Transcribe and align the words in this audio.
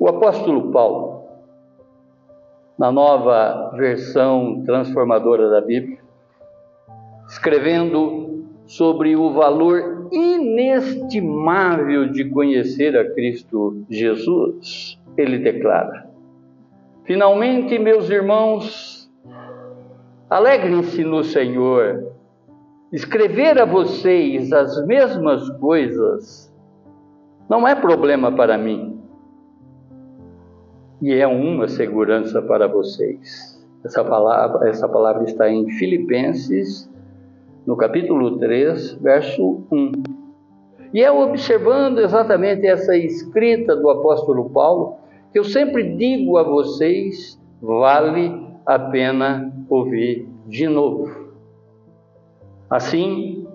O 0.00 0.08
apóstolo 0.08 0.72
Paulo, 0.72 1.26
na 2.78 2.90
nova 2.90 3.70
versão 3.76 4.62
transformadora 4.64 5.50
da 5.50 5.60
Bíblia, 5.60 5.98
escrevendo 7.28 8.46
sobre 8.66 9.14
o 9.14 9.34
valor 9.34 10.08
inestimável 10.10 12.10
de 12.10 12.24
conhecer 12.30 12.96
a 12.96 13.12
Cristo 13.12 13.84
Jesus, 13.90 14.98
ele 15.18 15.36
declara: 15.36 16.08
Finalmente, 17.04 17.78
meus 17.78 18.08
irmãos, 18.08 19.12
alegrem-se 20.30 21.04
no 21.04 21.22
Senhor. 21.22 22.10
Escrever 22.90 23.60
a 23.60 23.66
vocês 23.66 24.50
as 24.50 24.82
mesmas 24.86 25.46
coisas 25.58 26.50
não 27.50 27.68
é 27.68 27.74
problema 27.74 28.32
para 28.32 28.56
mim 28.56 28.99
e 31.00 31.14
é 31.14 31.26
uma 31.26 31.66
segurança 31.68 32.42
para 32.42 32.66
vocês. 32.66 33.58
Essa 33.84 34.04
palavra, 34.04 34.68
essa 34.68 34.88
palavra 34.88 35.24
está 35.24 35.48
em 35.48 35.68
Filipenses, 35.70 36.90
no 37.66 37.76
capítulo 37.76 38.38
3, 38.38 38.94
verso 38.94 39.64
1. 39.72 39.92
E 40.92 41.02
é 41.02 41.10
observando 41.10 42.00
exatamente 42.00 42.66
essa 42.66 42.96
escrita 42.96 43.76
do 43.76 43.88
apóstolo 43.88 44.50
Paulo 44.50 44.96
que 45.32 45.38
eu 45.38 45.44
sempre 45.44 45.94
digo 45.96 46.36
a 46.36 46.42
vocês: 46.42 47.40
vale 47.62 48.46
a 48.66 48.78
pena 48.78 49.52
ouvir 49.68 50.28
de 50.46 50.68
novo. 50.68 51.30
Assim, 52.68 53.46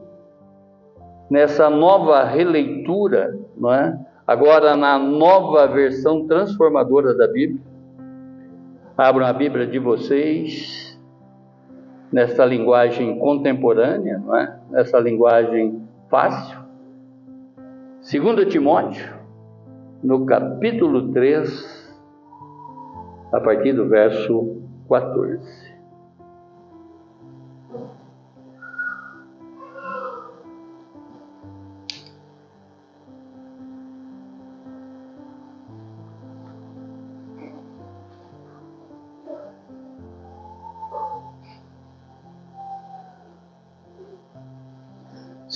nessa 1.29 1.69
nova 1.69 2.23
releitura, 2.23 3.37
não 3.55 3.73
é? 3.73 3.99
Agora 4.27 4.75
na 4.75 4.97
nova 4.97 5.67
versão 5.67 6.27
transformadora 6.27 7.13
da 7.13 7.27
Bíblia. 7.27 7.61
Abram 8.97 9.25
a 9.25 9.33
Bíblia 9.33 9.67
de 9.67 9.77
vocês 9.77 10.97
nessa 12.11 12.45
linguagem 12.45 13.19
contemporânea, 13.19 14.19
não 14.19 14.35
é? 14.37 14.59
nessa 14.69 14.99
linguagem 14.99 15.81
fácil. 16.09 16.57
2 18.09 18.51
Timóteo, 18.51 19.13
no 20.03 20.25
capítulo 20.25 21.11
3, 21.11 21.93
a 23.33 23.39
partir 23.41 23.73
do 23.73 23.89
verso 23.89 24.61
14. 24.87 25.64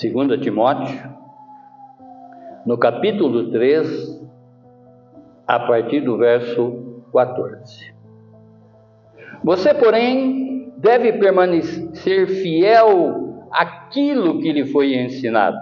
2 0.01 0.39
Timóteo, 0.39 0.97
no 2.65 2.77
capítulo 2.77 3.51
3, 3.51 4.29
a 5.45 5.59
partir 5.59 5.99
do 5.99 6.17
verso 6.17 7.03
14. 7.11 7.93
Você, 9.43 9.73
porém, 9.73 10.73
deve 10.77 11.13
permanecer 11.13 12.27
fiel 12.27 13.43
àquilo 13.51 14.39
que 14.39 14.53
lhe 14.53 14.67
foi 14.67 14.95
ensinado. 14.95 15.57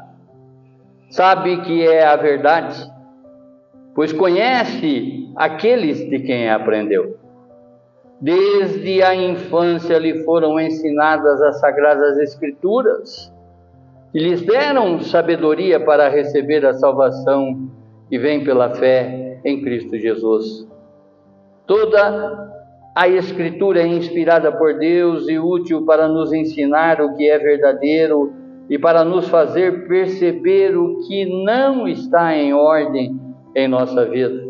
Sabe 1.10 1.62
que 1.62 1.88
é 1.88 2.06
a 2.06 2.16
verdade, 2.16 2.80
pois 3.96 4.14
conhece 4.14 5.32
aqueles 5.36 5.98
de 6.12 6.20
quem 6.20 6.48
aprendeu. 6.48 7.18
Desde 8.22 9.02
a 9.02 9.16
infância 9.16 9.97
lhe 9.97 10.24
foram 10.24 10.59
ensinadas 10.59 11.42
as 11.42 11.59
sagradas 11.59 12.20
Escrituras 12.20 13.36
e 14.13 14.19
lhes 14.19 14.41
deram 14.41 15.00
sabedoria 15.00 15.79
para 15.79 16.09
receber 16.09 16.66
a 16.66 16.73
salvação 16.73 17.69
que 18.09 18.18
vem 18.18 18.44
pela 18.44 18.69
fé 18.72 19.40
em 19.44 19.62
Cristo 19.62 19.97
Jesus. 19.97 20.68
Toda 21.66 22.53
a 22.96 23.07
Escritura 23.07 23.81
é 23.81 23.88
inspirada 23.88 24.51
por 24.51 24.78
Deus 24.79 25.28
e 25.28 25.38
útil 25.38 25.85
para 25.85 26.07
nos 26.07 26.34
ensinar 26.34 27.01
o 27.01 27.16
que 27.16 27.29
é 27.29 27.38
verdadeiro 27.38 28.34
e 28.69 28.79
para 28.79 29.03
nos 29.03 29.28
fazer 29.29 29.88
perceber 29.88 30.78
o 30.78 31.00
que 31.07 31.44
não 31.44 31.88
está 31.88 32.35
em 32.35 32.53
ordem 32.53 33.19
em 33.56 33.67
nossa 33.67 34.06
vida. 34.06 34.47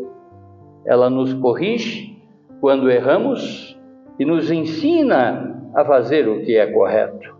Ela 0.86 1.10
nos 1.10 1.34
corrige 1.34 2.16
quando 2.60 2.90
erramos 2.90 3.78
e 4.18 4.24
nos 4.24 4.50
ensina 4.50 5.70
a 5.74 5.84
fazer 5.84 6.28
o 6.28 6.40
que 6.40 6.56
é 6.56 6.66
correto. 6.66 7.36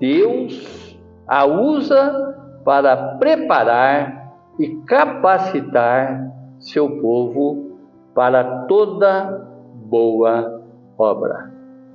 Deus 0.00 0.91
a 1.26 1.44
usa 1.46 2.32
para 2.64 3.16
preparar 3.18 4.22
e 4.58 4.68
capacitar 4.86 6.30
seu 6.58 7.00
povo 7.00 7.78
para 8.14 8.66
toda 8.66 9.48
boa 9.86 10.62
obra. 10.98 11.50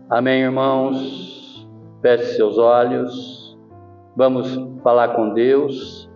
Amém, 0.10 0.42
irmãos? 0.42 1.68
Feche 2.02 2.36
seus 2.36 2.58
olhos, 2.58 3.58
vamos 4.16 4.56
falar 4.84 5.10
com 5.10 5.34
Deus, 5.34 6.10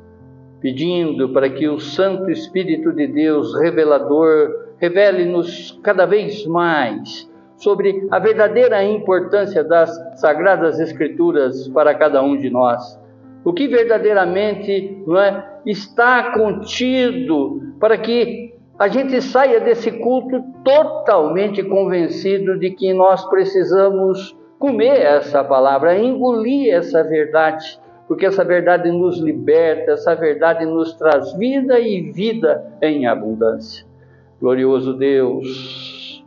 pedindo 0.60 1.30
para 1.30 1.50
que 1.50 1.68
o 1.68 1.80
Santo 1.80 2.30
Espírito 2.30 2.94
de 2.94 3.08
Deus, 3.08 3.60
revelador, 3.60 4.74
revele-nos 4.78 5.80
cada 5.84 6.06
vez 6.06 6.46
mais 6.46 7.30
sobre 7.58 8.08
a 8.12 8.20
verdadeira 8.20 8.84
importância 8.84 9.64
das 9.64 9.92
Sagradas 10.20 10.80
Escrituras 10.80 11.68
para 11.70 11.94
cada 11.94 12.22
um 12.22 12.38
de 12.38 12.50
nós 12.50 13.01
o 13.44 13.54
que 13.54 13.68
verdadeiramente 13.68 15.04
não 15.06 15.20
é, 15.20 15.62
está 15.66 16.32
contido 16.32 17.74
para 17.80 17.98
que 17.98 18.54
a 18.78 18.88
gente 18.88 19.22
saia 19.22 19.60
desse 19.60 19.92
culto 19.92 20.44
totalmente 20.64 21.64
convencido 21.64 22.58
de 22.58 22.72
que 22.72 22.94
nós 22.94 23.28
precisamos 23.30 24.36
comer 24.58 25.02
essa 25.02 25.44
palavra, 25.44 25.98
engolir 25.98 26.74
essa 26.74 27.04
verdade, 27.04 27.80
porque 28.08 28.26
essa 28.26 28.44
verdade 28.44 28.92
nos 28.92 29.20
liberta, 29.20 29.92
essa 29.92 30.16
verdade 30.16 30.66
nos 30.66 30.94
traz 30.94 31.34
vida 31.34 31.80
e 31.80 32.12
vida 32.12 32.76
em 32.82 33.08
abundância. 33.08 33.86
Glorioso 34.40 34.94
Deus, 34.94 36.24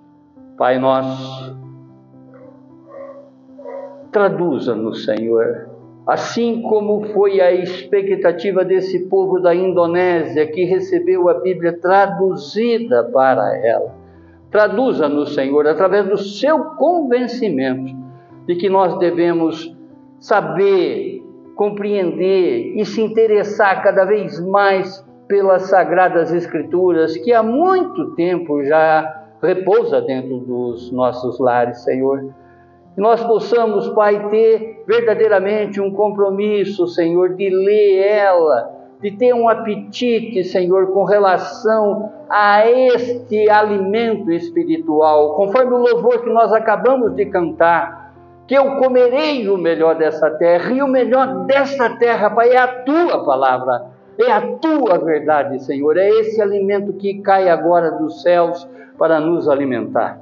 Pai 0.57 0.79
nosso, 0.79 1.57
traduza-nos, 4.13 5.05
Senhor 5.05 5.74
Assim 6.07 6.61
como 6.61 7.03
foi 7.15 7.41
a 7.41 7.53
expectativa 7.53 8.63
desse 8.65 9.09
povo 9.09 9.41
da 9.41 9.55
Indonésia 9.55 10.47
que 10.47 10.65
recebeu 10.65 11.29
a 11.31 11.35
Bíblia 11.41 11.79
traduzida 11.81 13.05
para 13.05 13.57
ela. 13.65 13.95
Traduza-nos, 14.51 15.35
Senhor, 15.35 15.67
através 15.67 16.07
do 16.07 16.19
seu 16.19 16.63
convencimento 16.77 17.97
de 18.47 18.55
que 18.55 18.69
nós 18.69 18.99
devemos 18.99 19.75
saber, 20.21 21.23
compreender 21.57 22.77
e 22.77 22.85
se 22.85 23.01
interessar 23.01 23.83
cada 23.83 24.05
vez 24.05 24.39
mais 24.47 25.03
pelas 25.27 25.63
sagradas 25.63 26.33
Escrituras 26.33 27.17
que 27.17 27.33
há 27.33 27.43
muito 27.43 28.15
tempo 28.15 28.63
já 28.65 29.25
repousa 29.43 30.03
dentro 30.03 30.39
dos 30.41 30.93
nossos 30.93 31.41
lares, 31.41 31.83
Senhor 31.83 32.35
que 32.95 33.01
nós 33.01 33.23
possamos, 33.25 33.89
Pai, 33.89 34.29
ter 34.31 34.74
verdadeiramente 34.87 35.81
um 35.81 35.91
compromisso, 35.91 36.87
Senhor, 36.87 37.35
de 37.35 37.49
ler 37.49 38.07
ela, 38.07 38.71
de 39.01 39.11
ter 39.11 39.35
um 39.35 39.49
apetite, 39.49 40.45
Senhor, 40.45 40.93
com 40.93 41.05
relação 41.05 42.13
a 42.29 42.67
este 42.67 43.51
alimento 43.51 44.31
espiritual, 44.33 45.35
conforme 45.35 45.75
o 45.75 45.79
louvor 45.79 46.23
que 46.23 46.31
nós 46.31 46.53
acabamos 46.53 47.15
de 47.15 47.27
cantar, 47.27 48.15
que 48.47 48.55
eu 48.55 48.77
comerei 48.77 49.49
o 49.49 49.57
melhor 49.57 49.97
dessa 49.97 50.31
terra, 50.31 50.71
e 50.73 50.83
o 50.83 50.89
melhor 50.89 51.47
dessa 51.47 51.97
terra, 51.97 52.31
Pai, 52.31 52.51
é 52.51 52.59
a 52.59 52.67
tua 52.67 53.25
palavra, 53.25 53.87
é 54.19 54.31
a 54.31 54.41
tua 54.59 54.99
verdade, 54.99 55.63
Senhor, 55.65 55.97
é 55.97 56.09
esse 56.09 56.41
alimento 56.41 56.93
que 56.93 57.21
cai 57.21 57.49
agora 57.49 57.91
dos 57.91 58.23
céus 58.23 58.69
para 58.99 59.19
nos 59.19 59.49
alimentar. 59.49 60.21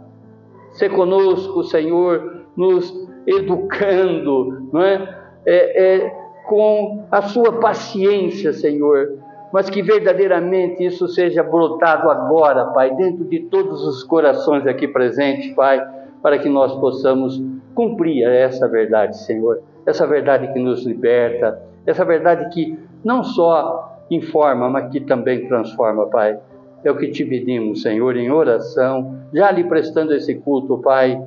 Se 0.73 0.89
conosco, 0.89 1.63
Senhor, 1.65 2.45
nos 2.57 3.12
educando, 3.27 4.69
não 4.73 4.83
é? 4.83 5.23
É, 5.45 5.85
é, 5.85 6.23
com 6.47 7.05
a 7.11 7.23
sua 7.23 7.61
paciência, 7.61 8.53
Senhor, 8.53 9.19
mas 9.53 9.69
que 9.69 9.83
verdadeiramente 9.83 10.85
isso 10.85 11.07
seja 11.09 11.43
brotado 11.43 12.11
agora, 12.11 12.67
Pai, 12.67 12.95
dentro 12.95 13.25
de 13.25 13.41
todos 13.41 13.87
os 13.87 14.03
corações 14.03 14.67
aqui 14.67 14.89
presentes, 14.89 15.55
Pai, 15.55 15.85
para 16.23 16.39
que 16.39 16.49
nós 16.49 16.75
possamos 16.77 17.43
cumprir 17.75 18.25
essa 18.25 18.69
verdade, 18.69 19.19
Senhor, 19.19 19.63
essa 19.87 20.07
verdade 20.07 20.53
que 20.53 20.59
nos 20.59 20.85
liberta, 20.85 21.61
essa 21.87 22.05
verdade 22.05 22.49
que 22.53 22.79
não 23.05 23.25
só 23.25 23.99
informa, 24.11 24.69
mas 24.69 24.91
que 24.91 25.01
também 25.01 25.47
transforma, 25.49 26.07
Pai. 26.07 26.39
É 26.85 26.91
o 26.91 26.97
que 26.97 27.09
te 27.09 27.25
pedimos, 27.25 27.83
Senhor, 27.83 28.17
em 28.17 28.31
oração, 28.31 29.17
já 29.33 29.51
lhe 29.51 29.65
prestando 29.65 30.13
esse 30.13 30.35
culto, 30.37 30.79
Pai. 30.79 31.21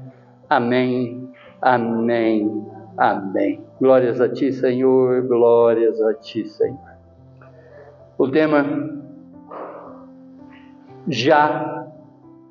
Amém, 0.50 1.25
amém, 1.66 2.66
amém. 2.98 3.66
Glórias 3.82 4.22
a 4.22 4.30
Ti, 4.30 4.54
Senhor, 4.54 5.24
glórias 5.28 6.00
a 6.02 6.14
Ti, 6.14 6.46
Senhor. 6.46 6.96
O 8.18 8.30
tema 8.30 8.64
já 11.08 11.88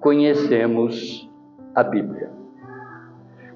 conhecemos 0.00 1.30
a 1.74 1.82
Bíblia. 1.82 2.30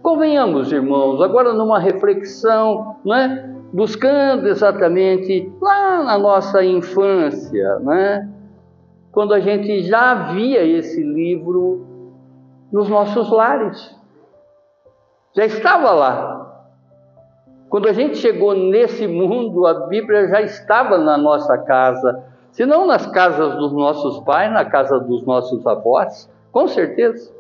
Convenhamos, 0.01 0.73
irmãos, 0.73 1.21
agora 1.21 1.53
numa 1.53 1.79
reflexão, 1.79 2.97
não 3.05 3.15
é? 3.15 3.55
buscando 3.73 4.49
exatamente 4.49 5.53
lá 5.61 6.03
na 6.05 6.19
nossa 6.19 6.65
infância, 6.65 7.79
né? 7.81 8.29
quando 9.13 9.35
a 9.35 9.41
gente 9.41 9.83
já 9.83 10.33
via 10.33 10.65
esse 10.65 11.03
livro 11.03 11.85
nos 12.73 12.89
nossos 12.89 13.31
lares. 13.31 13.98
Já 15.39 15.47
estava 15.47 15.93
lá. 15.93 16.65
Quando 17.69 17.87
a 17.87 17.93
gente 17.93 18.17
chegou 18.17 18.57
nesse 18.57 19.07
mundo, 19.07 19.69
a 19.69 19.87
Bíblia 19.87 20.27
já 20.27 20.43
estava 20.43 20.99
na 20.99 21.17
nossa 21.17 21.57
casa. 21.59 22.25
Se 22.51 22.67
não 22.67 22.85
nas 22.89 23.07
casas 23.07 23.55
dos 23.55 23.73
nossos 23.73 24.19
pais, 24.25 24.53
na 24.53 24.65
casa 24.65 24.99
dos 24.99 25.25
nossos 25.25 25.65
avós, 25.65 26.29
com 26.51 26.67
certeza. 26.67 27.33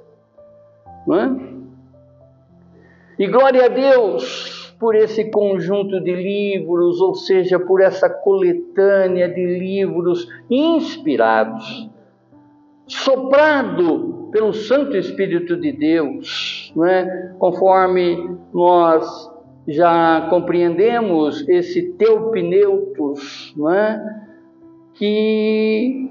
Não 1.09 1.17
é? 1.17 1.37
E 3.19 3.27
glória 3.27 3.65
a 3.65 3.69
Deus, 3.69 4.73
por 4.79 4.95
esse 4.95 5.29
conjunto 5.33 6.00
de 6.00 6.15
livros, 6.15 7.00
ou 7.00 7.17
seja, 7.17 7.59
por 7.59 7.81
essa 7.81 8.09
coletânea 8.09 9.29
de 9.29 9.45
livros 9.45 10.29
inspirados, 10.49 11.91
soprado 12.87 14.18
pelo 14.31 14.53
Santo 14.53 14.97
Espírito 14.97 15.57
de 15.57 15.73
Deus, 15.73 16.73
né? 16.77 17.35
conforme 17.39 18.37
nós 18.53 19.31
já 19.67 20.27
compreendemos 20.31 21.47
esse 21.49 21.93
teopneutos, 21.93 23.55
né? 23.57 24.25
que 24.95 26.11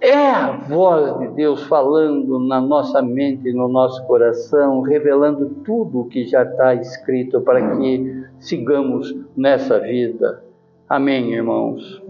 é 0.00 0.30
a 0.30 0.52
voz 0.68 1.18
de 1.18 1.28
Deus 1.28 1.62
falando 1.62 2.38
na 2.38 2.60
nossa 2.60 3.00
mente, 3.00 3.52
no 3.52 3.68
nosso 3.68 4.04
coração, 4.06 4.82
revelando 4.82 5.48
tudo 5.64 6.00
o 6.00 6.04
que 6.08 6.26
já 6.26 6.42
está 6.42 6.74
escrito 6.74 7.40
para 7.40 7.76
que 7.76 8.24
sigamos 8.38 9.14
nessa 9.34 9.80
vida. 9.80 10.44
Amém, 10.88 11.32
irmãos? 11.32 12.02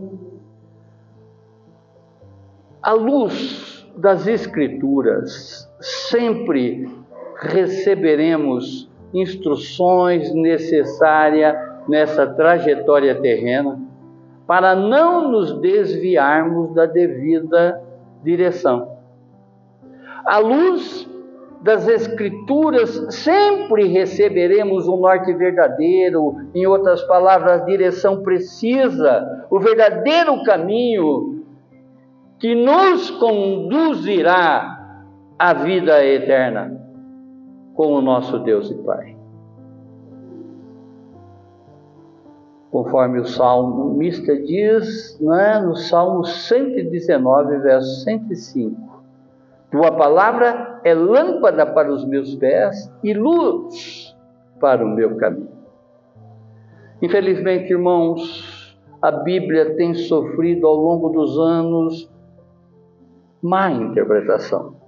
A 2.83 2.93
luz 2.93 3.84
das 3.97 4.27
Escrituras, 4.27 5.71
sempre 5.81 6.89
receberemos 7.41 8.91
instruções 9.13 10.35
necessárias 10.35 11.57
nessa 11.89 12.27
trajetória 12.27 13.15
terrena 13.21 13.81
para 14.47 14.75
não 14.75 15.31
nos 15.31 15.61
desviarmos 15.61 16.75
da 16.75 16.87
devida 16.87 17.81
direção. 18.23 18.95
À 20.25 20.39
luz 20.39 21.09
das 21.63 21.89
Escrituras, 21.89 23.07
sempre 23.11 23.87
receberemos 23.87 24.87
um 24.87 24.99
norte 24.99 25.33
verdadeiro, 25.33 26.37
em 26.55 26.67
outras 26.67 27.03
palavras, 27.05 27.63
a 27.63 27.65
direção 27.65 28.23
precisa, 28.23 29.47
o 29.51 29.59
verdadeiro 29.59 30.43
caminho 30.45 31.34
que 32.39 32.55
nos 32.55 33.11
conduzirá 33.11 35.03
à 35.39 35.55
vida 35.55 36.05
eterna 36.05 36.81
com 37.75 37.93
o 37.95 38.01
nosso 38.01 38.39
Deus 38.41 38.71
e 38.71 38.75
Pai. 38.75 39.15
conforme 42.75 43.21
o 43.21 43.25
salmista 43.25 44.37
diz 44.37 45.17
né, 45.21 45.61
no 45.61 45.77
Salmo 45.77 46.25
119, 46.25 47.59
verso 47.59 48.03
105. 48.03 49.01
Tua 49.71 49.93
palavra 49.93 50.81
é 50.83 50.93
lâmpada 50.93 51.65
para 51.67 51.93
os 51.93 52.05
meus 52.05 52.35
pés 52.35 52.93
e 53.05 53.15
luz 53.15 54.17
para 54.59 54.85
o 54.85 54.89
meu 54.89 55.15
caminho. 55.15 55.55
Infelizmente, 57.01 57.71
irmãos, 57.71 58.77
a 59.01 59.13
Bíblia 59.13 59.77
tem 59.77 59.95
sofrido 59.95 60.67
ao 60.67 60.75
longo 60.75 61.11
dos 61.11 61.39
anos 61.39 62.11
má 63.45 63.71
interpretação 63.71 64.85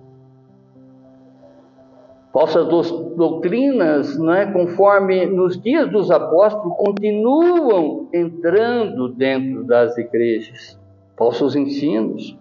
falsas 2.37 2.69
doutrinas, 3.17 4.19
né, 4.19 4.53
conforme 4.53 5.25
nos 5.25 5.59
dias 5.59 5.91
dos 5.91 6.11
apóstolos, 6.11 6.77
continuam 6.77 8.11
entrando 8.13 9.09
dentro 9.09 9.65
das 9.65 9.97
igrejas, 9.97 10.79
falsos 11.17 11.57
ensinos. 11.57 12.39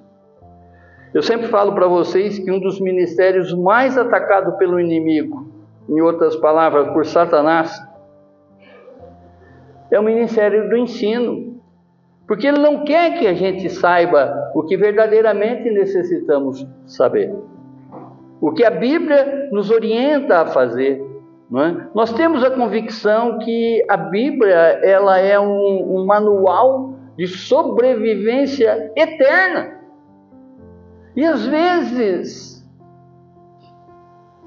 Eu 1.13 1.23
sempre 1.23 1.47
falo 1.47 1.73
para 1.73 1.87
vocês 1.87 2.37
que 2.37 2.51
um 2.51 2.59
dos 2.59 2.77
ministérios 2.81 3.53
mais 3.53 3.97
atacados 3.97 4.55
pelo 4.55 4.81
inimigo, 4.81 5.47
em 5.87 6.01
outras 6.01 6.35
palavras, 6.35 6.91
por 6.91 7.05
Satanás, 7.05 7.81
é 9.89 9.97
o 9.97 10.03
ministério 10.03 10.67
do 10.67 10.75
ensino. 10.75 11.54
Porque 12.27 12.47
ele 12.47 12.59
não 12.59 12.83
quer 12.83 13.19
que 13.19 13.27
a 13.27 13.33
gente 13.33 13.69
saiba 13.69 14.51
o 14.55 14.63
que 14.63 14.75
verdadeiramente 14.75 15.69
necessitamos 15.69 16.65
saber 16.85 17.33
o 18.45 18.51
que 18.51 18.63
a 18.63 18.69
Bíblia 18.69 19.49
nos 19.51 19.71
orienta 19.71 20.41
a 20.41 20.45
fazer. 20.45 21.03
É? 21.51 21.87
Nós 21.93 22.11
temos 22.13 22.43
a 22.43 22.51
convicção 22.51 23.39
que 23.39 23.85
a 23.89 23.97
Bíblia 23.97 24.55
ela 24.83 25.17
é 25.19 25.39
um, 25.39 25.97
um 25.97 26.05
manual 26.05 26.95
de 27.17 27.27
sobrevivência 27.27 28.91
eterna. 28.95 29.79
E 31.15 31.23
às 31.23 31.45
vezes, 31.45 32.67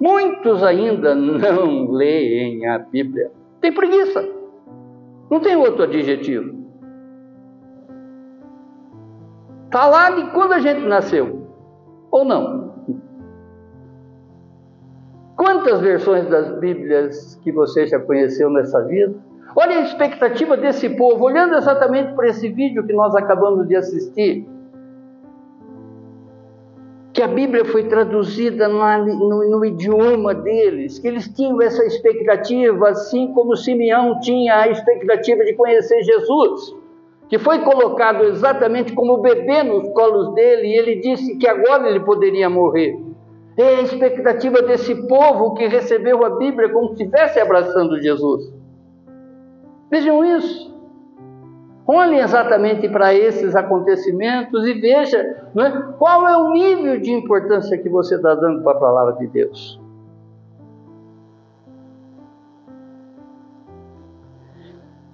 muitos 0.00 0.62
ainda 0.62 1.14
não 1.14 1.90
leem 1.90 2.66
a 2.66 2.78
Bíblia. 2.78 3.30
Tem 3.60 3.72
preguiça. 3.72 4.28
Não 5.30 5.40
tem 5.40 5.56
outro 5.56 5.84
adjetivo. 5.84 6.57
Está 9.68 9.86
lá 9.86 10.10
de 10.12 10.30
quando 10.30 10.52
a 10.54 10.60
gente 10.60 10.80
nasceu. 10.80 11.46
Ou 12.10 12.24
não? 12.24 12.72
Quantas 15.36 15.80
versões 15.82 16.26
das 16.26 16.58
Bíblias 16.58 17.38
que 17.44 17.52
você 17.52 17.86
já 17.86 18.00
conheceu 18.00 18.48
nessa 18.48 18.82
vida? 18.84 19.14
Olha 19.54 19.76
a 19.76 19.82
expectativa 19.82 20.56
desse 20.56 20.88
povo, 20.88 21.22
olhando 21.22 21.54
exatamente 21.54 22.14
para 22.14 22.28
esse 22.28 22.48
vídeo 22.48 22.86
que 22.86 22.94
nós 22.94 23.14
acabamos 23.14 23.68
de 23.68 23.76
assistir. 23.76 24.48
Que 27.12 27.22
a 27.22 27.28
Bíblia 27.28 27.66
foi 27.66 27.88
traduzida 27.88 28.68
no, 28.68 29.50
no, 29.50 29.64
idioma 29.66 30.34
deles, 30.34 30.98
que 30.98 31.08
eles 31.08 31.28
tinham 31.28 31.60
essa 31.60 31.84
expectativa, 31.84 32.88
assim 32.88 33.34
como 33.34 33.54
Simeão 33.54 34.18
tinha 34.20 34.62
a 34.62 34.68
expectativa 34.68 35.44
de 35.44 35.52
conhecer 35.52 36.02
Jesus, 36.02 36.74
que 37.28 37.38
foi 37.38 37.60
colocado 37.60 38.24
exatamente 38.24 38.92
como 38.94 39.18
bebê 39.18 39.62
nos 39.62 39.88
colos 39.92 40.34
dele, 40.34 40.68
e 40.68 40.78
ele 40.78 40.96
disse 40.96 41.36
que 41.36 41.46
agora 41.46 41.88
ele 41.88 42.00
poderia 42.00 42.48
morrer. 42.48 42.98
É 43.56 43.76
a 43.76 43.82
expectativa 43.82 44.62
desse 44.62 44.94
povo 45.08 45.54
que 45.54 45.66
recebeu 45.66 46.24
a 46.24 46.30
Bíblia 46.30 46.68
como 46.70 46.88
se 46.88 47.02
estivesse 47.02 47.40
abraçando 47.40 48.00
Jesus. 48.00 48.52
Vejam 49.90 50.24
isso. 50.24 50.68
Olhem 51.86 52.20
exatamente 52.20 52.88
para 52.88 53.14
esses 53.14 53.56
acontecimentos 53.56 54.66
e 54.66 54.74
veja 54.74 55.18
é? 55.18 55.70
qual 55.98 56.28
é 56.28 56.36
o 56.36 56.52
nível 56.52 57.00
de 57.00 57.10
importância 57.10 57.78
que 57.78 57.88
você 57.88 58.16
está 58.16 58.34
dando 58.34 58.62
para 58.62 58.76
a 58.76 58.80
palavra 58.80 59.14
de 59.14 59.26
Deus. 59.26 59.80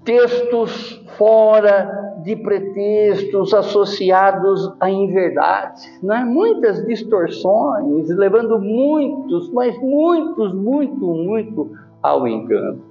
Textos 0.04 1.02
fora 1.16 2.04
de 2.22 2.36
pretextos 2.36 3.52
associados 3.52 4.74
a 4.80 4.90
inverdades, 4.90 6.02
né? 6.02 6.24
muitas 6.24 6.84
distorções, 6.86 8.08
levando 8.08 8.58
muitos, 8.58 9.50
mas 9.52 9.78
muitos, 9.78 10.54
muito, 10.54 11.06
muito 11.06 11.70
ao 12.02 12.26
engano. 12.26 12.82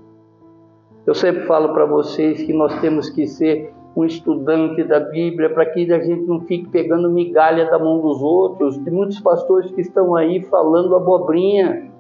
Eu 1.06 1.16
sempre 1.16 1.46
falo 1.46 1.74
para 1.74 1.86
vocês 1.86 2.44
que 2.44 2.54
nós 2.54 2.80
temos 2.80 3.10
que 3.10 3.28
ser 3.28 3.74
um 3.96 4.06
estudante 4.06 4.84
da 4.84 5.00
Bíblia 5.00 5.50
para 5.50 5.66
que 5.66 5.92
a 5.92 6.00
gente 6.00 6.26
não 6.26 6.42
fique 6.42 6.68
pegando 6.70 7.10
migalha 7.10 7.70
da 7.70 7.78
mão 7.78 8.00
dos 8.02 8.22
outros. 8.22 8.78
Tem 8.78 8.94
muitos 8.94 9.20
pastores 9.20 9.72
que 9.72 9.82
estão 9.82 10.16
aí 10.16 10.42
falando 10.44 10.96
abobrinha, 10.96 11.92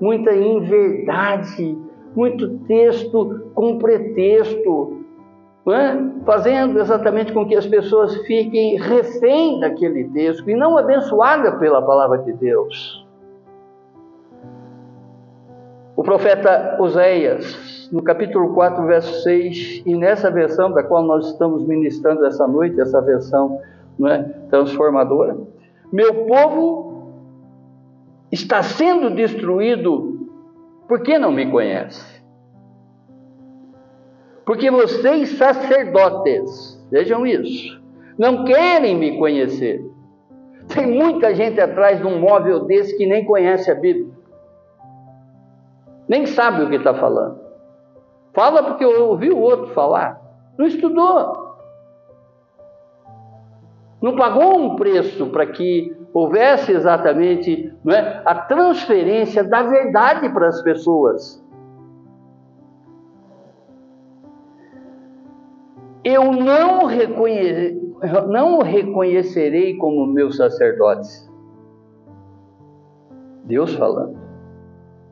muita 0.00 0.34
inverdade, 0.34 1.78
muito 2.14 2.58
texto 2.66 3.50
com 3.54 3.78
pretexto 3.78 5.02
é? 5.70 6.24
fazendo 6.24 6.80
exatamente 6.80 7.32
com 7.32 7.46
que 7.46 7.54
as 7.54 7.66
pessoas 7.66 8.16
fiquem 8.26 8.80
refém 8.80 9.60
daquele 9.60 10.08
texto 10.08 10.50
e 10.50 10.56
não 10.56 10.76
abençoadas 10.76 11.56
pela 11.60 11.80
palavra 11.80 12.18
de 12.18 12.32
Deus. 12.32 13.06
O 15.94 16.02
profeta 16.02 16.78
Oséias, 16.80 17.88
no 17.92 18.02
capítulo 18.02 18.52
4, 18.54 18.84
verso 18.86 19.22
6, 19.22 19.82
e 19.86 19.94
nessa 19.94 20.32
versão 20.32 20.72
da 20.72 20.82
qual 20.82 21.04
nós 21.04 21.28
estamos 21.28 21.64
ministrando 21.64 22.24
essa 22.24 22.48
noite, 22.48 22.80
essa 22.80 23.00
versão 23.00 23.60
é, 24.08 24.18
transformadora, 24.50 25.36
meu 25.92 26.24
povo 26.24 27.12
está 28.32 28.62
sendo 28.64 29.14
destruído 29.14 30.11
porque 30.88 31.18
não 31.18 31.32
me 31.32 31.50
conhece. 31.50 32.22
Porque 34.44 34.70
vocês, 34.70 35.30
sacerdotes, 35.38 36.84
vejam 36.90 37.26
isso, 37.26 37.80
não 38.18 38.44
querem 38.44 38.96
me 38.96 39.18
conhecer. 39.18 39.84
Tem 40.68 40.86
muita 40.86 41.34
gente 41.34 41.60
atrás 41.60 41.98
de 41.98 42.06
um 42.06 42.20
móvel 42.20 42.64
desse 42.64 42.96
que 42.96 43.06
nem 43.06 43.24
conhece 43.24 43.70
a 43.70 43.74
Bíblia, 43.74 44.12
nem 46.08 46.26
sabe 46.26 46.62
o 46.62 46.68
que 46.68 46.76
está 46.76 46.94
falando. 46.94 47.40
Fala 48.32 48.62
porque 48.62 48.84
ouviu 48.84 49.36
o 49.36 49.42
outro 49.42 49.74
falar, 49.74 50.20
não 50.58 50.66
estudou, 50.66 51.56
não 54.00 54.16
pagou 54.16 54.58
um 54.58 54.76
preço 54.76 55.26
para 55.26 55.46
que 55.46 55.96
houvesse 56.12 56.72
exatamente 56.72 57.72
não 57.84 57.94
é, 57.94 58.22
a 58.24 58.34
transferência 58.34 59.42
da 59.44 59.62
verdade 59.62 60.28
para 60.28 60.48
as 60.48 60.62
pessoas. 60.62 61.42
eu 66.04 66.32
não, 66.32 66.86
reconhe... 66.86 67.80
não 68.28 68.58
o 68.58 68.62
reconhecerei 68.62 69.76
como 69.76 70.06
meu 70.06 70.30
sacerdote. 70.32 71.30
Deus 73.44 73.74
falando. 73.74 74.20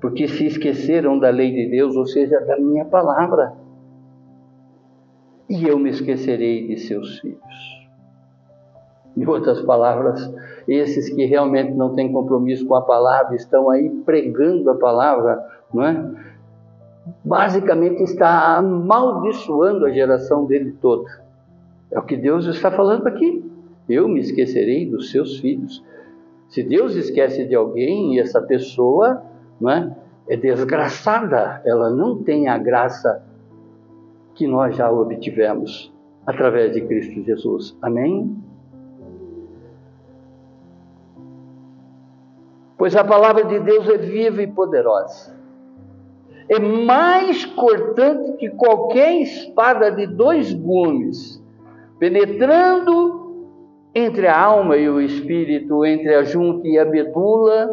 Porque 0.00 0.26
se 0.26 0.46
esqueceram 0.46 1.18
da 1.18 1.30
lei 1.30 1.52
de 1.52 1.70
Deus, 1.70 1.94
ou 1.94 2.06
seja, 2.06 2.40
da 2.40 2.58
minha 2.58 2.84
palavra. 2.84 3.52
E 5.48 5.66
eu 5.66 5.78
me 5.78 5.90
esquecerei 5.90 6.66
de 6.68 6.78
seus 6.78 7.18
filhos. 7.18 7.79
Em 9.16 9.26
outras 9.26 9.60
palavras, 9.62 10.32
esses 10.68 11.08
que 11.08 11.24
realmente 11.24 11.72
não 11.72 11.94
têm 11.94 12.12
compromisso 12.12 12.66
com 12.66 12.74
a 12.74 12.82
palavra, 12.82 13.34
estão 13.34 13.68
aí 13.68 13.90
pregando 14.04 14.70
a 14.70 14.76
palavra, 14.76 15.44
não 15.72 15.84
é? 15.84 16.10
basicamente 17.24 18.02
está 18.02 18.56
amaldiçoando 18.56 19.86
a 19.86 19.90
geração 19.90 20.46
dele 20.46 20.76
toda. 20.80 21.08
É 21.90 21.98
o 21.98 22.02
que 22.02 22.16
Deus 22.16 22.46
está 22.46 22.70
falando 22.70 23.06
aqui. 23.06 23.44
Eu 23.88 24.08
me 24.08 24.20
esquecerei 24.20 24.86
dos 24.86 25.10
seus 25.10 25.38
filhos. 25.38 25.82
Se 26.48 26.62
Deus 26.62 26.94
esquece 26.94 27.44
de 27.46 27.54
alguém 27.54 28.14
e 28.14 28.20
essa 28.20 28.40
pessoa 28.40 29.22
não 29.60 29.70
é, 29.70 29.96
é 30.28 30.36
desgraçada, 30.36 31.60
ela 31.64 31.90
não 31.90 32.22
tem 32.22 32.48
a 32.48 32.58
graça 32.58 33.22
que 34.34 34.46
nós 34.46 34.76
já 34.76 34.90
obtivemos 34.90 35.92
através 36.26 36.72
de 36.72 36.80
Cristo 36.82 37.22
Jesus. 37.22 37.76
Amém? 37.82 38.36
Pois 42.80 42.96
a 42.96 43.04
palavra 43.04 43.44
de 43.44 43.60
Deus 43.60 43.88
é 43.88 43.96
viva 43.96 44.42
e 44.42 44.48
poderosa 44.48 45.38
é 46.50 46.58
mais 46.58 47.44
cortante 47.44 48.32
que 48.32 48.50
qualquer 48.50 49.20
espada 49.20 49.88
de 49.92 50.04
dois 50.04 50.52
gumes, 50.52 51.40
penetrando 52.00 53.46
entre 53.94 54.26
a 54.26 54.36
alma 54.36 54.76
e 54.76 54.90
o 54.90 55.00
espírito, 55.00 55.84
entre 55.84 56.12
a 56.12 56.24
junta 56.24 56.66
e 56.66 56.76
a 56.76 56.84
medula, 56.84 57.70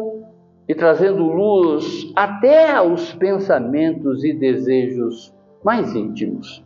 e 0.68 0.74
trazendo 0.76 1.24
luz 1.24 2.12
até 2.14 2.70
aos 2.70 3.12
pensamentos 3.14 4.22
e 4.22 4.32
desejos 4.32 5.34
mais 5.64 5.92
íntimos. 5.96 6.64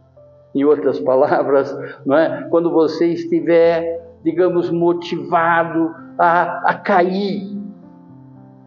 Em 0.54 0.64
outras 0.64 1.00
palavras, 1.00 1.74
não 2.04 2.18
é? 2.18 2.46
quando 2.50 2.70
você 2.70 3.06
estiver, 3.06 4.04
digamos, 4.22 4.68
motivado 4.68 5.94
a, 6.18 6.72
a 6.72 6.74
cair 6.74 7.61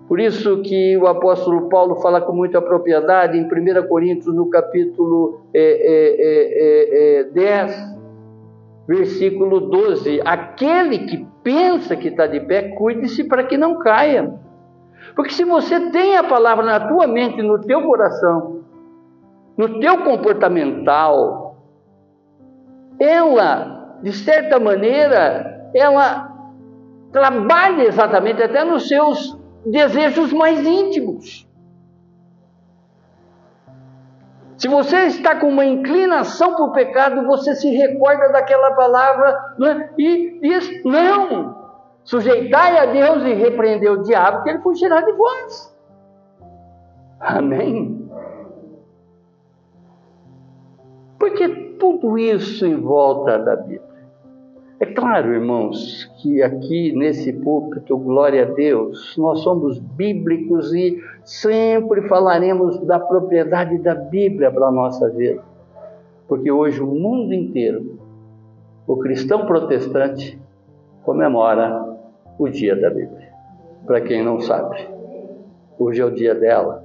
por 0.07 0.19
isso 0.19 0.61
que 0.61 0.95
o 0.97 1.07
apóstolo 1.07 1.67
Paulo 1.67 1.95
fala 1.95 2.21
com 2.21 2.31
muita 2.31 2.61
propriedade 2.61 3.37
em 3.37 3.43
1 3.43 3.87
Coríntios, 3.87 4.33
no 4.35 4.49
capítulo 4.49 5.41
é, 5.53 5.61
é, 5.61 7.21
é, 7.21 7.23
10, 7.23 7.95
versículo 8.87 9.61
12: 9.61 10.21
Aquele 10.23 10.99
que 10.99 11.25
pensa 11.41 11.95
que 11.95 12.09
está 12.09 12.27
de 12.27 12.39
pé, 12.39 12.75
cuide-se 12.75 13.23
para 13.23 13.43
que 13.45 13.57
não 13.57 13.79
caia. 13.79 14.31
Porque 15.15 15.31
se 15.31 15.43
você 15.43 15.89
tem 15.89 16.17
a 16.17 16.23
palavra 16.23 16.63
na 16.63 16.87
tua 16.87 17.07
mente, 17.07 17.41
no 17.41 17.59
teu 17.61 17.81
coração, 17.81 18.61
no 19.57 19.79
teu 19.79 20.03
comportamental, 20.03 21.55
ela, 22.99 23.97
de 24.03 24.13
certa 24.13 24.59
maneira, 24.59 25.69
ela 25.73 26.31
trabalha 27.11 27.83
exatamente 27.83 28.43
até 28.43 28.63
nos 28.63 28.87
seus 28.87 29.44
desejos 29.65 30.31
mais 30.31 30.65
íntimos. 30.65 31.45
Se 34.57 34.67
você 34.69 35.07
está 35.07 35.35
com 35.39 35.49
uma 35.49 35.65
inclinação 35.65 36.55
para 36.55 36.65
o 36.65 36.71
pecado, 36.71 37.25
você 37.27 37.55
se 37.55 37.69
recorda 37.69 38.29
daquela 38.29 38.71
palavra 38.71 39.55
é? 39.61 39.89
e 39.97 40.39
diz: 40.39 40.83
não, 40.85 41.55
sujeitai 42.03 42.77
a 42.77 42.85
Deus 42.85 43.23
e 43.23 43.33
repreender 43.33 43.91
o 43.91 44.03
diabo, 44.03 44.43
que 44.43 44.49
ele 44.49 44.59
fugirá 44.59 45.01
de 45.01 45.11
vós. 45.11 45.75
Amém? 47.19 48.09
Porque 51.19 51.49
tudo 51.77 52.17
isso 52.17 52.65
em 52.65 52.79
volta 52.79 53.37
da 53.39 53.55
Bíblia. 53.55 53.94
É 54.77 54.85
claro, 54.87 55.33
irmãos, 55.33 56.11
que 56.17 56.43
aqui 56.43 56.91
nesse 56.91 57.31
púlpito, 57.31 57.97
glória 57.97 58.43
a 58.43 58.51
Deus, 58.51 59.15
nós 59.17 59.39
somos 59.39 59.79
bíblicos 59.79 60.73
e 60.73 61.01
sempre 61.23 62.09
falaremos 62.09 62.81
da 62.81 62.99
propriedade 62.99 63.77
da 63.77 63.95
Bíblia 63.95 64.51
para 64.51 64.67
a 64.67 64.71
nossa 64.71 65.09
vida. 65.09 65.41
Porque 66.27 66.51
hoje 66.51 66.81
o 66.81 66.87
mundo 66.87 67.33
inteiro, 67.33 67.97
o 68.85 68.97
cristão 68.97 69.45
protestante, 69.45 70.37
comemora 71.03 71.97
o 72.37 72.49
dia 72.49 72.75
da 72.75 72.89
Bíblia. 72.89 73.29
Para 73.85 74.01
quem 74.01 74.25
não 74.25 74.41
sabe, 74.41 74.89
hoje 75.79 76.01
é 76.01 76.05
o 76.05 76.11
dia 76.11 76.35
dela, 76.35 76.83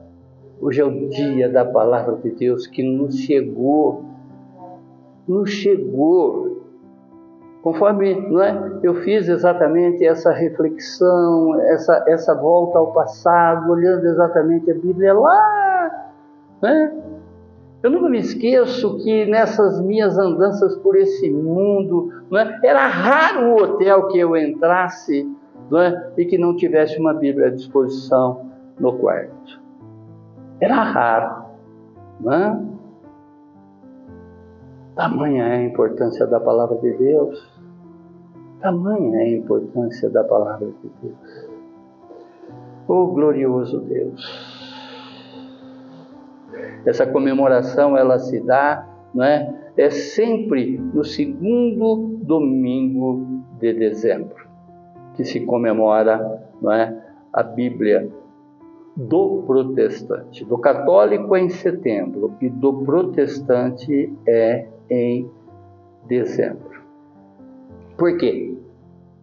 hoje 0.60 0.80
é 0.80 0.84
o 0.84 1.08
dia 1.08 1.48
da 1.48 1.64
palavra 1.64 2.14
de 2.22 2.30
Deus 2.30 2.68
que 2.68 2.84
nos 2.84 3.18
chegou, 3.18 4.04
nos 5.26 5.50
chegou 5.50 6.59
Conforme 7.62 8.14
não 8.30 8.42
é, 8.42 8.78
eu 8.82 8.94
fiz 8.96 9.28
exatamente 9.28 10.04
essa 10.04 10.32
reflexão, 10.32 11.60
essa, 11.62 12.04
essa 12.08 12.34
volta 12.34 12.78
ao 12.78 12.92
passado, 12.92 13.70
olhando 13.70 14.06
exatamente 14.06 14.70
a 14.70 14.74
Bíblia 14.74 15.12
lá, 15.12 16.10
né? 16.62 17.02
eu 17.82 17.90
nunca 17.90 18.08
me 18.08 18.18
esqueço 18.18 18.96
que 18.98 19.26
nessas 19.26 19.80
minhas 19.80 20.18
andanças 20.18 20.76
por 20.76 20.96
esse 20.96 21.30
mundo, 21.30 22.10
é, 22.32 22.66
era 22.66 22.86
raro 22.86 23.52
o 23.52 23.62
hotel 23.62 24.08
que 24.08 24.18
eu 24.18 24.36
entrasse 24.36 25.30
é, 25.72 26.10
e 26.16 26.24
que 26.24 26.38
não 26.38 26.56
tivesse 26.56 26.98
uma 26.98 27.12
Bíblia 27.12 27.48
à 27.48 27.50
disposição 27.50 28.50
no 28.78 28.98
quarto. 28.98 29.60
Era 30.60 30.82
raro. 30.82 31.44
Não 32.20 32.32
é? 32.32 32.60
Tamanha 34.94 35.44
é 35.44 35.56
a 35.56 35.62
importância 35.62 36.26
da 36.26 36.38
palavra 36.38 36.76
de 36.76 36.92
Deus. 36.92 37.49
Tamanha 38.60 39.20
é 39.20 39.24
a 39.24 39.38
importância 39.38 40.10
da 40.10 40.22
palavra 40.22 40.68
de 40.68 40.90
Deus. 41.02 41.48
Oh 42.86 43.06
glorioso 43.06 43.80
Deus. 43.80 44.60
Essa 46.84 47.06
comemoração 47.06 47.96
ela 47.96 48.18
se 48.18 48.40
dá, 48.40 48.86
não 49.14 49.24
é? 49.24 49.72
É 49.76 49.90
sempre 49.90 50.78
no 50.78 51.04
segundo 51.04 52.18
domingo 52.22 53.44
de 53.58 53.72
dezembro 53.72 54.46
que 55.14 55.24
se 55.24 55.40
comemora, 55.40 56.42
não 56.60 56.72
é? 56.72 57.02
A 57.32 57.42
Bíblia 57.42 58.10
do 58.96 59.42
protestante. 59.46 60.44
Do 60.44 60.58
católico 60.58 61.34
é 61.36 61.40
em 61.40 61.48
setembro 61.48 62.34
e 62.40 62.48
do 62.48 62.82
protestante 62.82 64.12
é 64.26 64.66
em 64.90 65.30
dezembro. 66.06 66.80
Por 67.96 68.16
quê? 68.16 68.49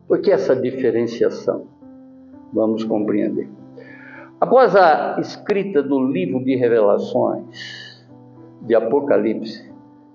Por 0.07 0.21
que 0.21 0.31
essa 0.31 0.55
diferenciação? 0.55 1.67
Vamos 2.53 2.83
compreender. 2.85 3.49
Após 4.39 4.75
a 4.75 5.19
escrita 5.19 5.83
do 5.83 6.01
livro 6.01 6.43
de 6.43 6.55
Revelações, 6.55 8.05
de 8.61 8.73
Apocalipse, 8.73 9.69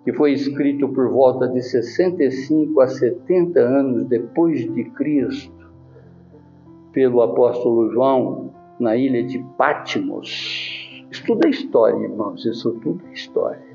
que 0.05 0.13
foi 0.13 0.33
escrito 0.33 0.89
por 0.89 1.11
volta 1.11 1.47
de 1.47 1.61
65 1.61 2.81
a 2.81 2.89
70 2.89 3.61
anos 3.61 4.05
depois 4.07 4.61
de 4.73 4.85
Cristo, 4.85 5.71
pelo 6.93 7.21
apóstolo 7.21 7.91
João, 7.91 8.51
na 8.81 8.97
ilha 8.97 9.23
de 9.23 9.39
Patmos. 9.59 11.05
Estuda 11.11 11.49
história, 11.49 12.03
irmãos, 12.03 12.45
isso 12.47 12.73
tudo 12.81 13.03
é 13.11 13.13
história. 13.13 13.72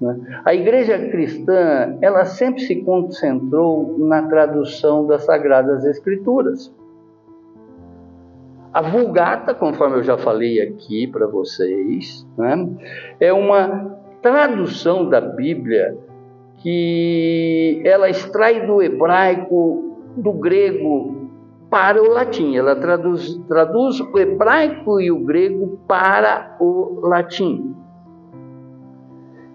Né? 0.00 0.40
A 0.44 0.54
igreja 0.54 0.98
cristã, 1.10 1.98
ela 2.00 2.24
sempre 2.24 2.60
se 2.62 2.76
concentrou 2.82 3.98
na 3.98 4.22
tradução 4.28 5.06
das 5.06 5.24
Sagradas 5.24 5.84
Escrituras. 5.84 6.74
A 8.72 8.82
Vulgata, 8.82 9.52
conforme 9.52 9.98
eu 9.98 10.02
já 10.02 10.16
falei 10.16 10.60
aqui 10.60 11.06
para 11.08 11.26
vocês, 11.26 12.26
né, 12.38 12.68
é 13.18 13.32
uma 13.32 13.98
tradução 14.22 15.08
da 15.08 15.20
Bíblia 15.20 15.98
que 16.58 17.82
ela 17.84 18.08
extrai 18.08 18.66
do 18.66 18.80
hebraico, 18.80 19.96
do 20.16 20.32
grego 20.32 21.30
para 21.68 22.02
o 22.02 22.10
latim. 22.10 22.56
Ela 22.56 22.76
traduz, 22.76 23.36
traduz 23.48 24.00
o 24.00 24.18
hebraico 24.18 25.00
e 25.00 25.10
o 25.10 25.24
grego 25.24 25.80
para 25.88 26.56
o 26.60 27.00
latim. 27.02 27.74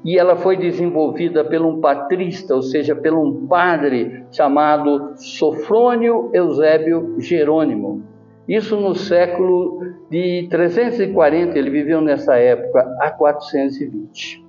E 0.06 0.20
ela 0.20 0.36
foi 0.36 0.56
desenvolvida 0.56 1.44
por 1.44 1.62
um 1.64 1.82
patrista, 1.82 2.54
ou 2.54 2.62
seja, 2.62 2.96
por 2.96 3.12
um 3.12 3.48
padre 3.48 4.24
chamado 4.32 5.14
Sofrônio 5.16 6.30
Eusébio 6.32 7.16
Jerônimo. 7.18 8.04
Isso 8.48 8.80
no 8.80 8.94
século 8.94 9.80
de 10.08 10.48
340, 10.52 11.58
ele 11.58 11.72
viveu 11.72 12.02
nessa 12.02 12.36
época, 12.36 12.96
a 13.02 13.10
420. 13.10 14.46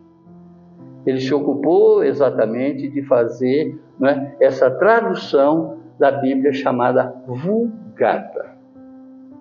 Ele 1.06 1.20
se 1.20 1.32
ocupou 1.32 2.04
exatamente 2.04 2.90
de 2.90 3.00
fazer 3.04 3.80
né, 3.98 4.34
essa 4.38 4.70
tradução 4.70 5.78
da 5.98 6.10
Bíblia 6.10 6.52
chamada 6.52 7.14
Vulgata. 7.26 8.58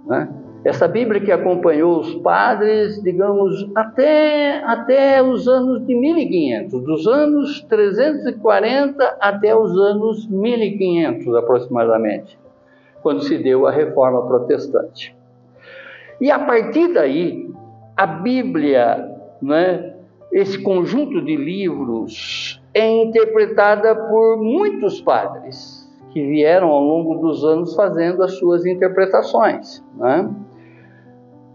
Né? 0.05 0.29
Essa 0.65 0.87
Bíblia 0.87 1.21
que 1.21 1.31
acompanhou 1.31 1.99
os 1.99 2.15
padres, 2.15 2.99
digamos, 3.03 3.69
até, 3.75 4.63
até 4.65 5.21
os 5.21 5.47
anos 5.47 5.85
de 5.85 5.93
1500, 5.93 6.83
dos 6.83 7.05
anos 7.05 7.61
340 7.69 9.17
até 9.21 9.55
os 9.55 9.77
anos 9.77 10.27
1500 10.27 11.35
aproximadamente 11.35 12.39
quando 13.05 13.21
se 13.21 13.37
deu 13.37 13.67
a 13.67 13.71
reforma 13.71 14.25
protestante. 14.25 15.15
E 16.19 16.31
a 16.31 16.39
partir 16.39 16.91
daí, 16.91 17.47
a 17.95 18.07
Bíblia, 18.07 19.07
né, 19.39 19.93
esse 20.31 20.57
conjunto 20.63 21.21
de 21.23 21.35
livros, 21.35 22.59
é 22.73 23.03
interpretada 23.03 23.95
por 23.95 24.37
muitos 24.37 24.99
padres 24.99 25.87
que 26.11 26.25
vieram 26.25 26.69
ao 26.69 26.81
longo 26.81 27.19
dos 27.19 27.45
anos 27.45 27.75
fazendo 27.75 28.23
as 28.23 28.39
suas 28.39 28.65
interpretações. 28.65 29.83
Né? 29.95 30.27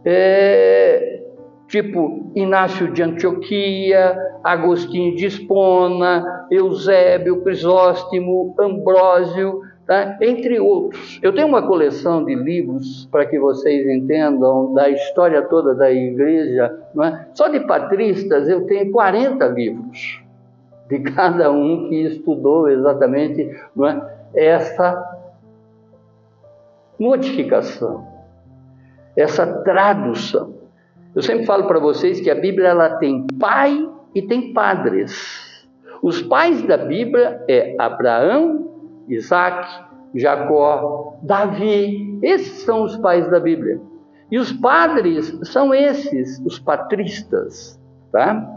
É, 0.05 1.23
tipo 1.69 2.33
Inácio 2.35 2.93
de 2.93 3.03
Antioquia, 3.03 4.17
Agostinho 4.43 5.15
de 5.15 5.27
Espona, 5.27 6.47
Eusébio, 6.51 7.43
Crisóstomo, 7.43 8.55
Ambrósio, 8.59 9.63
tá? 9.87 10.17
entre 10.21 10.59
outros. 10.61 11.19
Eu 11.23 11.35
tenho 11.35 11.47
uma 11.47 11.67
coleção 11.67 12.25
de 12.25 12.35
livros 12.35 13.09
para 13.11 13.27
que 13.27 13.39
vocês 13.39 13.87
entendam 13.89 14.73
da 14.73 14.89
história 14.89 15.43
toda 15.43 15.75
da 15.75 15.91
igreja. 15.91 16.79
É? 17.03 17.27
Só 17.35 17.49
de 17.49 17.61
patristas 17.61 18.49
eu 18.49 18.67
tenho 18.67 18.91
40 18.91 19.47
livros, 19.49 20.23
de 20.89 20.99
cada 21.01 21.51
um 21.51 21.89
que 21.89 22.03
estudou 22.03 22.69
exatamente 22.69 23.43
é? 23.43 24.47
essa 24.49 25.19
modificação, 26.99 28.07
essa 29.21 29.47
tradução. 29.63 30.55
Eu 31.15 31.23
sempre 31.23 31.45
falo 31.45 31.67
para 31.67 31.79
vocês 31.79 32.21
que 32.21 32.31
a 32.31 32.35
Bíblia 32.35 32.69
ela 32.69 32.97
tem 32.97 33.27
pai 33.39 33.87
e 34.15 34.23
tem 34.23 34.53
padres. 34.53 35.69
Os 36.03 36.23
pais 36.23 36.63
da 36.63 36.79
Bíblia 36.79 37.45
é 37.49 37.75
Abraão, 37.79 39.05
Isaac, 39.09 39.69
Jacó, 40.15 41.19
Davi. 41.23 42.19
Esses 42.23 42.63
são 42.63 42.85
os 42.85 42.97
pais 42.97 43.29
da 43.31 43.41
Bíblia. 43.41 43.81
E 44.31 44.39
os 44.39 44.53
padres 44.53 45.37
são 45.43 45.75
esses, 45.75 46.41
os 46.47 46.61
patristas, 46.61 47.79
tá? 48.13 48.49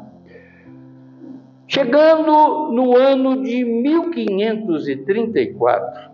Chegando 1.68 2.72
no 2.72 2.96
ano 2.96 3.42
de 3.42 3.66
1534, 3.66 6.13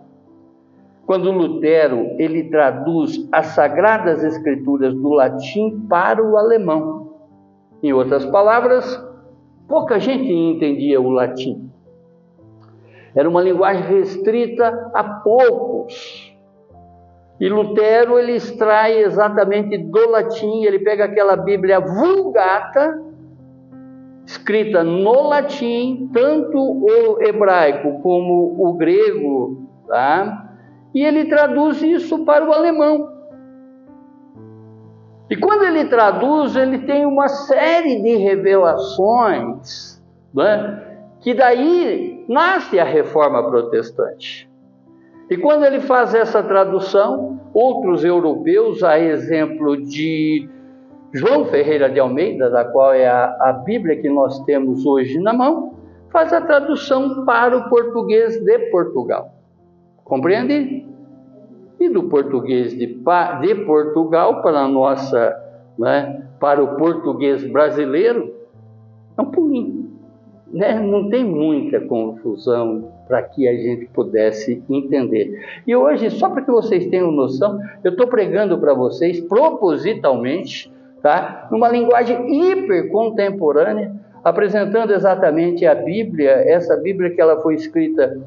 quando 1.10 1.32
Lutero 1.32 2.14
ele 2.20 2.44
traduz 2.50 3.28
as 3.32 3.46
sagradas 3.46 4.22
escrituras 4.22 4.94
do 4.94 5.08
latim 5.08 5.84
para 5.88 6.22
o 6.24 6.36
alemão. 6.36 7.16
Em 7.82 7.92
outras 7.92 8.24
palavras, 8.26 8.86
pouca 9.66 9.98
gente 9.98 10.32
entendia 10.32 11.00
o 11.00 11.10
latim. 11.10 11.68
Era 13.12 13.28
uma 13.28 13.42
linguagem 13.42 13.82
restrita 13.82 14.68
a 14.94 15.02
poucos. 15.02 16.32
E 17.40 17.48
Lutero 17.48 18.16
ele 18.16 18.36
extrai 18.36 19.02
exatamente 19.02 19.76
do 19.78 20.10
latim, 20.10 20.62
ele 20.62 20.78
pega 20.78 21.06
aquela 21.06 21.34
Bíblia 21.34 21.80
Vulgata, 21.80 23.02
escrita 24.24 24.84
no 24.84 25.26
latim, 25.26 26.08
tanto 26.12 26.56
o 26.56 27.20
hebraico 27.20 28.00
como 28.00 28.64
o 28.64 28.74
grego, 28.74 29.66
tá? 29.88 30.49
E 30.94 31.04
ele 31.04 31.26
traduz 31.26 31.82
isso 31.82 32.24
para 32.24 32.44
o 32.44 32.52
alemão. 32.52 33.20
E 35.30 35.36
quando 35.36 35.62
ele 35.64 35.84
traduz, 35.84 36.56
ele 36.56 36.78
tem 36.78 37.06
uma 37.06 37.28
série 37.28 38.02
de 38.02 38.16
revelações, 38.16 40.02
né? 40.34 40.90
que 41.20 41.32
daí 41.34 42.24
nasce 42.28 42.80
a 42.80 42.84
reforma 42.84 43.48
protestante. 43.48 44.50
E 45.30 45.36
quando 45.36 45.64
ele 45.64 45.80
faz 45.80 46.12
essa 46.14 46.42
tradução, 46.42 47.40
outros 47.54 48.04
europeus, 48.04 48.82
a 48.82 48.98
exemplo 48.98 49.76
de 49.76 50.48
João 51.12 51.44
Ferreira 51.44 51.88
de 51.88 52.00
Almeida, 52.00 52.50
da 52.50 52.64
qual 52.64 52.92
é 52.92 53.06
a, 53.06 53.36
a 53.40 53.52
Bíblia 53.52 54.00
que 54.00 54.08
nós 54.08 54.40
temos 54.44 54.84
hoje 54.84 55.20
na 55.20 55.32
mão, 55.32 55.74
faz 56.10 56.32
a 56.32 56.40
tradução 56.40 57.24
para 57.24 57.56
o 57.56 57.68
português 57.68 58.36
de 58.44 58.58
Portugal. 58.70 59.39
Compreende? 60.10 60.84
E 61.78 61.88
do 61.88 62.02
português 62.02 62.76
de, 62.76 62.86
de 62.86 63.54
Portugal 63.64 64.42
para 64.42 64.68
nossa, 64.68 65.34
né, 65.78 66.26
para 66.38 66.62
o 66.62 66.76
português 66.76 67.42
brasileiro, 67.50 68.34
é 69.16 69.22
um 69.22 69.30
pulinho 69.30 69.80
né, 70.52 70.80
não 70.80 71.08
tem 71.08 71.24
muita 71.24 71.80
confusão 71.80 72.92
para 73.06 73.22
que 73.22 73.48
a 73.48 73.54
gente 73.54 73.86
pudesse 73.86 74.62
entender. 74.68 75.40
E 75.66 75.74
hoje, 75.74 76.10
só 76.10 76.28
para 76.28 76.42
que 76.42 76.50
vocês 76.50 76.86
tenham 76.86 77.10
noção, 77.12 77.60
eu 77.84 77.92
estou 77.92 78.08
pregando 78.08 78.58
para 78.58 78.74
vocês 78.74 79.20
propositalmente, 79.20 80.72
tá, 81.02 81.48
numa 81.50 81.68
linguagem 81.68 82.50
hiper 82.50 82.90
contemporânea, 82.90 83.92
apresentando 84.24 84.92
exatamente 84.92 85.64
a 85.64 85.74
Bíblia, 85.74 86.30
essa 86.30 86.76
Bíblia 86.76 87.10
que 87.10 87.20
ela 87.20 87.40
foi 87.40 87.54
escrita 87.54 88.20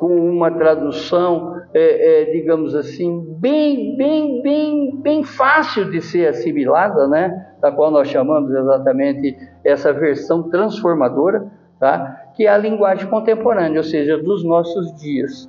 com 0.00 0.16
uma 0.30 0.50
tradução, 0.50 1.60
é, 1.74 2.22
é, 2.22 2.32
digamos 2.32 2.74
assim, 2.74 3.22
bem, 3.38 3.94
bem, 3.98 4.40
bem, 4.40 4.96
bem 4.96 5.22
fácil 5.22 5.90
de 5.90 6.00
ser 6.00 6.28
assimilada, 6.28 7.06
né? 7.06 7.48
Da 7.60 7.70
qual 7.70 7.90
nós 7.90 8.08
chamamos 8.08 8.50
exatamente 8.50 9.36
essa 9.62 9.92
versão 9.92 10.44
transformadora, 10.44 11.52
tá? 11.78 12.30
Que 12.34 12.46
é 12.46 12.48
a 12.48 12.56
linguagem 12.56 13.10
contemporânea, 13.10 13.76
ou 13.76 13.84
seja, 13.84 14.16
dos 14.16 14.42
nossos 14.42 14.94
dias. 14.94 15.46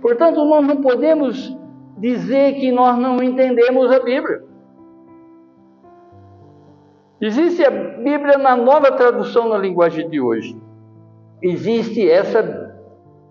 Portanto, 0.00 0.44
nós 0.44 0.64
não 0.64 0.76
podemos 0.76 1.58
dizer 1.98 2.60
que 2.60 2.70
nós 2.70 2.96
não 2.96 3.20
entendemos 3.20 3.90
a 3.90 3.98
Bíblia. 3.98 4.44
Existe 7.20 7.64
a 7.64 7.70
Bíblia 7.70 8.38
na 8.38 8.54
nova 8.54 8.92
tradução 8.92 9.48
na 9.48 9.58
linguagem 9.58 10.08
de 10.08 10.20
hoje. 10.20 10.56
Existe 11.42 12.08
essa 12.08 12.59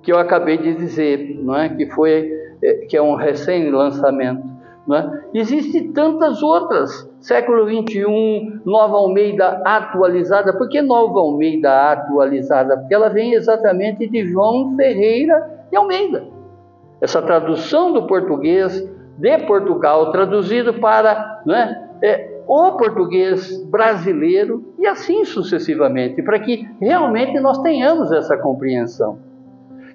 que 0.01 0.11
eu 0.11 0.17
acabei 0.17 0.57
de 0.57 0.73
dizer, 0.75 1.39
não 1.41 1.55
é? 1.55 1.69
que 1.69 1.85
foi 1.87 2.31
é, 2.61 2.73
que 2.87 2.97
é 2.97 3.01
um 3.01 3.15
recém-lançamento. 3.15 4.59
É? 4.91 5.37
Existem 5.39 5.91
tantas 5.91 6.41
outras, 6.41 7.07
século 7.21 7.67
21, 7.67 8.61
Nova 8.65 8.95
Almeida 8.95 9.61
atualizada. 9.63 10.51
Por 10.53 10.67
que 10.67 10.81
Nova 10.81 11.19
Almeida 11.19 11.91
atualizada? 11.91 12.75
Porque 12.75 12.95
ela 12.95 13.07
vem 13.07 13.33
exatamente 13.33 14.07
de 14.07 14.25
João 14.25 14.75
Ferreira 14.75 15.67
de 15.69 15.77
Almeida. 15.77 16.23
Essa 16.99 17.21
tradução 17.21 17.93
do 17.93 18.07
português 18.07 18.83
de 19.17 19.37
Portugal, 19.45 20.11
traduzido 20.11 20.73
para 20.73 21.43
é, 22.01 22.07
é 22.07 22.41
o 22.47 22.71
português 22.71 23.63
brasileiro 23.65 24.73
e 24.79 24.87
assim 24.87 25.23
sucessivamente, 25.23 26.23
para 26.23 26.39
que 26.39 26.67
realmente 26.81 27.39
nós 27.39 27.59
tenhamos 27.59 28.11
essa 28.11 28.35
compreensão. 28.37 29.19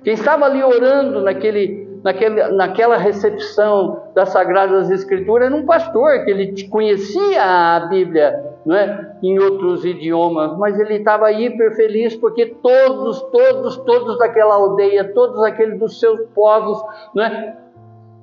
Quem 0.05 0.13
estava 0.13 0.45
ali 0.45 0.63
orando 0.63 1.23
naquele, 1.23 1.99
naquele, 2.05 2.49
naquela 2.49 2.99
recepção 2.99 4.03
das 4.15 4.29
Sagradas 4.29 4.91
Escrituras 4.91 5.47
era 5.47 5.57
um 5.57 5.65
pastor, 5.65 6.25
que 6.25 6.31
ele 6.31 6.69
conhecia 6.69 7.43
a 7.43 7.81
Bíblia 7.89 8.55
não 8.67 8.77
é? 8.77 9.17
em 9.23 9.39
outros 9.39 9.83
idiomas, 9.83 10.59
mas 10.59 10.79
ele 10.79 10.97
estava 10.97 11.33
hiper 11.33 11.75
feliz 11.75 12.15
porque 12.15 12.47
todos, 12.63 13.21
todos, 13.23 13.79
todos 13.79 14.19
daquela 14.19 14.55
aldeia, 14.55 15.11
todos 15.13 15.43
aqueles 15.43 15.79
dos 15.79 15.99
seus 15.99 16.21
povos, 16.35 16.79
não 17.15 17.25
é? 17.25 17.57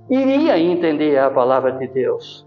iria 0.08 0.60
entender 0.60 1.18
a 1.18 1.32
palavra 1.32 1.72
de 1.72 1.88
Deus. 1.88 2.46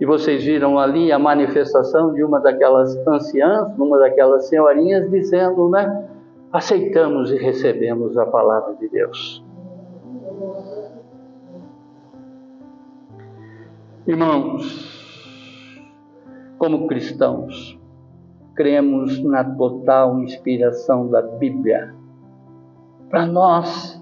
E 0.00 0.06
vocês 0.06 0.42
viram 0.42 0.76
ali 0.76 1.12
a 1.12 1.20
manifestação 1.20 2.12
de 2.12 2.24
uma 2.24 2.40
daquelas 2.40 2.96
anciãs, 3.06 3.78
uma 3.78 3.96
daquelas 3.98 4.48
senhorinhas, 4.48 5.08
dizendo, 5.08 5.68
né? 5.68 6.08
Aceitamos 6.54 7.32
e 7.32 7.36
recebemos 7.36 8.16
a 8.16 8.24
palavra 8.26 8.76
de 8.76 8.88
Deus. 8.88 9.44
Irmãos, 14.06 15.82
como 16.56 16.86
cristãos, 16.86 17.76
cremos 18.54 19.20
na 19.24 19.42
total 19.42 20.20
inspiração 20.20 21.08
da 21.08 21.22
Bíblia. 21.22 21.92
Para 23.10 23.26
nós, 23.26 24.00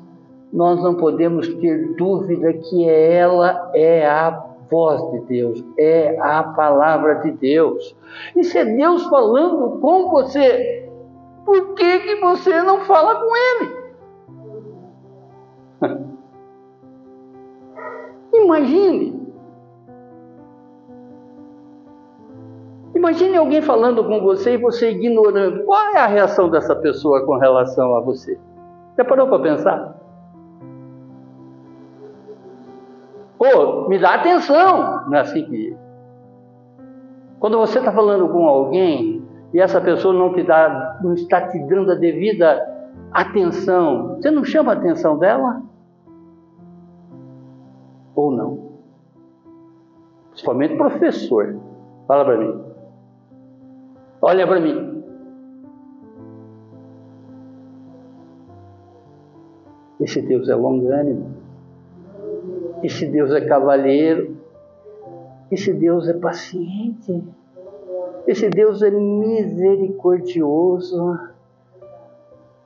nós 0.53 0.83
não 0.83 0.95
podemos 0.95 1.49
ter 1.55 1.97
dúvida 1.97 2.53
que 2.53 2.87
ela 2.87 3.71
é 3.75 4.07
a 4.07 4.31
voz 4.71 5.11
de 5.12 5.21
Deus, 5.21 5.65
é 5.79 6.19
a 6.21 6.43
palavra 6.43 7.15
de 7.21 7.31
Deus. 7.33 7.97
Se 8.43 8.59
é 8.59 8.65
Deus 8.67 9.05
falando 9.05 9.81
com 9.81 10.11
você, 10.11 10.82
por 11.44 11.74
que, 11.74 11.98
que 12.00 12.16
você 12.16 12.62
não 12.62 12.81
fala 12.81 13.16
com 13.16 13.37
Ele? 13.37 13.83
Imagine. 18.35 19.22
Imagine 22.94 23.37
alguém 23.37 23.62
falando 23.62 24.05
com 24.05 24.20
você 24.20 24.55
e 24.55 24.59
você 24.59 24.90
ignorando. 24.90 25.64
Qual 25.64 25.81
é 25.88 25.98
a 25.98 26.07
reação 26.07 26.48
dessa 26.48 26.74
pessoa 26.76 27.24
com 27.26 27.37
relação 27.37 27.96
a 27.96 28.00
você? 28.00 28.38
Já 28.96 29.05
parou 29.05 29.26
para 29.28 29.40
pensar? 29.40 29.96
Pô, 33.38 33.88
me 33.88 33.98
dá 33.98 34.14
atenção. 34.14 35.09
Não 35.09 35.16
é 35.16 35.20
assim 35.20 35.44
que. 35.44 35.76
Quando 37.40 37.59
você 37.59 37.81
está 37.81 37.90
falando 37.90 38.28
com 38.28 38.46
alguém 38.46 39.21
e 39.53 39.61
essa 39.61 39.81
pessoa 39.81 40.15
não 40.15 40.33
te 40.33 40.43
dá, 40.43 40.99
não 41.03 41.15
está 41.15 41.49
te 41.49 41.59
dando 41.67 41.93
a 41.93 41.95
devida 41.95 42.69
atenção, 43.12 44.17
você 44.17 44.31
não 44.31 44.45
chama 44.45 44.73
a 44.73 44.77
atenção 44.77 45.19
dela? 45.19 45.62
Ou 48.15 48.31
não? 48.31 48.73
Principalmente 50.31 50.77
professor. 50.77 51.57
Fala 52.07 52.25
para 52.25 52.38
mim. 52.38 52.62
Olha 54.21 54.47
para 54.47 54.61
mim. 54.61 55.05
Esse 60.01 60.23
Deus 60.23 60.49
é 60.49 60.55
longânimo. 60.55 61.37
Esse 62.83 63.07
Deus 63.07 63.31
é 63.31 63.41
cavalheiro. 63.43 64.37
Esse 65.51 65.73
Deus 65.73 66.09
é 66.09 66.15
paciente. 66.15 67.23
Esse 68.26 68.48
Deus 68.48 68.82
é 68.82 68.90
misericordioso. 68.90 71.18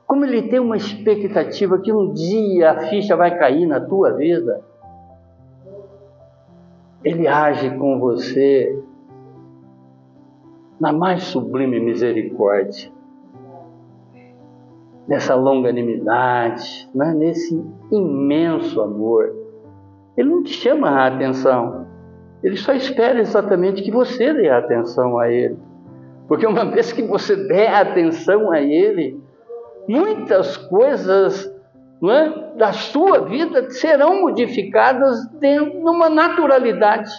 Como 0.05 0.23
ele 0.23 0.43
tem 0.43 0.59
uma 0.59 0.77
expectativa 0.77 1.79
que 1.79 1.91
um 1.91 2.13
dia 2.13 2.71
a 2.71 2.87
ficha 2.87 3.15
vai 3.15 3.35
cair 3.37 3.65
na 3.65 3.79
tua 3.79 4.13
vida. 4.13 4.61
Ele 7.03 7.27
age 7.27 7.75
com 7.77 7.99
você 7.99 8.81
na 10.79 10.93
mais 10.93 11.23
sublime 11.23 11.79
misericórdia, 11.79 12.91
nessa 15.07 15.33
longanimidade, 15.33 16.87
né? 16.93 17.13
nesse 17.13 17.59
imenso 17.91 18.79
amor. 18.81 19.33
Ele 20.15 20.29
não 20.29 20.43
te 20.43 20.53
chama 20.53 20.89
a 20.89 21.07
atenção. 21.07 21.86
Ele 22.43 22.57
só 22.57 22.73
espera 22.73 23.19
exatamente 23.19 23.81
que 23.81 23.91
você 23.91 24.33
dê 24.33 24.49
atenção 24.49 25.17
a 25.17 25.29
ele. 25.29 25.57
Porque 26.27 26.45
uma 26.45 26.65
vez 26.71 26.91
que 26.91 27.01
você 27.01 27.35
der 27.35 27.73
atenção 27.73 28.51
a 28.51 28.61
ele, 28.61 29.21
muitas 29.87 30.57
coisas 30.57 31.51
é, 32.03 32.57
da 32.57 32.73
sua 32.73 33.21
vida 33.21 33.69
serão 33.71 34.21
modificadas 34.21 35.27
dentro 35.39 35.71
de 35.71 35.89
uma 35.89 36.09
naturalidade. 36.09 37.11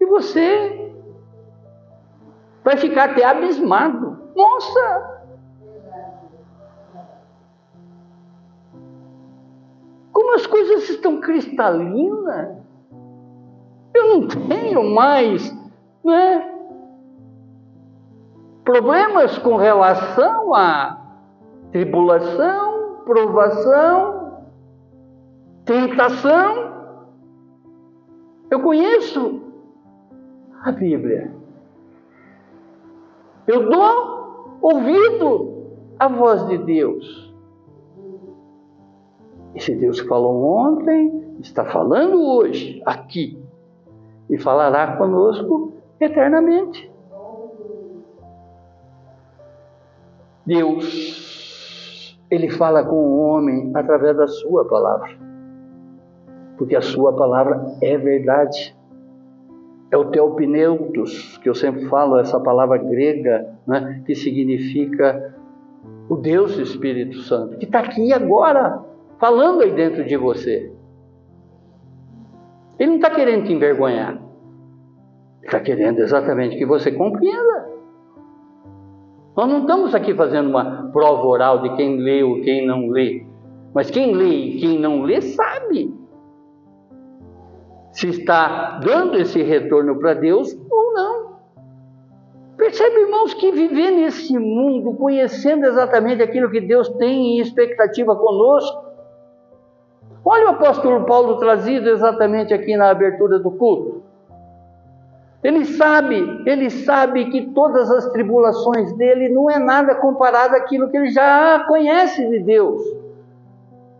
E 0.00 0.06
você 0.06 0.90
vai 2.62 2.76
ficar 2.76 3.10
até 3.10 3.24
abismado. 3.24 4.18
Nossa, 4.34 5.12
Como 10.12 10.34
as 10.34 10.46
coisas 10.46 10.88
estão 10.88 11.20
cristalinas, 11.20 12.61
eu 14.02 14.08
não 14.08 14.26
tenho 14.26 14.82
mais 14.90 15.56
né, 16.04 16.52
problemas 18.64 19.38
com 19.38 19.56
relação 19.56 20.54
à 20.54 21.00
tribulação, 21.70 23.02
provação, 23.04 24.42
tentação. 25.64 26.72
Eu 28.50 28.60
conheço 28.60 29.40
a 30.62 30.72
Bíblia. 30.72 31.32
Eu 33.46 33.70
dou 33.70 34.58
ouvido 34.60 35.66
à 35.98 36.08
voz 36.08 36.46
de 36.48 36.58
Deus. 36.58 37.32
Esse 39.54 39.74
Deus 39.74 40.00
que 40.00 40.08
falou 40.08 40.44
ontem 40.44 41.36
está 41.40 41.64
falando 41.64 42.22
hoje, 42.22 42.82
aqui, 42.86 43.41
e 44.32 44.38
falará 44.38 44.96
conosco 44.96 45.74
eternamente. 46.00 46.90
Deus, 50.46 52.18
Ele 52.30 52.50
fala 52.50 52.82
com 52.82 52.96
o 52.96 53.18
homem 53.18 53.70
através 53.74 54.16
da 54.16 54.26
Sua 54.26 54.66
palavra, 54.66 55.10
porque 56.56 56.74
a 56.74 56.80
Sua 56.80 57.12
palavra 57.14 57.76
é 57.82 57.96
verdade. 57.98 58.74
É 59.90 59.96
o 59.98 60.06
teopneutos, 60.06 61.36
que 61.42 61.50
eu 61.50 61.54
sempre 61.54 61.84
falo, 61.84 62.18
essa 62.18 62.40
palavra 62.40 62.78
grega, 62.78 63.54
né, 63.66 64.02
que 64.06 64.14
significa 64.14 65.36
o 66.08 66.16
Deus 66.16 66.56
Espírito 66.56 67.18
Santo, 67.18 67.58
que 67.58 67.66
está 67.66 67.80
aqui 67.80 68.10
agora, 68.10 68.82
falando 69.20 69.60
aí 69.60 69.72
dentro 69.72 70.02
de 70.02 70.16
você. 70.16 70.71
Ele 72.82 72.90
não 72.90 72.96
está 72.96 73.10
querendo 73.10 73.44
te 73.44 73.52
envergonhar. 73.52 74.14
Ele 74.14 75.46
está 75.46 75.60
querendo 75.60 76.00
exatamente 76.00 76.56
que 76.56 76.66
você 76.66 76.90
compreenda. 76.90 77.70
Nós 79.36 79.48
não 79.48 79.60
estamos 79.60 79.94
aqui 79.94 80.12
fazendo 80.12 80.50
uma 80.50 80.90
prova 80.90 81.24
oral 81.24 81.62
de 81.62 81.76
quem 81.76 81.98
lê 81.98 82.24
ou 82.24 82.40
quem 82.40 82.66
não 82.66 82.88
lê. 82.88 83.24
Mas 83.72 83.88
quem 83.88 84.12
lê 84.16 84.34
e 84.34 84.58
quem 84.58 84.80
não 84.80 85.02
lê 85.02 85.20
sabe 85.20 85.94
se 87.92 88.08
está 88.08 88.80
dando 88.80 89.16
esse 89.16 89.40
retorno 89.44 90.00
para 90.00 90.14
Deus 90.14 90.52
ou 90.68 90.92
não. 90.92 91.36
Percebe, 92.56 93.02
irmãos, 93.02 93.32
que 93.34 93.52
viver 93.52 93.92
nesse 93.92 94.36
mundo, 94.36 94.94
conhecendo 94.94 95.66
exatamente 95.66 96.20
aquilo 96.20 96.50
que 96.50 96.60
Deus 96.60 96.88
tem 96.88 97.36
em 97.36 97.40
expectativa 97.40 98.16
conosco, 98.16 98.91
Olha 100.32 100.46
o 100.46 100.50
apóstolo 100.52 101.04
Paulo 101.04 101.36
trazido 101.36 101.90
exatamente 101.90 102.54
aqui 102.54 102.74
na 102.74 102.88
abertura 102.88 103.38
do 103.38 103.50
culto. 103.50 104.02
Ele 105.44 105.66
sabe, 105.66 106.42
ele 106.46 106.70
sabe 106.70 107.26
que 107.26 107.50
todas 107.50 107.90
as 107.90 108.06
tribulações 108.12 108.94
dele 108.94 109.28
não 109.28 109.50
é 109.50 109.58
nada 109.58 109.94
comparado 109.94 110.56
àquilo 110.56 110.88
que 110.88 110.96
ele 110.96 111.10
já 111.10 111.62
conhece 111.68 112.26
de 112.30 112.38
Deus. 112.38 112.80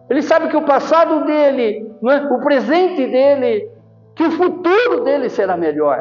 Ele 0.09 0.23
sabe 0.23 0.49
que 0.49 0.57
o 0.57 0.65
passado 0.65 1.27
dele, 1.27 1.95
é? 2.03 2.17
o 2.35 2.41
presente 2.41 3.07
dele, 3.09 3.71
que 4.15 4.25
o 4.25 4.31
futuro 4.31 5.05
dele 5.05 5.29
será 5.29 5.55
melhor. 5.55 6.01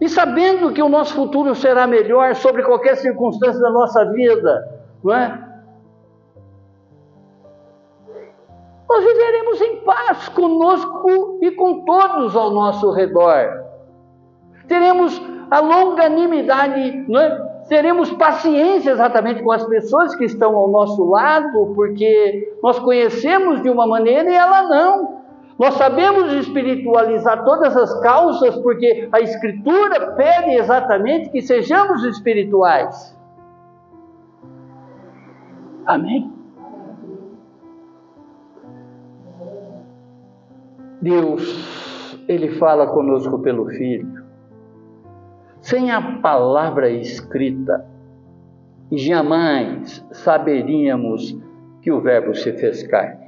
E 0.00 0.08
sabendo 0.08 0.72
que 0.72 0.82
o 0.82 0.88
nosso 0.88 1.14
futuro 1.14 1.54
será 1.54 1.86
melhor 1.86 2.34
sobre 2.34 2.64
qualquer 2.64 2.96
circunstância 2.96 3.60
da 3.60 3.70
nossa 3.70 4.04
vida, 4.06 4.80
não 5.04 5.14
é? 5.14 5.45
Nós 8.88 9.04
viveremos 9.04 9.60
em 9.60 9.76
paz 9.78 10.28
conosco 10.28 11.38
e 11.42 11.50
com 11.50 11.84
todos 11.84 12.36
ao 12.36 12.50
nosso 12.50 12.90
redor. 12.92 13.64
teremos 14.68 15.20
a 15.50 15.60
longanimidade, 15.60 17.06
é? 17.16 17.46
teremos 17.68 18.10
paciência 18.12 18.90
exatamente 18.90 19.42
com 19.42 19.52
as 19.52 19.64
pessoas 19.64 20.14
que 20.14 20.24
estão 20.24 20.56
ao 20.56 20.68
nosso 20.68 21.04
lado, 21.08 21.72
porque 21.74 22.52
nós 22.62 22.78
conhecemos 22.78 23.62
de 23.62 23.70
uma 23.70 23.86
maneira 23.86 24.30
e 24.30 24.34
ela 24.34 24.62
não. 24.62 25.16
Nós 25.58 25.74
sabemos 25.74 26.32
espiritualizar 26.32 27.44
todas 27.44 27.76
as 27.76 28.00
causas, 28.00 28.56
porque 28.56 29.08
a 29.10 29.20
Escritura 29.20 30.12
pede 30.12 30.50
exatamente 30.54 31.30
que 31.30 31.40
sejamos 31.40 32.04
espirituais. 32.04 33.16
Amém? 35.86 36.35
Deus, 41.00 42.22
Ele 42.28 42.50
fala 42.52 42.86
conosco 42.86 43.38
pelo 43.40 43.66
Filho. 43.66 44.24
Sem 45.60 45.90
a 45.90 46.20
palavra 46.20 46.88
escrita, 46.90 47.84
jamais 48.92 50.04
saberíamos 50.12 51.36
que 51.82 51.90
o 51.90 52.00
Verbo 52.00 52.34
se 52.34 52.52
fez 52.52 52.86
carne. 52.86 53.26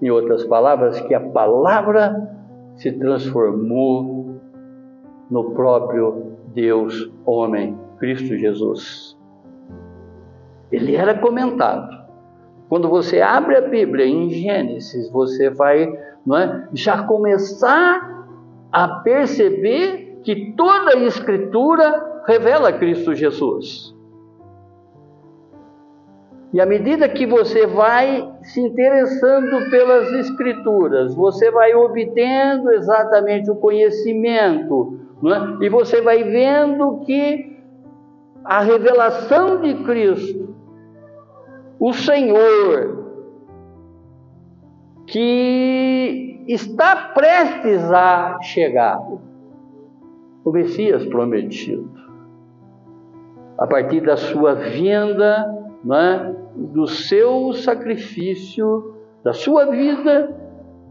Em 0.00 0.10
outras 0.10 0.44
palavras, 0.44 1.00
que 1.02 1.14
a 1.14 1.20
palavra 1.20 2.38
se 2.76 2.92
transformou 2.92 4.40
no 5.30 5.50
próprio 5.50 6.36
Deus 6.54 7.12
homem, 7.24 7.78
Cristo 7.98 8.36
Jesus. 8.36 9.16
Ele 10.72 10.94
era 10.94 11.18
comentado. 11.18 12.00
Quando 12.68 12.88
você 12.88 13.20
abre 13.20 13.56
a 13.56 13.68
Bíblia 13.68 14.06
em 14.06 14.30
Gênesis, 14.30 15.10
você 15.10 15.50
vai 15.50 15.92
não 16.30 16.38
é, 16.38 16.68
já 16.72 17.02
começar 17.02 18.24
a 18.70 18.86
perceber 19.00 20.20
que 20.22 20.52
toda 20.56 20.92
a 20.92 21.02
Escritura 21.02 22.22
revela 22.24 22.72
Cristo 22.72 23.16
Jesus. 23.16 23.92
E 26.52 26.60
à 26.60 26.66
medida 26.66 27.08
que 27.08 27.26
você 27.26 27.66
vai 27.66 28.32
se 28.42 28.60
interessando 28.60 29.70
pelas 29.70 30.12
Escrituras, 30.12 31.16
você 31.16 31.50
vai 31.50 31.74
obtendo 31.74 32.70
exatamente 32.74 33.50
o 33.50 33.56
conhecimento, 33.56 35.00
é? 35.24 35.64
e 35.64 35.68
você 35.68 36.00
vai 36.00 36.22
vendo 36.22 37.00
que 37.06 37.58
a 38.44 38.60
revelação 38.60 39.60
de 39.60 39.74
Cristo, 39.82 40.54
o 41.80 41.92
Senhor, 41.92 42.99
que 45.10 46.44
está 46.46 47.10
prestes 47.14 47.90
a 47.92 48.38
chegar, 48.42 48.98
o 50.44 50.52
Messias 50.52 51.04
prometido. 51.06 51.90
A 53.58 53.66
partir 53.66 54.02
da 54.02 54.16
sua 54.16 54.54
vinda, 54.54 55.52
é? 55.92 56.34
do 56.54 56.86
seu 56.86 57.52
sacrifício, 57.52 58.94
da 59.24 59.32
sua 59.32 59.66
vida, 59.66 60.32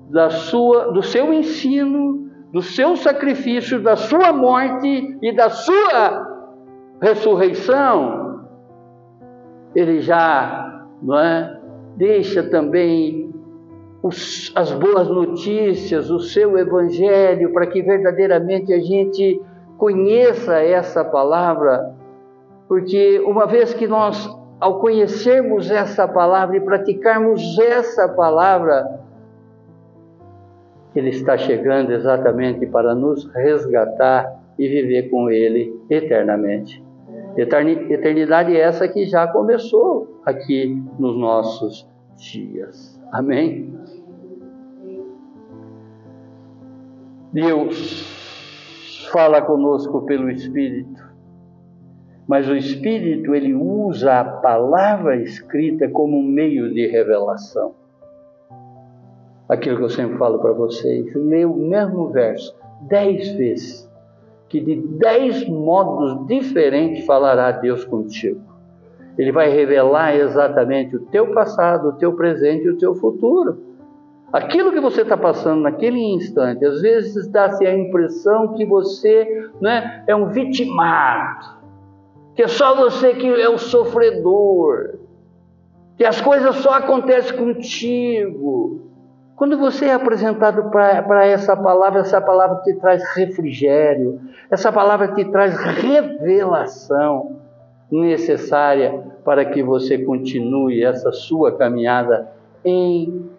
da 0.09 0.29
sua, 0.29 0.91
do 0.91 1.01
seu 1.01 1.33
ensino, 1.33 2.29
do 2.51 2.61
seu 2.61 2.97
sacrifício, 2.97 3.81
da 3.81 3.95
sua 3.95 4.33
morte 4.33 5.17
e 5.21 5.33
da 5.33 5.49
sua 5.49 6.27
ressurreição, 7.01 8.45
ele 9.73 10.01
já 10.01 10.85
não 11.01 11.17
é, 11.17 11.59
deixa 11.95 12.43
também 12.43 13.28
os, 14.01 14.51
as 14.55 14.71
boas 14.71 15.07
notícias, 15.07 16.09
o 16.09 16.19
seu 16.19 16.57
evangelho, 16.57 17.51
para 17.51 17.67
que 17.67 17.81
verdadeiramente 17.81 18.73
a 18.73 18.79
gente 18.79 19.41
conheça 19.77 20.59
essa 20.59 21.03
palavra, 21.03 21.95
porque 22.67 23.19
uma 23.25 23.45
vez 23.45 23.73
que 23.73 23.87
nós, 23.87 24.29
ao 24.59 24.79
conhecermos 24.79 25.69
essa 25.69 26.07
palavra 26.07 26.57
e 26.57 26.61
praticarmos 26.61 27.57
essa 27.59 28.07
palavra, 28.09 28.99
Ele 30.95 31.09
está 31.09 31.37
chegando 31.37 31.91
exatamente 31.91 32.65
para 32.65 32.95
nos 32.95 33.25
resgatar 33.33 34.39
e 34.57 34.67
viver 34.67 35.09
com 35.09 35.29
Ele 35.29 35.73
eternamente. 35.89 36.83
Eternidade 37.37 38.55
essa 38.55 38.87
que 38.87 39.05
já 39.05 39.27
começou 39.27 40.19
aqui 40.25 40.81
nos 40.97 41.17
nossos 41.17 41.87
dias. 42.17 42.99
Amém? 43.11 43.78
Deus 47.31 49.07
fala 49.11 49.41
conosco 49.41 50.01
pelo 50.01 50.31
Espírito, 50.31 51.07
mas 52.27 52.47
o 52.49 52.55
Espírito 52.55 53.35
ele 53.35 53.53
usa 53.53 54.19
a 54.19 54.23
palavra 54.23 55.15
escrita 55.17 55.87
como 55.89 56.17
um 56.17 56.23
meio 56.23 56.73
de 56.73 56.87
revelação. 56.87 57.73
Aquilo 59.47 59.77
que 59.77 59.83
eu 59.83 59.89
sempre 59.89 60.17
falo 60.17 60.39
para 60.39 60.53
vocês, 60.53 61.13
leia 61.13 61.47
o 61.47 61.55
mesmo 61.55 62.09
verso 62.09 62.55
dez 62.81 63.29
vezes, 63.33 63.87
que 64.47 64.59
de 64.59 64.75
dez 64.75 65.47
modos 65.47 66.25
diferentes 66.27 67.05
falará 67.05 67.51
Deus 67.51 67.83
contigo. 67.85 68.41
Ele 69.17 69.31
vai 69.31 69.49
revelar 69.49 70.15
exatamente 70.15 70.95
o 70.95 71.05
teu 71.07 71.33
passado, 71.33 71.89
o 71.89 71.93
teu 71.93 72.13
presente 72.13 72.65
e 72.65 72.69
o 72.69 72.77
teu 72.77 72.95
futuro. 72.95 73.68
Aquilo 74.31 74.71
que 74.71 74.79
você 74.79 75.01
está 75.01 75.17
passando 75.17 75.61
naquele 75.61 75.99
instante, 75.99 76.63
às 76.63 76.81
vezes 76.81 77.27
dá-se 77.31 77.65
a 77.65 77.75
impressão 77.75 78.53
que 78.53 78.63
você 78.63 79.49
né, 79.59 80.03
é 80.07 80.15
um 80.15 80.27
vitimado, 80.27 81.57
que 82.35 82.43
é 82.43 82.47
só 82.47 82.75
você 82.75 83.15
que 83.15 83.27
é 83.27 83.49
o 83.49 83.57
sofredor, 83.57 84.99
que 85.97 86.05
as 86.05 86.21
coisas 86.21 86.57
só 86.57 86.75
acontecem 86.75 87.35
contigo. 87.35 88.81
Quando 89.35 89.57
você 89.57 89.85
é 89.85 89.93
apresentado 89.93 90.69
para 90.69 91.25
essa 91.25 91.57
palavra, 91.57 92.01
essa 92.01 92.21
palavra 92.21 92.61
te 92.61 92.73
traz 92.75 93.01
refrigério, 93.15 94.19
essa 94.51 94.71
palavra 94.71 95.07
te 95.15 95.25
traz 95.25 95.57
revelação 95.57 97.37
necessária 97.91 99.03
para 99.25 99.43
que 99.43 99.63
você 99.63 99.97
continue 99.97 100.83
essa 100.83 101.11
sua 101.11 101.57
caminhada 101.57 102.31
em 102.63 103.29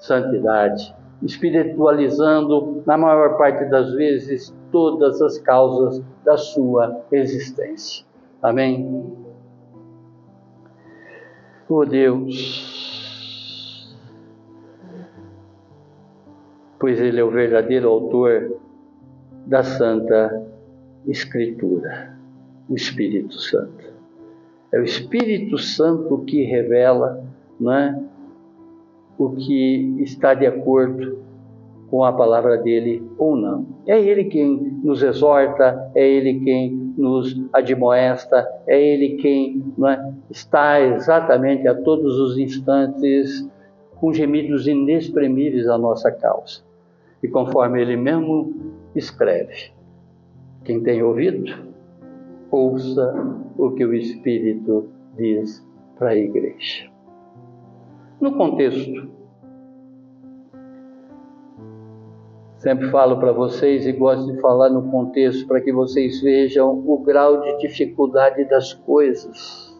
santidade, 0.00 0.94
espiritualizando, 1.22 2.82
na 2.86 2.96
maior 2.96 3.36
parte 3.36 3.66
das 3.66 3.92
vezes, 3.92 4.54
todas 4.72 5.20
as 5.20 5.38
causas 5.38 6.02
da 6.24 6.36
sua 6.36 7.02
existência. 7.12 8.04
Amém? 8.42 9.14
Oh 11.68 11.84
Deus, 11.84 12.60
pois 16.80 16.98
Ele 16.98 17.20
é 17.20 17.24
o 17.24 17.30
verdadeiro 17.30 17.88
autor 17.88 18.56
da 19.46 19.62
Santa 19.62 20.44
Escritura, 21.06 22.16
o 22.68 22.74
Espírito 22.74 23.34
Santo. 23.34 23.90
É 24.72 24.80
o 24.80 24.84
Espírito 24.84 25.58
Santo 25.58 26.18
que 26.24 26.42
revela, 26.42 27.22
não 27.58 27.72
é? 27.72 28.09
O 29.20 29.36
que 29.36 29.96
está 29.98 30.32
de 30.32 30.46
acordo 30.46 31.18
com 31.90 32.02
a 32.02 32.10
palavra 32.10 32.56
dele 32.56 33.06
ou 33.18 33.36
não. 33.36 33.66
É 33.86 34.00
ele 34.00 34.24
quem 34.24 34.56
nos 34.82 35.02
exorta, 35.02 35.90
é 35.94 36.08
ele 36.08 36.40
quem 36.40 36.94
nos 36.96 37.38
admoesta, 37.52 38.48
é 38.66 38.80
ele 38.80 39.16
quem 39.16 39.62
é, 39.86 40.12
está 40.30 40.80
exatamente 40.80 41.68
a 41.68 41.74
todos 41.74 42.18
os 42.18 42.38
instantes 42.38 43.46
com 43.96 44.10
gemidos 44.10 44.66
inexprimíveis 44.66 45.68
à 45.68 45.76
nossa 45.76 46.10
causa. 46.10 46.62
E 47.22 47.28
conforme 47.28 47.82
ele 47.82 47.98
mesmo 47.98 48.54
escreve, 48.96 49.70
quem 50.64 50.82
tem 50.82 51.02
ouvido, 51.02 51.68
ouça 52.50 53.14
o 53.58 53.70
que 53.72 53.84
o 53.84 53.92
Espírito 53.92 54.88
diz 55.14 55.62
para 55.98 56.10
a 56.10 56.16
igreja. 56.16 56.89
No 58.20 58.36
contexto, 58.36 59.08
sempre 62.58 62.90
falo 62.90 63.18
para 63.18 63.32
vocês 63.32 63.86
e 63.86 63.92
gosto 63.92 64.30
de 64.30 64.38
falar 64.42 64.68
no 64.68 64.90
contexto 64.90 65.48
para 65.48 65.60
que 65.62 65.72
vocês 65.72 66.20
vejam 66.20 66.70
o 66.86 66.98
grau 66.98 67.40
de 67.40 67.56
dificuldade 67.58 68.44
das 68.44 68.74
coisas. 68.74 69.74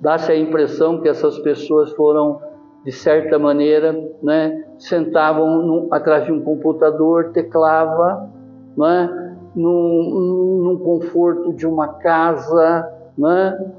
Dá-se 0.00 0.32
a 0.32 0.36
impressão 0.36 1.00
que 1.00 1.08
essas 1.08 1.38
pessoas 1.38 1.92
foram, 1.92 2.40
de 2.84 2.90
certa 2.90 3.38
maneira, 3.38 3.92
né, 4.20 4.64
sentavam 4.76 5.62
num, 5.62 5.88
atrás 5.94 6.24
de 6.24 6.32
um 6.32 6.42
computador, 6.42 7.30
teclava, 7.30 8.28
né, 8.76 9.36
num, 9.54 10.60
num 10.64 10.78
conforto 10.78 11.52
de 11.52 11.64
uma 11.64 11.86
casa, 11.94 12.92
né? 13.16 13.72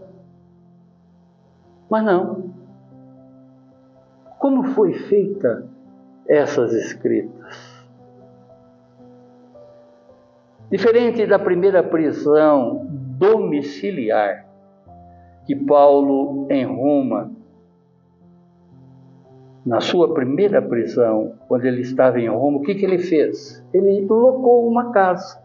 mas 1.90 2.06
não. 2.06 2.53
Como 4.44 4.62
foi 4.74 4.92
feita 4.92 5.66
essas 6.28 6.74
escritas? 6.74 7.86
Diferente 10.70 11.26
da 11.26 11.40
primeira 11.40 11.82
prisão 11.82 12.86
domiciliar 12.92 14.46
que 15.46 15.56
Paulo 15.56 16.46
em 16.52 16.66
Roma, 16.66 17.32
na 19.66 19.80
sua 19.80 20.14
primeira 20.14 20.62
prisão, 20.62 21.36
quando 21.48 21.64
ele 21.64 21.80
estava 21.80 22.20
em 22.20 22.28
Roma, 22.28 22.58
o 22.58 22.64
que, 22.64 22.76
que 22.76 22.84
ele 22.84 23.00
fez? 23.00 23.66
Ele 23.74 24.02
locou 24.02 24.68
uma 24.68 24.92
casa, 24.92 25.42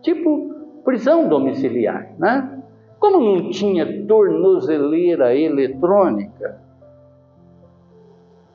tipo 0.00 0.54
prisão 0.86 1.28
domiciliar, 1.28 2.10
né? 2.18 2.62
Como 2.98 3.20
não 3.20 3.50
tinha 3.50 4.06
tornozeleira 4.06 5.36
eletrônica, 5.36 6.69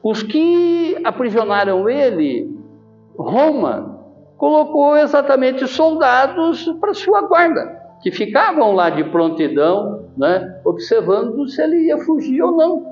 os 0.06 0.22
que 0.22 0.96
aprisionaram 1.04 1.90
ele, 1.90 2.56
Roma, 3.18 4.06
colocou 4.38 4.96
exatamente 4.96 5.68
soldados 5.68 6.72
para 6.80 6.94
sua 6.94 7.24
guarda, 7.24 7.82
que 8.04 8.12
ficavam 8.12 8.74
lá 8.74 8.92
de 8.92 9.04
prontidão, 9.06 10.06
né, 10.16 10.62
observando 10.64 11.48
se 11.48 11.60
ele 11.60 11.88
ia 11.88 11.98
fugir 11.98 12.40
ou 12.44 12.52
não. 12.52 12.86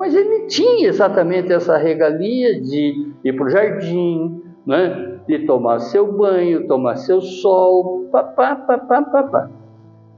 Mas 0.00 0.16
ele 0.16 0.48
tinha 0.48 0.88
exatamente 0.88 1.52
essa 1.52 1.76
regalia 1.76 2.60
de 2.60 3.12
ir 3.22 3.32
para 3.36 3.46
o 3.46 3.48
jardim, 3.48 4.42
né, 4.66 5.20
de 5.28 5.46
tomar 5.46 5.78
seu 5.78 6.12
banho, 6.12 6.66
tomar 6.66 6.96
seu 6.96 7.20
sol, 7.20 8.08
papá, 8.10 8.56
papá, 8.56 9.00
papá. 9.00 9.48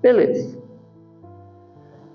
Beleza. 0.01 0.59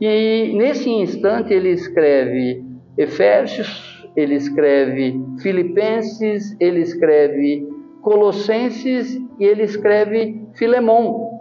E 0.01 0.51
nesse 0.57 0.89
instante 0.89 1.53
ele 1.53 1.69
escreve 1.69 2.62
Efésios, 2.97 4.07
ele 4.15 4.35
escreve 4.35 5.19
Filipenses, 5.39 6.55
ele 6.59 6.81
escreve 6.81 7.67
Colossenses 8.01 9.15
e 9.39 9.45
ele 9.45 9.63
escreve 9.63 10.47
Filemão. 10.53 11.31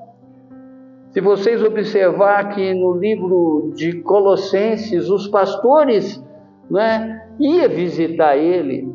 Se 1.10 1.20
vocês 1.20 1.62
observar 1.62 2.54
que 2.54 2.72
no 2.72 2.94
livro 2.94 3.72
de 3.74 4.00
Colossenses, 4.00 5.10
os 5.10 5.28
pastores 5.28 6.22
né, 6.70 7.22
ia 7.38 7.68
visitar 7.68 8.36
ele 8.36 8.90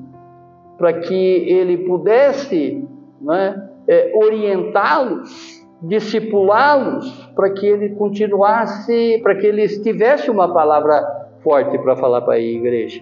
para 0.78 0.93
que 0.93 1.13
ele 1.13 1.78
pudesse 1.86 2.84
né, 3.22 3.70
é, 3.88 4.12
orientá-los, 4.15 5.63
discipulá-los, 5.82 7.32
para 7.36 7.52
que 7.52 7.67
ele 7.67 7.89
continuasse, 7.89 9.20
para 9.22 9.36
que 9.36 9.46
eles 9.46 9.80
tivessem 9.82 10.32
uma 10.32 10.52
palavra 10.52 11.16
forte 11.47 11.77
para 11.79 11.95
falar 11.95 12.21
para 12.21 12.33
a 12.33 12.39
igreja. 12.39 13.01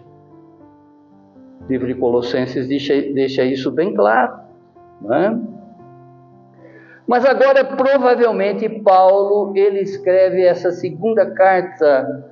O 1.61 1.67
livro 1.67 1.87
de 1.87 1.95
Colossenses 1.95 2.67
deixa, 2.67 2.93
deixa 2.93 3.43
isso 3.43 3.71
bem 3.71 3.95
claro. 3.95 4.35
Né? 5.01 5.41
Mas 7.07 7.25
agora, 7.25 7.65
provavelmente, 7.65 8.69
Paulo 8.69 9.51
ele 9.57 9.79
escreve 9.79 10.43
essa 10.43 10.71
segunda 10.71 11.31
carta 11.31 12.31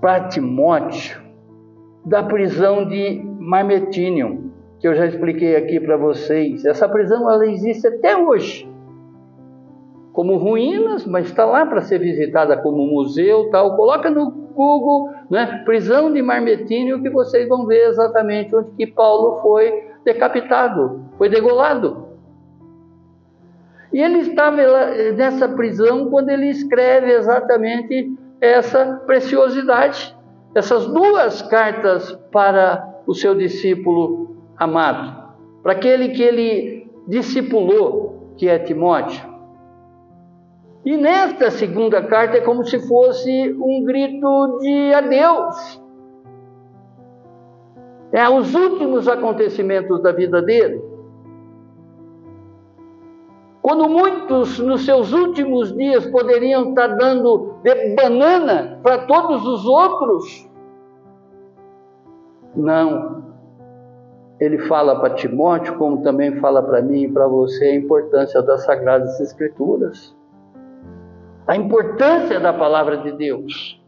para 0.00 0.26
Timóteo 0.28 1.22
da 2.04 2.22
prisão 2.24 2.88
de 2.88 3.22
Marmetinium, 3.38 4.50
que 4.80 4.88
eu 4.88 4.96
já 4.96 5.06
expliquei 5.06 5.54
aqui 5.54 5.78
para 5.78 5.96
vocês. 5.96 6.64
Essa 6.64 6.88
prisão 6.88 7.30
ela 7.30 7.46
existe 7.46 7.86
até 7.86 8.16
hoje 8.16 8.68
como 10.12 10.36
ruínas, 10.36 11.06
mas 11.06 11.26
está 11.26 11.44
lá 11.44 11.64
para 11.64 11.82
ser 11.82 11.98
visitada 11.98 12.56
como 12.56 12.86
museu, 12.86 13.50
tal. 13.50 13.76
Coloca 13.76 14.10
no 14.10 14.30
Google, 14.30 15.10
né, 15.30 15.62
prisão 15.64 16.12
de 16.12 16.20
Marmetínio, 16.20 17.00
que 17.00 17.10
vocês 17.10 17.48
vão 17.48 17.66
ver 17.66 17.88
exatamente 17.88 18.54
onde 18.54 18.70
que 18.72 18.86
Paulo 18.86 19.40
foi 19.40 19.88
decapitado, 20.04 21.02
foi 21.16 21.28
degolado. 21.28 22.08
E 23.92 24.00
ele 24.00 24.18
estava 24.18 24.56
nessa 25.16 25.48
prisão 25.48 26.10
quando 26.10 26.28
ele 26.30 26.48
escreve 26.48 27.12
exatamente 27.12 28.12
essa 28.40 29.02
preciosidade, 29.06 30.14
essas 30.54 30.86
duas 30.86 31.42
cartas 31.42 32.12
para 32.32 33.02
o 33.06 33.14
seu 33.14 33.34
discípulo 33.34 34.36
amado, 34.56 35.32
para 35.62 35.72
aquele 35.72 36.10
que 36.10 36.22
ele 36.22 36.90
discipulou, 37.06 38.34
que 38.36 38.48
é 38.48 38.58
Timóteo. 38.58 39.37
E 40.88 40.96
nesta 40.96 41.50
segunda 41.50 42.02
carta 42.02 42.38
é 42.38 42.40
como 42.40 42.64
se 42.64 42.78
fosse 42.88 43.54
um 43.60 43.84
grito 43.84 44.58
de 44.62 44.94
adeus. 44.94 45.84
É 48.10 48.26
os 48.26 48.54
últimos 48.54 49.06
acontecimentos 49.06 50.02
da 50.02 50.12
vida 50.12 50.40
dele. 50.40 50.82
Quando 53.60 53.86
muitos 53.86 54.58
nos 54.60 54.86
seus 54.86 55.12
últimos 55.12 55.76
dias 55.76 56.06
poderiam 56.06 56.70
estar 56.70 56.86
dando 56.86 57.56
de 57.62 57.94
banana 57.94 58.80
para 58.82 59.04
todos 59.04 59.46
os 59.46 59.66
outros, 59.66 60.50
não. 62.56 63.24
Ele 64.40 64.56
fala 64.60 64.98
para 64.98 65.12
Timóteo, 65.16 65.76
como 65.76 66.00
também 66.02 66.40
fala 66.40 66.62
para 66.62 66.80
mim 66.80 67.02
e 67.02 67.12
para 67.12 67.26
você, 67.28 67.66
a 67.66 67.76
importância 67.76 68.40
das 68.40 68.64
Sagradas 68.64 69.20
Escrituras 69.20 70.16
a 71.48 71.56
importância 71.56 72.38
da 72.38 72.52
palavra 72.52 72.98
de 72.98 73.12
Deus. 73.12 73.82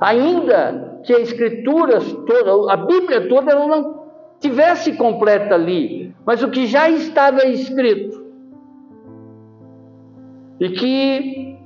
Ainda 0.00 1.00
que 1.04 1.12
a 1.12 1.20
Escritura 1.20 2.00
toda, 2.00 2.72
a 2.72 2.76
Bíblia 2.76 3.28
toda, 3.28 3.52
ela 3.52 3.66
não 3.66 4.08
tivesse 4.40 4.94
completa 4.94 5.54
ali, 5.54 6.14
mas 6.24 6.42
o 6.42 6.50
que 6.50 6.66
já 6.66 6.88
estava 6.88 7.44
escrito, 7.46 8.26
e 10.60 10.70
que, 10.70 11.58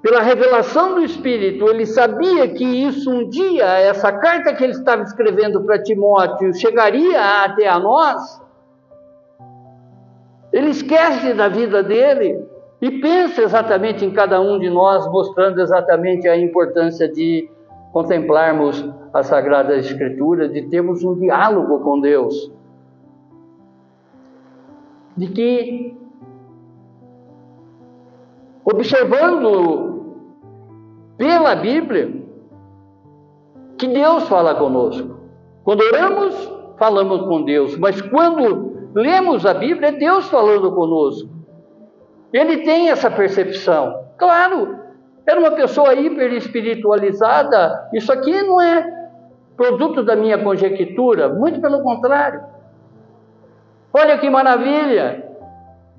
pela 0.00 0.20
revelação 0.20 0.94
do 0.94 1.02
Espírito, 1.02 1.68
ele 1.68 1.84
sabia 1.84 2.48
que 2.48 2.64
isso 2.64 3.10
um 3.10 3.28
dia, 3.28 3.64
essa 3.64 4.12
carta 4.12 4.54
que 4.54 4.62
ele 4.62 4.72
estava 4.72 5.02
escrevendo 5.02 5.62
para 5.64 5.82
Timóteo, 5.82 6.54
chegaria 6.54 7.44
até 7.44 7.68
a 7.68 7.78
nós. 7.78 8.40
Ele 10.52 10.70
esquece 10.70 11.34
da 11.34 11.48
vida 11.48 11.82
dele, 11.82 12.51
e 12.82 12.90
pensa 13.00 13.42
exatamente 13.42 14.04
em 14.04 14.10
cada 14.10 14.40
um 14.40 14.58
de 14.58 14.68
nós, 14.68 15.06
mostrando 15.06 15.60
exatamente 15.60 16.26
a 16.26 16.36
importância 16.36 17.08
de 17.08 17.48
contemplarmos 17.92 18.84
a 19.14 19.22
Sagrada 19.22 19.76
Escritura, 19.76 20.48
de 20.48 20.62
termos 20.62 21.04
um 21.04 21.14
diálogo 21.14 21.78
com 21.78 22.00
Deus. 22.00 22.50
De 25.16 25.28
que, 25.28 25.96
observando 28.64 30.16
pela 31.16 31.54
Bíblia, 31.54 32.20
que 33.78 33.86
Deus 33.86 34.24
fala 34.24 34.56
conosco. 34.56 35.20
Quando 35.62 35.82
oramos, 35.82 36.52
falamos 36.76 37.22
com 37.22 37.44
Deus, 37.44 37.78
mas 37.78 38.00
quando 38.02 38.90
lemos 38.92 39.46
a 39.46 39.54
Bíblia, 39.54 39.90
é 39.90 39.92
Deus 39.92 40.26
falando 40.28 40.72
conosco. 40.72 41.41
Ele 42.32 42.58
tem 42.58 42.90
essa 42.90 43.10
percepção. 43.10 44.06
Claro, 44.16 44.78
era 45.26 45.38
uma 45.38 45.52
pessoa 45.52 45.94
hiper 45.94 46.32
espiritualizada. 46.32 47.88
Isso 47.92 48.10
aqui 48.10 48.42
não 48.42 48.60
é 48.60 49.02
produto 49.56 50.02
da 50.02 50.16
minha 50.16 50.38
conjectura, 50.38 51.28
muito 51.28 51.60
pelo 51.60 51.82
contrário. 51.82 52.42
Olha 53.92 54.18
que 54.18 54.30
maravilha! 54.30 55.30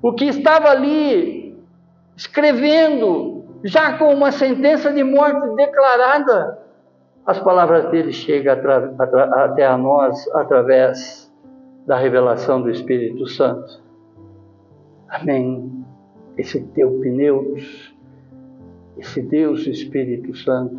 O 0.02 0.12
que 0.12 0.24
estava 0.26 0.68
ali 0.68 1.56
escrevendo, 2.16 3.44
já 3.64 3.96
com 3.96 4.12
uma 4.12 4.32
sentença 4.32 4.92
de 4.92 5.02
morte 5.02 5.54
declarada, 5.54 6.58
as 7.24 7.38
palavras 7.38 7.88
dele 7.90 8.12
chegam 8.12 8.54
até 9.32 9.64
a 9.64 9.78
nós 9.78 10.28
através 10.34 11.32
da 11.86 11.96
revelação 11.96 12.60
do 12.60 12.70
Espírito 12.70 13.26
Santo. 13.26 13.82
Amém 15.08 15.83
esse 16.36 16.60
teu 16.60 16.98
pneus, 17.00 17.94
esse 18.98 19.22
Deus 19.22 19.66
Espírito 19.66 20.34
Santo, 20.36 20.76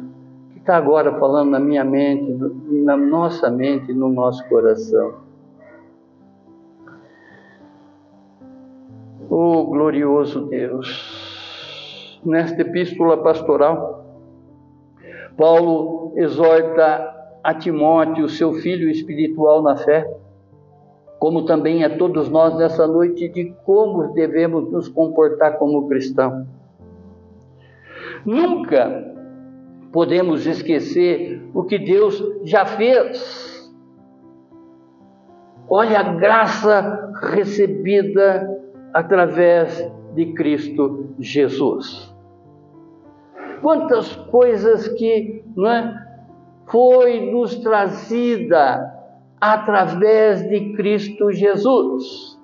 que 0.51 0.59
está 0.59 0.77
agora 0.77 1.17
falando 1.19 1.51
na 1.51 1.59
minha 1.59 1.83
mente, 1.83 2.31
na 2.83 2.97
nossa 2.97 3.49
mente, 3.49 3.93
no 3.93 4.09
nosso 4.09 4.47
coração. 4.47 5.25
Oh 9.29 9.65
glorioso 9.65 10.45
Deus, 10.47 12.21
nesta 12.23 12.61
epístola 12.61 13.17
pastoral, 13.17 14.05
Paulo 15.35 16.13
exorta 16.15 17.13
a 17.43 17.53
Timóteo, 17.53 18.29
seu 18.29 18.53
filho 18.53 18.89
espiritual 18.89 19.61
na 19.61 19.75
fé, 19.75 20.07
como 21.19 21.45
também 21.45 21.83
a 21.83 21.97
todos 21.97 22.29
nós 22.29 22.57
nessa 22.57 22.85
noite, 22.87 23.29
de 23.29 23.53
como 23.65 24.13
devemos 24.13 24.71
nos 24.71 24.87
comportar 24.87 25.57
como 25.57 25.87
cristãos. 25.87 26.45
Nunca 28.25 29.13
podemos 29.91 30.45
esquecer 30.45 31.41
o 31.53 31.63
que 31.63 31.77
Deus 31.77 32.21
já 32.43 32.65
fez. 32.65 33.55
Olha 35.69 35.99
a 35.99 36.13
graça 36.13 37.13
recebida 37.31 38.61
através 38.93 39.91
de 40.13 40.33
Cristo 40.33 41.09
Jesus. 41.19 42.13
Quantas 43.61 44.15
coisas 44.15 44.87
que 44.89 45.43
não 45.55 45.67
é, 45.67 46.05
foi 46.67 47.31
nos 47.31 47.55
trazida 47.55 48.94
através 49.53 50.47
de 50.49 50.73
Cristo 50.73 51.31
Jesus. 51.31 52.35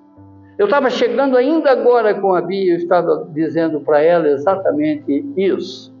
Eu 0.58 0.66
estava 0.66 0.90
chegando 0.90 1.36
ainda 1.36 1.70
agora 1.70 2.14
com 2.14 2.34
a 2.34 2.40
Bia, 2.40 2.74
eu 2.74 2.76
estava 2.76 3.28
dizendo 3.32 3.80
para 3.80 4.00
ela 4.00 4.28
exatamente 4.28 5.24
isso. 5.36 5.92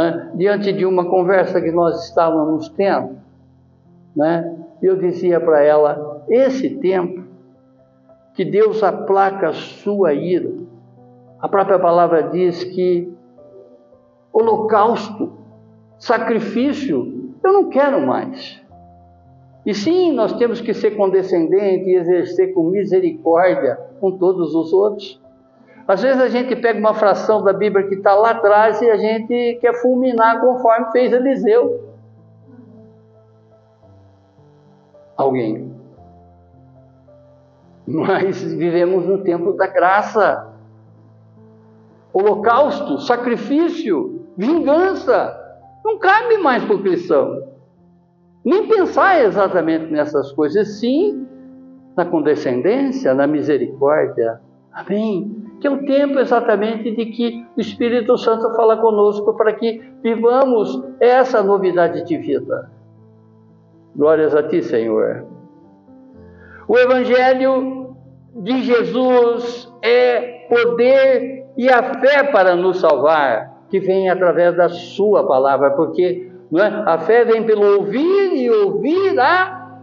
É? 0.00 0.36
Diante 0.36 0.72
de 0.72 0.86
uma 0.86 1.04
conversa 1.04 1.60
que 1.60 1.72
nós 1.72 2.04
estávamos 2.04 2.68
tendo, 2.68 3.18
né? 4.14 4.56
eu 4.80 4.96
dizia 4.96 5.40
para 5.40 5.64
ela: 5.64 6.24
esse 6.28 6.76
tempo 6.76 7.24
que 8.34 8.44
Deus 8.44 8.84
aplaca 8.84 9.48
a 9.48 9.52
sua 9.52 10.14
ira, 10.14 10.52
a 11.40 11.48
própria 11.48 11.78
palavra 11.78 12.22
diz 12.22 12.62
que 12.62 13.12
holocausto, 14.32 15.32
sacrifício, 15.98 17.34
eu 17.42 17.52
não 17.52 17.68
quero 17.68 18.06
mais. 18.06 18.59
E 19.64 19.74
sim, 19.74 20.12
nós 20.12 20.32
temos 20.32 20.60
que 20.60 20.72
ser 20.72 20.92
condescendentes 20.92 21.86
e 21.86 21.94
exercer 21.94 22.54
com 22.54 22.64
misericórdia 22.64 23.78
com 24.00 24.12
todos 24.12 24.54
os 24.54 24.72
outros. 24.72 25.20
Às 25.86 26.02
vezes 26.02 26.22
a 26.22 26.28
gente 26.28 26.54
pega 26.56 26.78
uma 26.78 26.94
fração 26.94 27.42
da 27.42 27.52
Bíblia 27.52 27.86
que 27.88 27.96
está 27.96 28.14
lá 28.14 28.30
atrás 28.30 28.80
e 28.80 28.88
a 28.88 28.96
gente 28.96 29.58
quer 29.60 29.74
fulminar 29.82 30.40
conforme 30.40 30.90
fez 30.92 31.12
Eliseu. 31.12 31.90
Alguém. 35.16 35.74
Mas 37.86 38.42
vivemos 38.42 39.04
no 39.04 39.18
tempo 39.18 39.52
da 39.52 39.66
graça. 39.66 40.48
Holocausto, 42.12 43.00
sacrifício, 43.00 44.26
vingança. 44.36 45.36
Não 45.84 45.98
cabe 45.98 46.38
mais 46.38 46.64
para 46.64 46.76
o 46.76 46.82
cristão. 46.82 47.50
Nem 48.44 48.66
pensar 48.68 49.22
exatamente 49.22 49.92
nessas 49.92 50.32
coisas, 50.32 50.78
sim 50.78 51.26
na 51.96 52.04
condescendência, 52.04 53.12
na 53.12 53.26
misericórdia. 53.26 54.40
Amém? 54.72 55.44
Que 55.60 55.66
é 55.66 55.70
o 55.70 55.84
tempo 55.84 56.18
exatamente 56.18 56.94
de 56.94 57.06
que 57.06 57.46
o 57.56 57.60
Espírito 57.60 58.16
Santo 58.16 58.54
fala 58.54 58.76
conosco 58.76 59.34
para 59.34 59.52
que 59.52 59.82
vivamos 60.02 60.82
essa 61.00 61.42
novidade 61.42 62.04
de 62.04 62.16
vida. 62.16 62.70
Glórias 63.94 64.34
a 64.34 64.42
Ti, 64.44 64.62
Senhor. 64.62 65.26
O 66.66 66.78
Evangelho 66.78 67.96
de 68.34 68.62
Jesus 68.62 69.70
é 69.82 70.46
poder 70.48 71.46
e 71.56 71.68
a 71.68 71.82
fé 72.00 72.22
para 72.30 72.54
nos 72.54 72.80
salvar, 72.80 73.64
que 73.68 73.80
vem 73.80 74.08
através 74.08 74.56
da 74.56 74.68
Sua 74.68 75.26
palavra, 75.26 75.72
porque 75.72 76.29
não 76.50 76.64
é? 76.64 76.82
A 76.86 76.98
fé 76.98 77.24
vem 77.24 77.44
pelo 77.44 77.78
ouvir 77.78 78.34
e 78.34 78.50
ouvir 78.50 79.18
a 79.18 79.78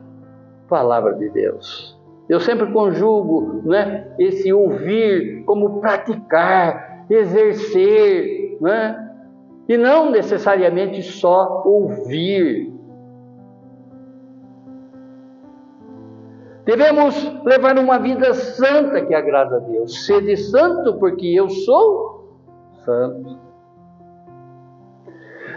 palavra 0.68 1.14
de 1.14 1.30
Deus. 1.30 1.98
Eu 2.28 2.42
sempre 2.42 2.72
conjugo 2.74 3.74
é? 3.74 4.14
esse 4.20 4.52
ouvir 4.52 5.44
como 5.46 5.80
praticar, 5.80 7.06
exercer, 7.10 8.58
é? 8.68 9.08
e 9.70 9.78
não 9.78 10.12
necessariamente 10.12 11.02
só 11.04 11.64
ouvir. 11.66 12.74
Devemos 16.66 17.16
levar 17.46 17.80
uma 17.80 17.98
vida 17.98 18.34
santa 18.34 19.06
que 19.06 19.16
agrada 19.16 19.56
a 19.56 19.60
Deus. 19.60 20.06
Sede 20.06 20.36
santo, 20.36 20.96
porque 20.96 21.28
eu 21.28 21.48
sou 21.48 22.42
santo. 22.84 23.40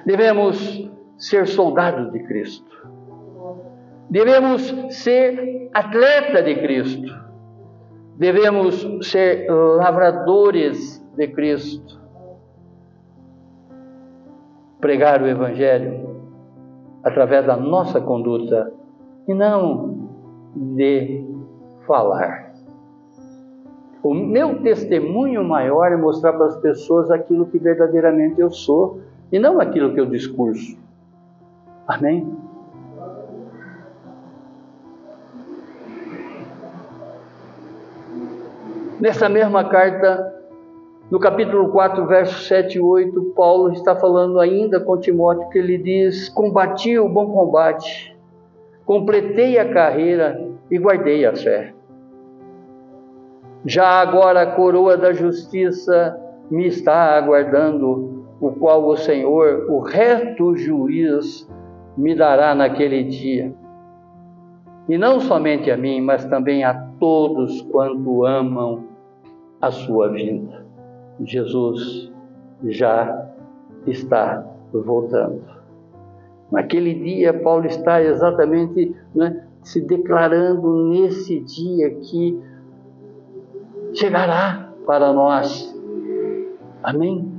Devemos 0.06 0.88
ser 1.20 1.46
soldados 1.46 2.10
de 2.12 2.20
Cristo. 2.20 2.88
Devemos 4.08 4.74
ser 4.90 5.70
atleta 5.72 6.42
de 6.42 6.56
Cristo. 6.56 7.14
Devemos 8.16 8.84
ser 9.02 9.46
lavradores 9.48 10.98
de 11.16 11.28
Cristo. 11.28 12.00
Pregar 14.80 15.22
o 15.22 15.28
Evangelho 15.28 16.18
através 17.04 17.46
da 17.46 17.56
nossa 17.56 18.00
conduta 18.00 18.72
e 19.28 19.34
não 19.34 20.08
de 20.56 21.24
falar. 21.86 22.50
O 24.02 24.14
meu 24.14 24.62
testemunho 24.62 25.44
maior 25.44 25.92
é 25.92 25.96
mostrar 25.96 26.32
para 26.32 26.46
as 26.46 26.56
pessoas 26.56 27.10
aquilo 27.10 27.46
que 27.46 27.58
verdadeiramente 27.58 28.40
eu 28.40 28.50
sou 28.50 29.00
e 29.30 29.38
não 29.38 29.60
aquilo 29.60 29.92
que 29.92 30.00
eu 30.00 30.06
discurso. 30.06 30.80
Amém? 31.90 32.24
Nessa 39.00 39.28
mesma 39.28 39.64
carta, 39.68 40.32
no 41.10 41.18
capítulo 41.18 41.70
4, 41.72 42.06
versos 42.06 42.46
7 42.46 42.78
e 42.78 42.80
8, 42.80 43.32
Paulo 43.34 43.72
está 43.72 43.96
falando 43.96 44.38
ainda 44.38 44.78
com 44.78 44.98
Timóteo 44.98 45.48
que 45.48 45.58
ele 45.58 45.78
diz: 45.78 46.28
Combati 46.28 46.96
o 46.96 47.08
bom 47.08 47.32
combate, 47.32 48.16
completei 48.86 49.58
a 49.58 49.72
carreira 49.72 50.40
e 50.70 50.78
guardei 50.78 51.26
a 51.26 51.34
fé. 51.34 51.74
Já 53.66 54.00
agora 54.00 54.42
a 54.42 54.54
coroa 54.54 54.96
da 54.96 55.12
justiça 55.12 56.16
me 56.48 56.68
está 56.68 57.16
aguardando, 57.16 58.26
o 58.40 58.52
qual 58.52 58.86
o 58.86 58.96
Senhor, 58.96 59.66
o 59.68 59.80
reto 59.80 60.54
juiz, 60.56 61.48
me 62.00 62.14
dará 62.14 62.54
naquele 62.54 63.04
dia. 63.04 63.54
E 64.88 64.96
não 64.96 65.20
somente 65.20 65.70
a 65.70 65.76
mim, 65.76 66.00
mas 66.00 66.24
também 66.24 66.64
a 66.64 66.74
todos 66.98 67.60
quanto 67.62 68.24
amam 68.24 68.84
a 69.60 69.70
sua 69.70 70.08
vida. 70.08 70.64
Jesus 71.20 72.10
já 72.64 73.28
está 73.86 74.44
voltando. 74.72 75.42
Naquele 76.50 76.94
dia, 76.94 77.32
Paulo 77.34 77.66
está 77.66 78.02
exatamente 78.02 78.96
né, 79.14 79.46
se 79.62 79.80
declarando 79.80 80.88
nesse 80.88 81.40
dia 81.40 81.90
que 81.90 82.40
chegará 83.92 84.72
para 84.86 85.12
nós. 85.12 85.78
Amém? 86.82 87.30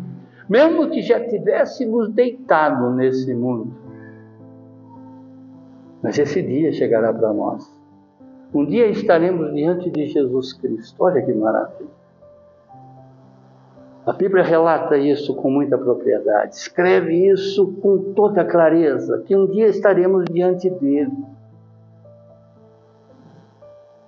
Mesmo 0.47 0.89
que 0.89 1.01
já 1.01 1.19
tivéssemos 1.19 2.09
deitado 2.09 2.91
nesse 2.91 3.33
mundo, 3.33 3.80
mas 6.01 6.17
esse 6.17 6.41
dia 6.41 6.71
chegará 6.71 7.13
para 7.13 7.33
nós. 7.33 7.69
Um 8.53 8.65
dia 8.65 8.87
estaremos 8.87 9.53
diante 9.53 9.89
de 9.89 10.07
Jesus 10.07 10.53
Cristo. 10.53 10.95
Olha 11.03 11.21
que 11.21 11.33
maravilha. 11.33 12.01
A 14.05 14.13
Bíblia 14.13 14.43
relata 14.43 14.97
isso 14.97 15.35
com 15.35 15.51
muita 15.51 15.77
propriedade, 15.77 16.55
escreve 16.55 17.29
isso 17.29 17.71
com 17.81 18.13
toda 18.13 18.43
clareza, 18.43 19.23
que 19.27 19.35
um 19.35 19.45
dia 19.45 19.67
estaremos 19.67 20.25
diante 20.25 20.69
dele. 20.71 21.23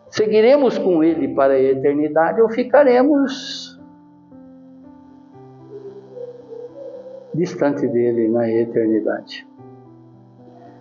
Seguiremos 0.10 0.80
com 0.80 1.04
ele 1.04 1.28
para 1.36 1.54
a 1.54 1.62
eternidade 1.62 2.42
ou 2.42 2.50
ficaremos 2.50 3.80
distante 7.34 7.88
dele 7.88 8.30
na 8.30 8.50
eternidade. 8.50 9.48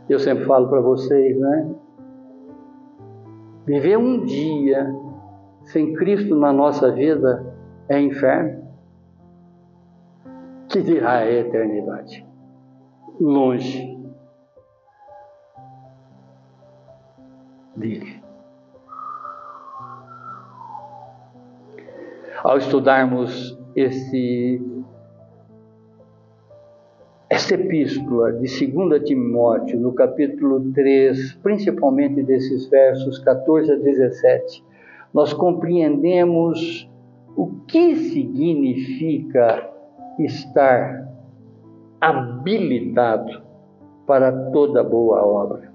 Eu 0.08 0.18
sempre 0.18 0.44
falo 0.44 0.68
para 0.68 0.80
vocês, 0.80 1.38
né? 1.38 1.74
Viver 3.64 3.96
um 3.96 4.24
dia 4.24 4.92
sem 5.64 5.94
Cristo 5.94 6.34
na 6.36 6.52
nossa 6.52 6.90
vida 6.90 7.54
é 7.88 8.00
inferno. 8.00 8.62
Que 10.68 10.82
dirá 10.82 11.18
a 11.18 11.30
eternidade? 11.30 12.26
Longe 13.20 13.92
dele. 17.76 18.22
Ao 22.42 22.58
estudarmos 22.58 23.56
esse 23.76 24.60
essa 27.32 27.54
epístola 27.54 28.30
de 28.34 28.66
2 28.66 29.04
Timóteo, 29.04 29.80
no 29.80 29.94
capítulo 29.94 30.70
3, 30.74 31.32
principalmente 31.42 32.22
desses 32.22 32.68
versos 32.68 33.18
14 33.20 33.72
a 33.72 33.76
17, 33.76 34.62
nós 35.14 35.32
compreendemos 35.32 36.86
o 37.34 37.46
que 37.66 37.96
significa 37.96 39.66
estar 40.18 41.10
habilitado 42.02 43.40
para 44.06 44.30
toda 44.50 44.84
boa 44.84 45.24
obra. 45.24 45.72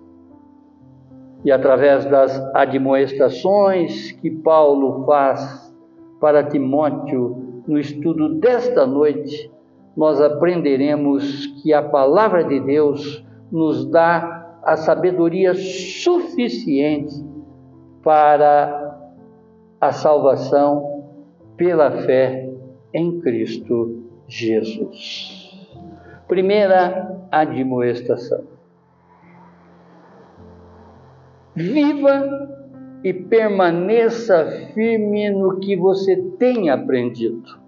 E 1.44 1.52
através 1.52 2.06
das 2.06 2.40
admoestações 2.54 4.12
que 4.12 4.30
Paulo 4.30 5.06
faz 5.08 5.76
para 6.22 6.44
Timóteo 6.44 7.64
no 7.68 7.80
estudo 7.80 8.36
desta 8.36 8.86
noite, 8.86 9.57
nós 9.98 10.22
aprenderemos 10.22 11.48
que 11.62 11.74
a 11.74 11.82
palavra 11.82 12.44
de 12.44 12.60
Deus 12.60 13.26
nos 13.52 13.90
dá 13.90 14.60
a 14.64 14.78
sabedoria 14.78 15.56
suficiente 15.56 17.26
para 18.04 18.96
a 19.82 19.92
salvação 19.92 21.04
pela 21.58 21.90
fé 22.04 22.48
em 22.94 23.20
Cristo 23.22 24.04
Jesus. 24.28 25.68
Primeira 26.28 27.28
admoestação. 27.32 28.44
Viva 31.56 32.30
e 33.04 33.14
permaneça 33.14 34.46
firme 34.76 35.32
no 35.32 35.60
que 35.60 35.76
você 35.76 36.16
tem 36.38 36.70
aprendido. 36.70 37.67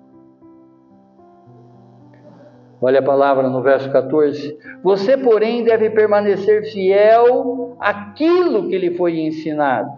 Olha 2.82 3.00
a 3.00 3.04
palavra 3.04 3.50
no 3.50 3.62
verso 3.62 3.92
14. 3.92 4.58
Você, 4.84 5.18
porém, 5.18 5.64
deve 5.64 5.90
permanecer 5.90 6.64
fiel 6.72 7.76
àquilo 7.80 8.70
que 8.70 8.78
lhe 8.78 8.96
foi 8.96 9.20
ensinado. 9.20 9.90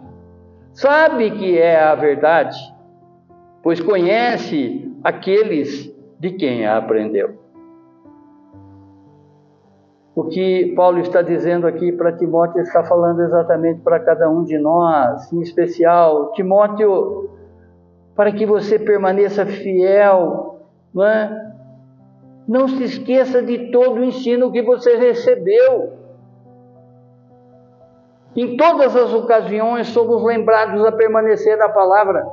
Sabe 0.72 1.30
que 1.30 1.58
é 1.58 1.80
a 1.80 1.94
verdade, 1.94 2.58
pois 3.62 3.80
conhece 3.80 4.90
aqueles 5.04 5.94
de 6.18 6.32
quem 6.32 6.66
a 6.66 6.76
aprendeu. 6.76 7.42
O 10.14 10.24
que 10.24 10.74
Paulo 10.76 10.98
está 10.98 11.22
dizendo 11.22 11.66
aqui 11.66 11.92
para 11.92 12.12
Timóteo 12.12 12.60
está 12.60 12.84
falando 12.84 13.22
exatamente 13.22 13.80
para 13.80 13.98
cada 14.00 14.28
um 14.28 14.44
de 14.44 14.58
nós, 14.58 15.32
em 15.32 15.40
especial 15.40 16.32
Timóteo, 16.32 17.30
para 18.14 18.30
que 18.30 18.44
você 18.44 18.78
permaneça 18.78 19.46
fiel, 19.46 20.60
não 20.92 21.06
é? 21.06 21.51
Não 22.46 22.68
se 22.68 22.84
esqueça 22.84 23.42
de 23.42 23.70
todo 23.70 24.00
o 24.00 24.04
ensino 24.04 24.50
que 24.50 24.62
você 24.62 24.96
recebeu. 24.96 25.92
Em 28.34 28.56
todas 28.56 28.96
as 28.96 29.12
ocasiões 29.12 29.88
somos 29.88 30.22
lembrados 30.24 30.84
a 30.84 30.92
permanecer 30.92 31.56
na 31.56 31.68
palavra. 31.68 32.26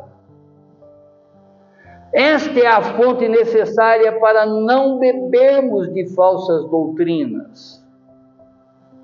Esta 2.12 2.60
é 2.60 2.66
a 2.66 2.82
fonte 2.82 3.28
necessária 3.28 4.20
para 4.20 4.46
não 4.46 4.98
bebermos 4.98 5.94
de 5.94 6.08
falsas 6.16 6.66
doutrinas, 6.70 7.86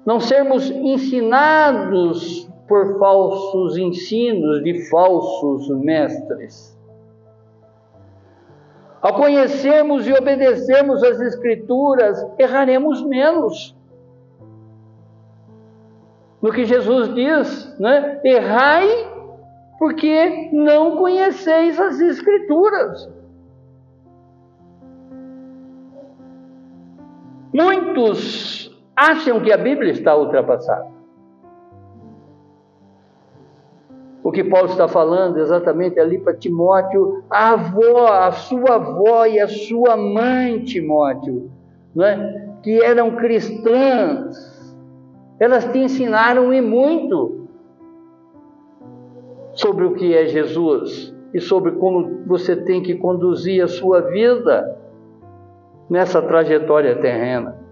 não 0.03 0.19
sermos 0.19 0.71
ensinados 0.71 2.49
por 2.67 2.97
falsos 2.97 3.77
ensinos 3.77 4.63
de 4.63 4.89
falsos 4.89 5.69
mestres. 5.81 6.74
Ao 9.05 9.13
conhecermos 9.13 10.07
e 10.07 10.13
obedecermos 10.13 11.03
as 11.03 11.21
Escrituras, 11.21 12.25
erraremos 12.39 13.03
menos. 13.03 13.77
No 16.41 16.51
que 16.51 16.65
Jesus 16.65 17.13
diz, 17.13 17.79
né? 17.79 18.19
Errai 18.23 18.89
porque 19.77 20.49
não 20.51 20.97
conheceis 20.97 21.79
as 21.79 21.99
Escrituras. 21.99 23.07
Muitos 27.53 28.75
acham 28.95 29.39
que 29.39 29.53
a 29.53 29.57
Bíblia 29.57 29.91
está 29.91 30.15
ultrapassada. 30.15 30.94
O 34.25 34.31
que 34.31 34.43
Paulo 34.43 34.69
está 34.69 34.87
falando 34.87 35.37
exatamente 35.37 35.99
ali 35.99 36.17
para 36.17 36.33
Timóteo, 36.33 37.23
a 37.29 37.51
avó, 37.51 38.07
a 38.07 38.31
sua 38.31 38.73
avó 38.73 39.23
e 39.27 39.39
a 39.39 39.47
sua 39.47 39.95
mãe, 39.95 40.63
Timóteo, 40.63 41.51
não 41.93 42.03
é? 42.03 42.57
que 42.63 42.83
eram 42.83 43.15
cristãs, 43.17 44.75
elas 45.39 45.65
te 45.65 45.77
ensinaram 45.77 46.51
e 46.51 46.59
muito 46.59 47.47
sobre 49.53 49.85
o 49.85 49.93
que 49.93 50.15
é 50.15 50.25
Jesus 50.25 51.15
e 51.31 51.39
sobre 51.39 51.73
como 51.73 52.23
você 52.25 52.55
tem 52.55 52.81
que 52.81 52.95
conduzir 52.95 53.63
a 53.63 53.67
sua 53.67 54.01
vida 54.01 54.75
nessa 55.87 56.19
trajetória 56.19 56.95
terrena. 56.99 57.63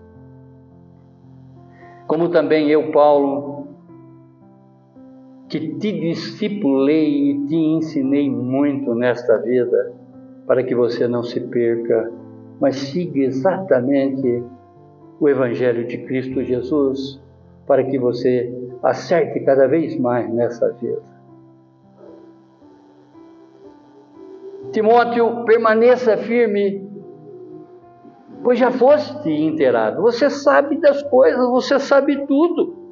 Como 2.05 2.29
também 2.29 2.69
eu, 2.69 2.91
Paulo, 2.91 3.52
que 5.53 5.59
te 5.77 5.91
discipulei 5.91 7.29
e 7.29 7.45
te 7.45 7.55
ensinei 7.55 8.27
muito 8.27 8.95
nesta 8.95 9.37
vida, 9.37 9.93
para 10.47 10.63
que 10.63 10.73
você 10.73 11.07
não 11.07 11.21
se 11.21 11.39
perca, 11.41 12.11
mas 12.59 12.75
siga 12.75 13.19
exatamente 13.19 14.43
o 15.19 15.29
Evangelho 15.29 15.85
de 15.85 15.99
Cristo 15.99 16.41
Jesus, 16.41 17.21
para 17.67 17.83
que 17.83 17.99
você 17.99 18.51
acerte 18.81 19.41
cada 19.41 19.67
vez 19.67 19.95
mais 19.99 20.27
nessa 20.33 20.71
vida. 20.73 21.03
Timóteo, 24.71 25.45
permaneça 25.45 26.17
firme, 26.17 26.89
pois 28.43 28.57
já 28.57 28.71
foste 28.71 29.29
inteirado. 29.29 30.01
Você 30.01 30.31
sabe 30.31 30.81
das 30.81 31.03
coisas, 31.03 31.47
você 31.51 31.77
sabe 31.77 32.25
tudo. 32.25 32.82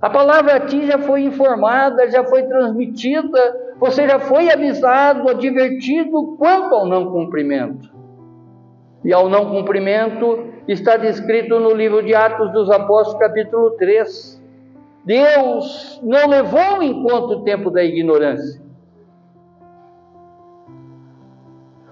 A 0.00 0.08
palavra 0.08 0.54
a 0.54 0.60
ti 0.60 0.86
já 0.86 0.98
foi 0.98 1.22
informada, 1.22 2.08
já 2.08 2.22
foi 2.22 2.44
transmitida, 2.44 3.74
você 3.80 4.08
já 4.08 4.20
foi 4.20 4.48
avisado, 4.48 5.28
advertido 5.28 6.36
quanto 6.38 6.74
ao 6.74 6.86
não 6.86 7.10
cumprimento. 7.10 7.90
E 9.04 9.12
ao 9.12 9.28
não 9.28 9.50
cumprimento 9.50 10.44
está 10.68 10.96
descrito 10.96 11.58
no 11.58 11.74
livro 11.74 12.02
de 12.02 12.14
Atos 12.14 12.52
dos 12.52 12.70
Apóstolos, 12.70 13.18
capítulo 13.18 13.72
3. 13.72 14.40
Deus 15.04 16.00
não 16.04 16.28
levou 16.28 16.80
em 16.80 17.02
conta 17.02 17.34
o 17.34 17.42
tempo 17.42 17.68
da 17.68 17.82
ignorância. 17.82 18.62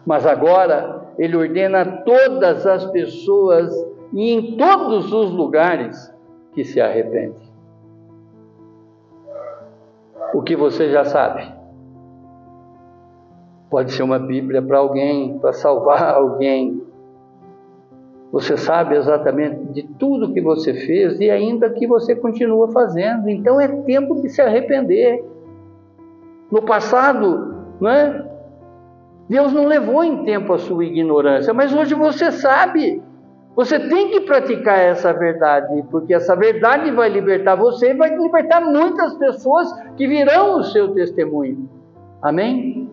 Mas 0.04 0.24
agora 0.24 1.08
ele 1.18 1.36
ordena 1.36 1.80
a 1.80 2.02
todas 2.02 2.64
as 2.66 2.84
pessoas 2.92 3.74
e 4.12 4.30
em 4.30 4.56
todos 4.56 5.12
os 5.12 5.32
lugares 5.32 6.14
que 6.54 6.64
se 6.64 6.80
arrependem 6.80 7.45
o 10.34 10.42
que 10.42 10.56
você 10.56 10.90
já 10.90 11.04
sabe. 11.04 11.52
Pode 13.70 13.92
ser 13.92 14.02
uma 14.02 14.18
Bíblia 14.18 14.62
para 14.62 14.78
alguém, 14.78 15.38
para 15.38 15.52
salvar 15.52 16.02
alguém. 16.14 16.82
Você 18.32 18.56
sabe 18.56 18.96
exatamente 18.96 19.64
de 19.72 19.82
tudo 19.82 20.32
que 20.32 20.40
você 20.40 20.74
fez 20.74 21.20
e 21.20 21.30
ainda 21.30 21.70
que 21.70 21.86
você 21.86 22.14
continua 22.14 22.68
fazendo. 22.68 23.28
Então 23.28 23.60
é 23.60 23.68
tempo 23.68 24.20
de 24.20 24.28
se 24.28 24.42
arrepender. 24.42 25.24
No 26.50 26.62
passado, 26.62 27.54
não 27.80 27.90
é? 27.90 28.24
Deus 29.28 29.52
não 29.52 29.66
levou 29.66 30.04
em 30.04 30.24
tempo 30.24 30.52
a 30.52 30.58
sua 30.58 30.84
ignorância, 30.84 31.52
mas 31.52 31.74
hoje 31.74 31.94
você 31.94 32.30
sabe. 32.30 33.02
Você 33.56 33.80
tem 33.88 34.10
que 34.10 34.20
praticar 34.20 34.78
essa 34.78 35.14
verdade, 35.14 35.82
porque 35.90 36.12
essa 36.12 36.36
verdade 36.36 36.90
vai 36.90 37.08
libertar 37.08 37.54
você 37.54 37.92
e 37.92 37.96
vai 37.96 38.14
libertar 38.14 38.60
muitas 38.60 39.16
pessoas 39.16 39.72
que 39.96 40.06
virão 40.06 40.58
o 40.58 40.62
seu 40.62 40.92
testemunho. 40.92 41.66
Amém? 42.20 42.90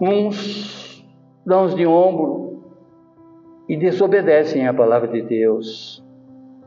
Uns 0.00 1.06
dão 1.46 1.68
de 1.68 1.86
ombro 1.86 2.64
e 3.68 3.76
desobedecem 3.76 4.66
à 4.66 4.74
palavra 4.74 5.06
de 5.06 5.22
Deus. 5.22 6.04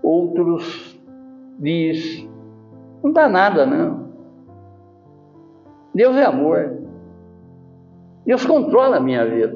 Outros 0.02 0.98
diz: 1.60 2.26
não 3.04 3.12
dá 3.12 3.28
nada, 3.28 3.66
não. 3.66 4.08
Deus 5.94 6.16
é 6.16 6.24
amor. 6.24 6.87
Deus 8.28 8.46
controla 8.46 8.98
a 8.98 9.00
minha 9.00 9.26
vida. 9.26 9.56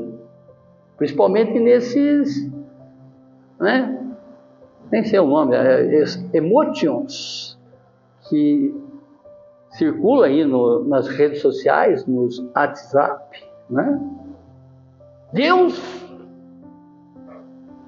Principalmente 0.95 1.59
nesses, 1.59 2.49
né? 3.59 4.15
Nem 4.89 5.03
sei 5.03 5.19
o 5.19 5.28
nome, 5.28 5.57
é, 5.57 6.03
é, 6.03 6.05
emotions 6.34 7.59
que 8.30 8.74
circula 9.72 10.28
aí 10.28 10.45
no, 10.45 10.86
nas 10.86 11.09
redes 11.09 11.41
sociais, 11.41 12.05
nos 12.05 12.39
WhatsApp, 12.55 13.43
né? 13.69 13.99
Deus 15.34 15.78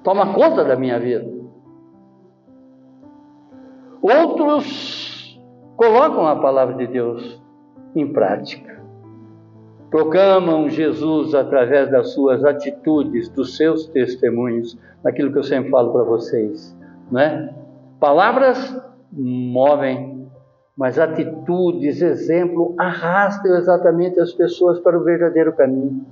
toma 0.02 0.34
conta 0.34 0.64
da 0.64 0.76
minha 0.76 1.00
vida. 1.00 1.32
Outros 4.02 5.40
colocam 5.78 6.26
a 6.26 6.36
palavra 6.36 6.74
de 6.74 6.86
Deus 6.86 7.42
em 7.96 8.12
prática 8.12 8.83
proclamam 9.94 10.68
Jesus 10.68 11.36
através 11.36 11.88
das 11.88 12.14
suas 12.14 12.44
atitudes, 12.44 13.28
dos 13.28 13.56
seus 13.56 13.86
testemunhos, 13.86 14.76
naquilo 15.04 15.30
que 15.30 15.38
eu 15.38 15.44
sempre 15.44 15.70
falo 15.70 15.92
para 15.92 16.02
vocês, 16.02 16.76
né? 17.12 17.54
Palavras 18.00 18.76
movem, 19.12 20.28
mas 20.76 20.98
atitudes, 20.98 22.02
exemplo, 22.02 22.74
arrastam 22.76 23.56
exatamente 23.56 24.18
as 24.18 24.32
pessoas 24.32 24.80
para 24.80 24.98
o 24.98 25.04
verdadeiro 25.04 25.52
caminho. 25.52 26.04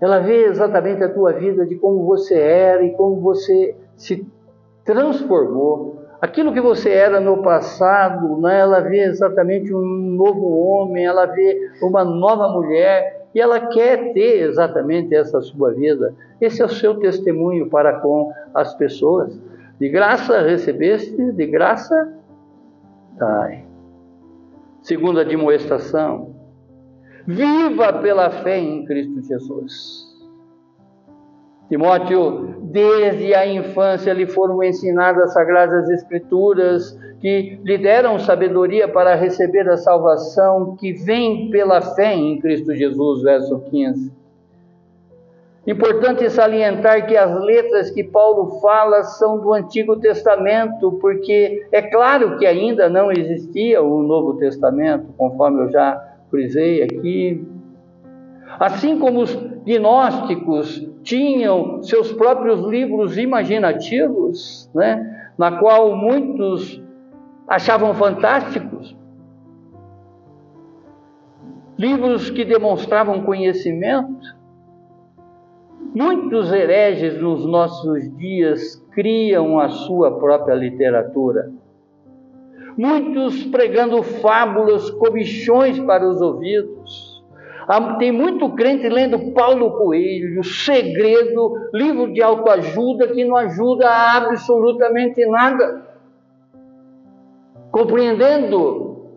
Ela 0.00 0.20
vê 0.20 0.46
exatamente 0.46 1.04
a 1.04 1.12
tua 1.12 1.34
vida 1.34 1.66
de 1.66 1.74
como 1.74 2.06
você 2.06 2.38
era 2.38 2.82
e 2.82 2.94
como 2.94 3.20
você 3.20 3.76
se 3.94 4.26
transformou. 4.86 6.03
Aquilo 6.24 6.54
que 6.54 6.60
você 6.60 6.88
era 6.88 7.20
no 7.20 7.42
passado, 7.42 8.40
né, 8.40 8.60
ela 8.60 8.80
vê 8.80 9.00
exatamente 9.00 9.74
um 9.74 9.84
novo 9.84 10.56
homem, 10.56 11.04
ela 11.04 11.26
vê 11.26 11.70
uma 11.82 12.02
nova 12.02 12.48
mulher 12.48 13.26
e 13.34 13.38
ela 13.38 13.66
quer 13.66 14.14
ter 14.14 14.40
exatamente 14.48 15.14
essa 15.14 15.42
sua 15.42 15.74
vida. 15.74 16.14
Esse 16.40 16.62
é 16.62 16.64
o 16.64 16.68
seu 16.70 16.94
testemunho 16.94 17.68
para 17.68 18.00
com 18.00 18.32
as 18.54 18.74
pessoas. 18.74 19.38
De 19.78 19.90
graça 19.90 20.40
recebeste, 20.40 21.30
de 21.32 21.46
graça 21.46 22.14
dai. 23.18 23.66
Segunda 24.80 25.20
admoestação. 25.20 26.34
Viva 27.26 27.92
pela 28.00 28.30
fé 28.30 28.58
em 28.58 28.86
Cristo 28.86 29.20
Jesus. 29.20 30.03
Timóteo, 31.68 32.56
desde 32.62 33.34
a 33.34 33.46
infância 33.46 34.12
lhe 34.12 34.26
foram 34.26 34.62
ensinadas 34.62 35.24
as 35.24 35.32
sagradas 35.32 35.88
escrituras 35.88 36.98
que 37.20 37.58
lhe 37.64 37.78
deram 37.78 38.18
sabedoria 38.18 38.86
para 38.86 39.14
receber 39.14 39.68
a 39.68 39.76
salvação 39.76 40.76
que 40.76 40.92
vem 40.92 41.50
pela 41.50 41.80
fé 41.80 42.14
em 42.14 42.38
Cristo 42.38 42.74
Jesus, 42.74 43.22
verso 43.22 43.60
15. 43.70 44.12
Importante 45.66 46.28
salientar 46.28 47.06
que 47.06 47.16
as 47.16 47.40
letras 47.42 47.90
que 47.90 48.04
Paulo 48.04 48.60
fala 48.60 49.02
são 49.02 49.38
do 49.38 49.54
Antigo 49.54 49.96
Testamento, 49.96 50.92
porque 51.00 51.66
é 51.72 51.80
claro 51.80 52.36
que 52.36 52.44
ainda 52.44 52.90
não 52.90 53.10
existia 53.10 53.82
o 53.82 54.02
Novo 54.02 54.36
Testamento, 54.36 55.06
conforme 55.16 55.62
eu 55.62 55.70
já 55.70 55.98
frisei 56.30 56.82
aqui. 56.82 57.42
Assim 58.58 58.98
como 58.98 59.20
os 59.20 59.34
gnósticos 59.64 60.86
tinham 61.02 61.82
seus 61.82 62.12
próprios 62.12 62.60
livros 62.60 63.18
imaginativos, 63.18 64.70
né, 64.74 65.30
na 65.36 65.58
qual 65.58 65.96
muitos 65.96 66.82
achavam 67.48 67.94
fantásticos, 67.94 68.96
livros 71.76 72.30
que 72.30 72.44
demonstravam 72.44 73.22
conhecimento. 73.22 74.34
Muitos 75.94 76.52
hereges 76.52 77.20
nos 77.20 77.44
nossos 77.46 78.16
dias 78.16 78.76
criam 78.92 79.58
a 79.58 79.68
sua 79.68 80.18
própria 80.18 80.54
literatura. 80.54 81.52
Muitos 82.76 83.44
pregando 83.44 84.02
fábulas, 84.02 84.90
comichões 84.90 85.78
para 85.80 86.08
os 86.08 86.20
ouvidos 86.20 87.13
tem 87.98 88.12
muito 88.12 88.50
crente 88.50 88.88
lendo 88.88 89.32
Paulo 89.32 89.72
Coelho, 89.78 90.44
Segredo, 90.44 91.68
livro 91.72 92.12
de 92.12 92.22
autoajuda 92.22 93.08
que 93.08 93.24
não 93.24 93.36
ajuda 93.36 93.88
a 93.88 94.16
absolutamente 94.18 95.24
nada. 95.26 95.82
Compreendendo 97.70 99.08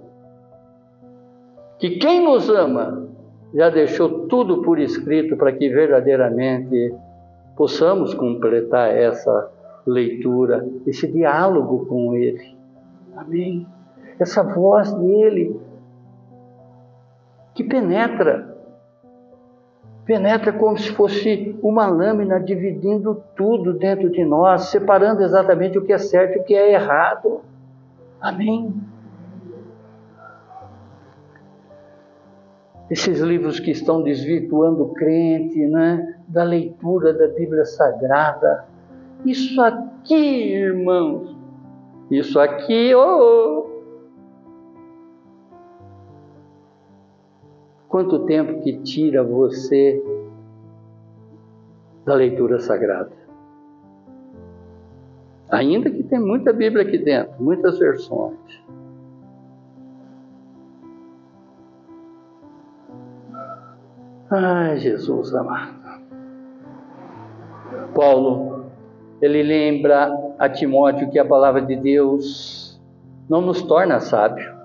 que 1.77 1.91
quem 1.97 2.23
nos 2.23 2.49
ama 2.49 3.07
já 3.53 3.69
deixou 3.69 4.27
tudo 4.27 4.61
por 4.61 4.79
escrito 4.79 5.35
para 5.35 5.51
que 5.51 5.69
verdadeiramente 5.69 6.93
possamos 7.55 8.13
completar 8.13 8.95
essa 8.95 9.51
leitura, 9.85 10.67
esse 10.85 11.07
diálogo 11.07 11.85
com 11.85 12.13
Ele. 12.13 12.55
Amém. 13.15 13.65
Essa 14.19 14.43
voz 14.43 14.93
dele 14.93 15.59
que 17.57 17.63
penetra. 17.63 18.55
Penetra 20.05 20.53
como 20.53 20.77
se 20.77 20.91
fosse 20.91 21.57
uma 21.63 21.87
lâmina 21.87 22.39
dividindo 22.39 23.23
tudo 23.35 23.73
dentro 23.73 24.11
de 24.11 24.23
nós, 24.23 24.69
separando 24.69 25.23
exatamente 25.23 25.75
o 25.75 25.83
que 25.83 25.91
é 25.91 25.97
certo 25.97 26.37
e 26.37 26.39
o 26.39 26.43
que 26.43 26.53
é 26.53 26.73
errado. 26.73 27.41
Amém. 28.21 28.73
Esses 32.91 33.19
livros 33.19 33.59
que 33.59 33.71
estão 33.71 34.03
desvirtuando 34.03 34.83
o 34.83 34.93
crente, 34.93 35.59
né? 35.65 36.15
da 36.27 36.43
leitura 36.43 37.11
da 37.11 37.27
Bíblia 37.27 37.65
Sagrada. 37.65 38.65
Isso 39.25 39.59
aqui, 39.59 40.53
irmãos, 40.53 41.35
isso 42.11 42.39
aqui, 42.39 42.93
oh, 42.93 43.76
Quanto 47.87 48.25
tempo 48.25 48.61
que 48.61 48.81
tira 48.81 49.23
você 49.23 50.03
da 52.05 52.13
leitura 52.13 52.59
sagrada? 52.59 53.11
Ainda 55.49 55.89
que 55.89 56.03
tem 56.03 56.19
muita 56.19 56.51
Bíblia 56.51 56.83
aqui 56.83 56.97
dentro, 56.97 57.41
muitas 57.41 57.79
versões. 57.79 58.37
Ai, 64.29 64.77
Jesus 64.77 65.33
amado. 65.33 65.77
Paulo, 67.95 68.65
ele 69.21 69.41
lembra 69.41 70.11
a 70.37 70.49
Timóteo 70.49 71.09
que 71.09 71.17
a 71.17 71.25
palavra 71.25 71.61
de 71.61 71.77
Deus 71.77 72.79
não 73.29 73.41
nos 73.41 73.61
torna 73.61 74.01
sábio, 74.01 74.56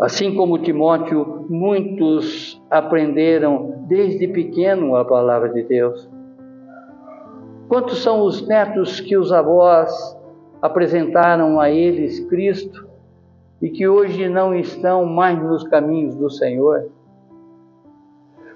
Assim 0.00 0.34
como 0.34 0.58
Timóteo, 0.58 1.44
muitos 1.50 2.58
aprenderam 2.70 3.84
desde 3.86 4.26
pequeno 4.28 4.96
a 4.96 5.04
palavra 5.04 5.50
de 5.50 5.62
Deus. 5.62 6.08
Quantos 7.68 8.02
são 8.02 8.22
os 8.22 8.46
netos 8.48 8.98
que 8.98 9.14
os 9.14 9.30
avós 9.30 9.90
apresentaram 10.62 11.60
a 11.60 11.70
eles 11.70 12.18
Cristo 12.28 12.88
e 13.60 13.68
que 13.68 13.86
hoje 13.86 14.26
não 14.26 14.54
estão 14.54 15.04
mais 15.04 15.38
nos 15.38 15.64
caminhos 15.64 16.14
do 16.14 16.30
Senhor? 16.30 16.88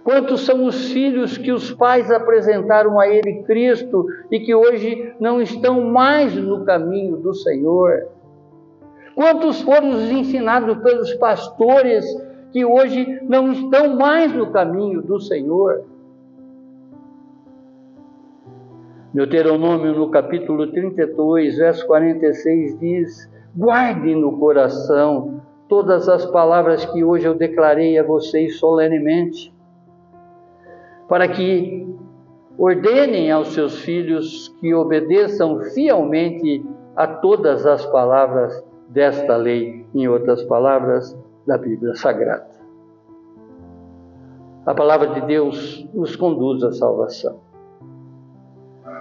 Quantos 0.03 0.47
são 0.47 0.64
os 0.64 0.92
filhos 0.92 1.36
que 1.36 1.53
os 1.53 1.70
pais 1.70 2.11
apresentaram 2.11 2.99
a 2.99 3.07
ele 3.07 3.42
Cristo 3.42 4.07
e 4.30 4.40
que 4.40 4.55
hoje 4.55 5.14
não 5.20 5.42
estão 5.42 5.82
mais 5.82 6.34
no 6.34 6.64
caminho 6.64 7.18
do 7.18 7.34
Senhor? 7.34 8.09
Quantos 9.15 9.61
foram 9.61 9.91
os 9.91 10.11
ensinados 10.11 10.77
pelos 10.79 11.15
pastores 11.15 12.05
que 12.53 12.65
hoje 12.65 13.21
não 13.23 13.53
estão 13.53 13.97
mais 13.97 14.33
no 14.33 14.51
caminho 14.51 15.01
do 15.03 15.21
Senhor? 15.21 15.85
Deuteronômio, 19.12 19.95
no 19.95 20.11
capítulo 20.11 20.73
32, 20.73 21.57
verso 21.57 21.87
46, 21.87 22.79
diz: 22.81 23.31
Guarde 23.57 24.17
no 24.17 24.37
coração 24.37 25.41
todas 25.69 26.09
as 26.09 26.27
palavras 26.27 26.85
que 26.85 27.05
hoje 27.05 27.25
eu 27.25 27.35
declarei 27.35 27.97
a 27.97 28.03
vocês 28.03 28.59
solenemente, 28.59 29.55
para 31.09 31.29
que 31.29 31.87
ordenem 32.59 33.31
aos 33.31 33.55
seus 33.55 33.79
filhos 33.79 34.49
que 34.61 34.75
obedeçam 34.75 35.61
fielmente 35.61 36.65
a 36.97 37.07
todas 37.07 37.65
as 37.67 37.87
palavras 37.87 38.74
desta 38.95 39.36
lei, 39.36 39.84
em 39.92 40.07
outras 40.07 40.45
palavras, 40.45 41.18
da 41.45 41.59
Bíblia 41.59 41.97
Sagrada. 41.97 42.55
A 44.64 44.72
palavra 44.72 45.09
de 45.09 45.20
Deus 45.22 45.86
nos 45.92 46.14
conduz 46.14 46.62
à 46.62 46.72
salvação. 46.72 47.40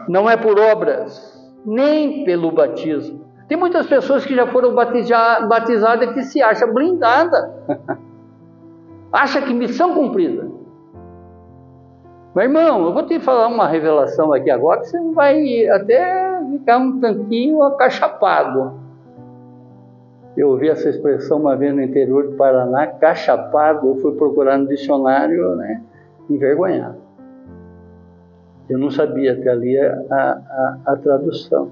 Não 0.10 0.28
é 0.28 0.36
por 0.36 0.60
obras, 0.60 1.32
nem 1.64 2.26
pelo 2.26 2.52
batismo. 2.52 3.24
Tem 3.48 3.56
muitas 3.56 3.86
pessoas 3.86 4.26
que 4.26 4.36
já 4.36 4.48
foram 4.48 4.74
batizadas 4.74 6.14
que 6.14 6.24
se 6.24 6.42
acha 6.42 6.66
blindada. 6.66 7.54
acha 9.14 9.42
que 9.44 9.54
missão 9.54 9.94
cumprida. 9.94 10.52
Meu 12.36 12.46
irmão, 12.46 12.86
eu 12.86 12.94
vou 12.94 13.06
te 13.06 13.20
falar 13.20 13.48
uma 13.48 13.68
revelação 13.68 14.34
aqui 14.34 14.50
agora 14.50 14.82
que 14.82 14.88
você 14.88 15.00
vai 15.12 15.68
até 15.68 16.42
ficar 16.50 16.80
um 16.80 17.00
tanquinho 17.00 17.62
acachapado. 17.62 18.83
Eu 20.36 20.50
ouvi 20.50 20.68
essa 20.68 20.90
expressão 20.90 21.40
uma 21.40 21.56
vez 21.56 21.74
no 21.76 21.82
interior 21.82 22.30
do 22.30 22.36
Paraná, 22.36 22.88
cachapado, 22.88 23.88
eu 23.88 23.96
fui 23.98 24.16
procurar 24.16 24.58
no 24.58 24.68
dicionário, 24.68 25.56
né, 25.56 25.84
envergonhado. 26.30 26.98
Eu 28.68 28.80
não 28.80 28.90
sabia 28.90 29.34
até 29.34 29.50
ali 29.50 29.78
a, 29.78 29.94
a, 30.10 30.78
a 30.88 30.96
tradução. 30.96 31.70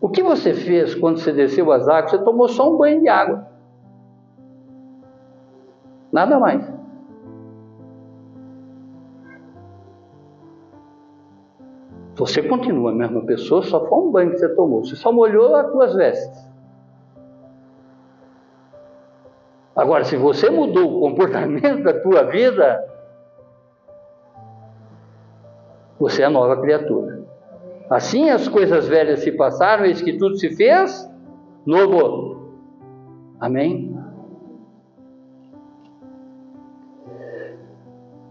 O 0.00 0.08
que 0.08 0.22
você 0.22 0.54
fez 0.54 0.94
quando 0.94 1.18
você 1.18 1.32
desceu 1.32 1.70
as 1.72 1.88
águas? 1.88 2.12
Você 2.12 2.18
tomou 2.18 2.48
só 2.48 2.72
um 2.72 2.78
banho 2.78 3.00
de 3.00 3.08
água. 3.08 3.46
Nada 6.10 6.38
mais. 6.38 6.78
Você 12.14 12.42
continua 12.42 12.90
a 12.90 12.94
mesma 12.94 13.24
pessoa, 13.24 13.62
só 13.62 13.86
foi 13.86 13.98
um 13.98 14.10
banho 14.10 14.30
que 14.30 14.38
você 14.38 14.48
tomou. 14.48 14.84
Você 14.84 14.96
só 14.96 15.12
molhou 15.12 15.54
as 15.54 15.70
tuas 15.70 15.94
vestes. 15.94 16.47
Agora, 19.78 20.04
se 20.04 20.16
você 20.16 20.50
mudou 20.50 20.96
o 20.96 21.00
comportamento 21.00 21.82
da 21.82 21.98
tua 22.00 22.24
vida, 22.24 22.84
você 25.98 26.22
é 26.22 26.28
nova 26.28 26.60
criatura. 26.60 27.22
Assim 27.88 28.28
as 28.28 28.48
coisas 28.48 28.86
velhas 28.86 29.20
se 29.20 29.32
passaram, 29.32 29.86
eis 29.86 30.02
que 30.02 30.18
tudo 30.18 30.36
se 30.36 30.54
fez 30.54 31.10
novo. 31.64 32.52
Amém? 33.40 33.96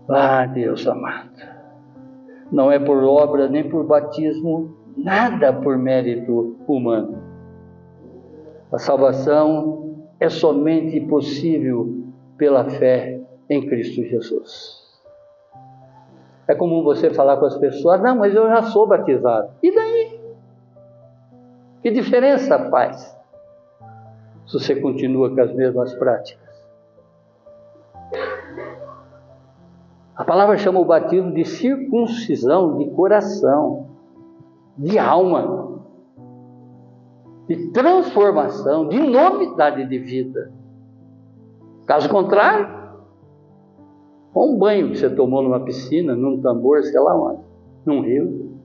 Ah, 0.09 0.45
Deus 0.45 0.85
amado 0.87 1.57
não 2.51 2.71
é 2.71 2.79
por 2.79 3.03
obra 3.03 3.47
nem 3.47 3.69
por 3.69 3.85
batismo, 3.85 4.75
nada 4.95 5.53
por 5.53 5.77
mérito 5.77 6.55
humano. 6.67 7.17
A 8.71 8.77
salvação 8.77 9.96
é 10.19 10.29
somente 10.29 10.99
possível 11.01 12.05
pela 12.37 12.69
fé 12.69 13.19
em 13.49 13.67
Cristo 13.67 14.03
Jesus. 14.03 14.77
É 16.47 16.55
comum 16.55 16.83
você 16.83 17.09
falar 17.13 17.37
com 17.37 17.45
as 17.45 17.57
pessoas: 17.57 18.01
não, 18.01 18.15
mas 18.15 18.33
eu 18.33 18.47
já 18.47 18.63
sou 18.63 18.87
batizado. 18.87 19.51
E 19.61 19.73
daí? 19.73 20.19
Que 21.81 21.91
diferença 21.91 22.69
faz 22.69 23.15
se 24.47 24.53
você 24.53 24.75
continua 24.75 25.33
com 25.33 25.41
as 25.41 25.53
mesmas 25.53 25.93
práticas? 25.95 26.47
A 30.15 30.23
palavra 30.23 30.57
chama 30.57 30.79
o 30.79 30.85
batismo 30.85 31.31
de 31.31 31.45
circuncisão 31.45 32.77
de 32.77 32.89
coração, 32.91 33.87
de 34.75 34.97
alma, 34.97 35.66
de 37.47 37.71
transformação, 37.71 38.87
de 38.89 38.99
novidade 38.99 39.87
de 39.87 39.97
vida. 39.97 40.51
Caso 41.85 42.09
contrário, 42.09 42.67
um 44.35 44.57
banho 44.57 44.91
que 44.91 44.97
você 44.97 45.09
tomou 45.09 45.41
numa 45.41 45.61
piscina, 45.61 46.15
num 46.15 46.41
tambor, 46.41 46.83
sei 46.83 46.99
lá 46.99 47.15
onde, 47.15 47.41
num 47.85 48.01
rio. 48.01 48.57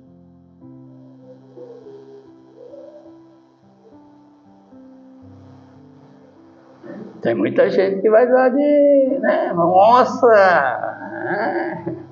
Tem 7.23 7.37
muita 7.37 7.71
gente 7.71 8.03
que 8.03 8.11
vai 8.11 8.29
lá 8.29 8.49
de, 8.49 9.19
né, 9.21 9.53
nossa, 9.53 10.27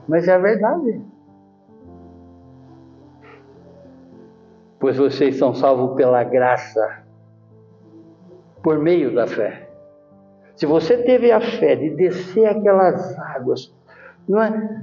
mas 0.06 0.28
é 0.28 0.38
verdade. 0.38 1.02
Pois 4.80 4.96
vocês 4.96 5.36
são 5.36 5.54
salvos 5.54 5.94
pela 5.94 6.24
graça, 6.24 7.04
por 8.62 8.78
meio 8.78 9.14
da 9.14 9.26
fé. 9.26 9.68
Se 10.56 10.64
você 10.64 10.96
teve 11.02 11.30
a 11.30 11.40
fé 11.40 11.76
de 11.76 11.90
descer 11.90 12.46
aquelas 12.46 13.18
águas, 13.18 13.74
não 14.26 14.42
é? 14.42 14.80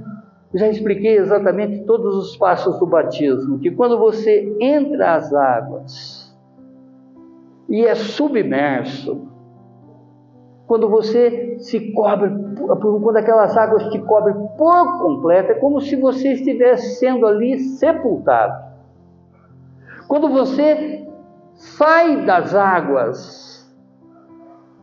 Já 0.54 0.68
expliquei 0.68 1.18
exatamente 1.18 1.84
todos 1.84 2.16
os 2.16 2.36
passos 2.36 2.78
do 2.78 2.86
batismo, 2.86 3.58
que 3.58 3.72
quando 3.72 3.98
você 3.98 4.56
entra 4.60 5.16
às 5.16 5.34
águas 5.34 6.34
e 7.68 7.84
é 7.84 7.94
submerso, 7.94 9.28
quando 10.66 10.88
você 10.88 11.58
se 11.58 11.92
cobre, 11.92 12.30
quando 12.56 13.16
aquelas 13.16 13.56
águas 13.56 13.88
te 13.90 13.98
cobrem 13.98 14.34
por 14.56 14.98
completo, 15.00 15.52
é 15.52 15.54
como 15.56 15.80
se 15.80 15.96
você 15.96 16.34
estivesse 16.34 16.98
sendo 16.98 17.26
ali 17.26 17.58
sepultado. 17.58 18.67
Quando 20.08 20.28
você 20.28 21.08
sai 21.54 22.26
das 22.26 22.54
águas, 22.54 23.72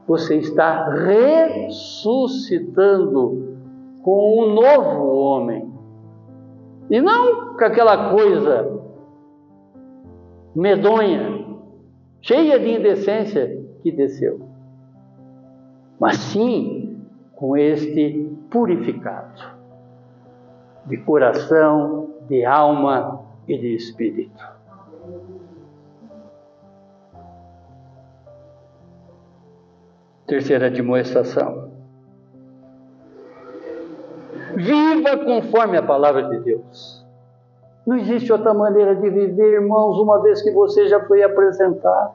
você 0.07 0.38
está 0.38 0.89
ressuscitando 0.89 3.57
com 4.03 4.43
um 4.43 4.53
novo 4.53 5.17
homem. 5.17 5.73
E 6.89 7.01
não 7.01 7.57
com 7.57 7.65
aquela 7.65 8.11
coisa 8.11 8.82
medonha, 10.55 11.45
cheia 12.21 12.57
de 12.59 12.69
indecência 12.69 13.65
que 13.82 13.91
desceu 13.91 14.55
mas 15.99 16.17
sim 16.17 17.01
com 17.36 17.57
este 17.57 18.32
purificado 18.49 19.55
de 20.86 20.97
coração, 20.97 22.09
de 22.28 22.45
alma 22.45 23.21
e 23.47 23.57
de 23.57 23.76
espírito. 23.76 24.43
Terceira 30.28 30.70
demonstração. 30.70 31.72
Viva 34.56 35.18
conforme 35.18 35.78
a 35.78 35.84
palavra 35.84 36.24
de 36.30 36.39
Deus. 36.39 37.06
Não 37.86 37.97
existe 37.97 38.32
outra 38.32 38.53
maneira 38.53 38.95
de 38.95 39.10
viver, 39.10 39.53
irmãos, 39.53 39.99
uma 39.99 40.22
vez 40.22 40.41
que 40.41 40.51
você 40.51 40.88
já 40.88 40.99
foi 41.06 41.22
apresentado. 41.22 42.14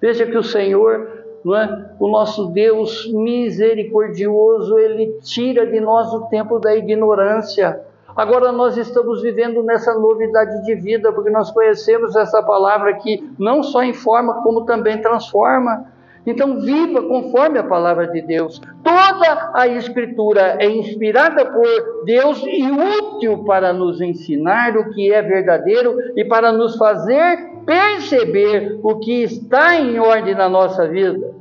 Veja 0.00 0.26
que 0.26 0.36
o 0.36 0.42
Senhor 0.42 1.18
não 1.44 1.56
é? 1.56 1.90
O 1.98 2.08
nosso 2.08 2.48
Deus 2.50 3.10
misericordioso, 3.12 4.78
ele 4.78 5.18
tira 5.22 5.66
de 5.66 5.80
nós 5.80 6.12
o 6.12 6.26
tempo 6.26 6.58
da 6.58 6.74
ignorância. 6.76 7.80
Agora 8.18 8.50
nós 8.50 8.76
estamos 8.76 9.22
vivendo 9.22 9.62
nessa 9.62 9.94
novidade 9.94 10.64
de 10.64 10.74
vida, 10.74 11.12
porque 11.12 11.30
nós 11.30 11.52
conhecemos 11.52 12.16
essa 12.16 12.42
palavra 12.42 12.94
que 12.94 13.24
não 13.38 13.62
só 13.62 13.84
informa, 13.84 14.42
como 14.42 14.64
também 14.64 15.00
transforma. 15.00 15.84
Então, 16.26 16.58
viva 16.58 17.00
conforme 17.00 17.60
a 17.60 17.62
palavra 17.62 18.08
de 18.08 18.20
Deus. 18.20 18.60
Toda 18.82 19.52
a 19.54 19.68
Escritura 19.68 20.56
é 20.58 20.68
inspirada 20.68 21.46
por 21.46 22.04
Deus 22.04 22.42
e 22.44 22.68
útil 22.68 23.44
para 23.44 23.72
nos 23.72 24.00
ensinar 24.00 24.76
o 24.76 24.90
que 24.90 25.12
é 25.12 25.22
verdadeiro 25.22 25.94
e 26.16 26.24
para 26.24 26.50
nos 26.50 26.74
fazer 26.74 27.38
perceber 27.64 28.80
o 28.82 28.98
que 28.98 29.22
está 29.22 29.76
em 29.76 30.00
ordem 30.00 30.34
na 30.34 30.48
nossa 30.48 30.88
vida. 30.88 31.36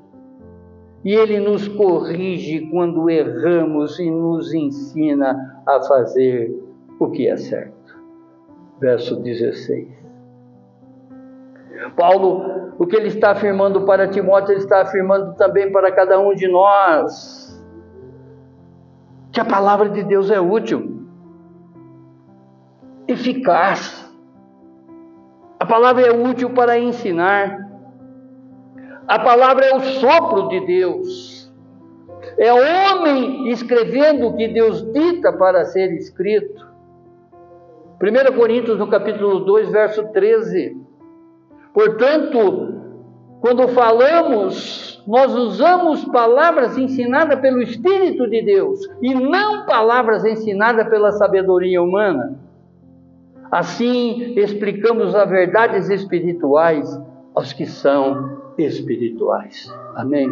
E 1.04 1.12
Ele 1.12 1.40
nos 1.40 1.68
corrige 1.68 2.70
quando 2.70 3.10
erramos 3.10 4.00
e 4.00 4.12
nos 4.12 4.54
ensina 4.54 5.64
a 5.66 5.82
fazer 5.82 6.67
o 7.00 7.10
que 7.10 7.28
é 7.28 7.38
certo. 7.38 7.98
Verso 8.80 9.16
16. 9.18 9.88
Paulo, 11.96 12.74
o 12.78 12.86
que 12.86 12.96
ele 12.96 13.08
está 13.08 13.32
afirmando 13.32 13.86
para 13.86 14.08
Timóteo, 14.08 14.54
ele 14.54 14.62
está 14.62 14.82
afirmando 14.82 15.36
também 15.36 15.72
para 15.72 15.92
cada 15.92 16.20
um 16.20 16.34
de 16.34 16.48
nós. 16.48 17.64
Que 19.32 19.40
a 19.40 19.46
palavra 19.46 19.90
de 19.90 20.04
Deus 20.04 20.32
é 20.32 20.40
útil, 20.40 21.06
eficaz, 23.08 24.08
a 25.60 25.66
palavra 25.66 26.06
é 26.06 26.12
útil 26.12 26.52
para 26.52 26.78
ensinar. 26.78 27.66
A 29.08 29.20
palavra 29.20 29.66
é 29.66 29.76
o 29.76 29.82
sopro 29.82 30.50
de 30.50 30.66
Deus. 30.66 31.52
É 32.38 32.54
o 32.54 32.58
homem 32.58 33.50
escrevendo 33.50 34.28
o 34.28 34.36
que 34.36 34.48
Deus 34.48 34.84
dita 34.92 35.34
para 35.34 35.66
ser 35.66 35.92
escrito. 35.94 36.67
1 38.00 38.36
Coríntios, 38.36 38.78
no 38.78 38.88
capítulo 38.88 39.40
2, 39.40 39.72
verso 39.72 40.04
13. 40.12 40.78
Portanto, 41.74 42.76
quando 43.42 43.68
falamos, 43.70 45.04
nós 45.08 45.34
usamos 45.34 46.06
palavras 46.06 46.78
ensinadas 46.78 47.40
pelo 47.40 47.60
Espírito 47.62 48.30
de 48.30 48.44
Deus 48.44 48.80
e 49.02 49.16
não 49.16 49.66
palavras 49.66 50.24
ensinadas 50.26 50.88
pela 50.90 51.12
sabedoria 51.12 51.82
humana. 51.82 52.40
Assim, 53.52 54.34
explicamos 54.38 55.16
as 55.16 55.30
verdades 55.30 55.90
espirituais 55.90 56.88
aos 57.34 57.52
que 57.52 57.66
são 57.66 58.54
espirituais. 58.60 59.74
Amém? 59.96 60.30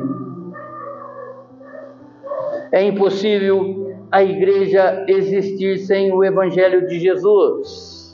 É 2.71 2.83
impossível 2.83 3.84
a 4.11 4.23
igreja 4.23 5.05
existir 5.07 5.79
sem 5.79 6.11
o 6.11 6.23
Evangelho 6.23 6.87
de 6.87 6.99
Jesus. 6.99 8.05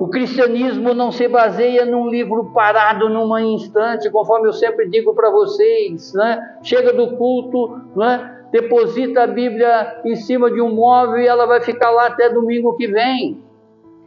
O 0.00 0.08
cristianismo 0.08 0.94
não 0.94 1.12
se 1.12 1.28
baseia 1.28 1.84
num 1.84 2.08
livro 2.08 2.52
parado 2.52 3.08
num 3.08 3.38
instante, 3.38 4.10
conforme 4.10 4.48
eu 4.48 4.52
sempre 4.52 4.88
digo 4.88 5.14
para 5.14 5.30
vocês, 5.30 6.12
né? 6.14 6.58
Chega 6.62 6.92
do 6.92 7.16
culto, 7.16 7.80
né? 7.94 8.38
deposita 8.52 9.22
a 9.22 9.26
Bíblia 9.26 10.02
em 10.04 10.14
cima 10.14 10.50
de 10.50 10.60
um 10.60 10.74
móvel 10.74 11.18
e 11.18 11.26
ela 11.26 11.46
vai 11.46 11.62
ficar 11.62 11.90
lá 11.90 12.06
até 12.08 12.28
domingo 12.28 12.76
que 12.76 12.86
vem. 12.86 13.42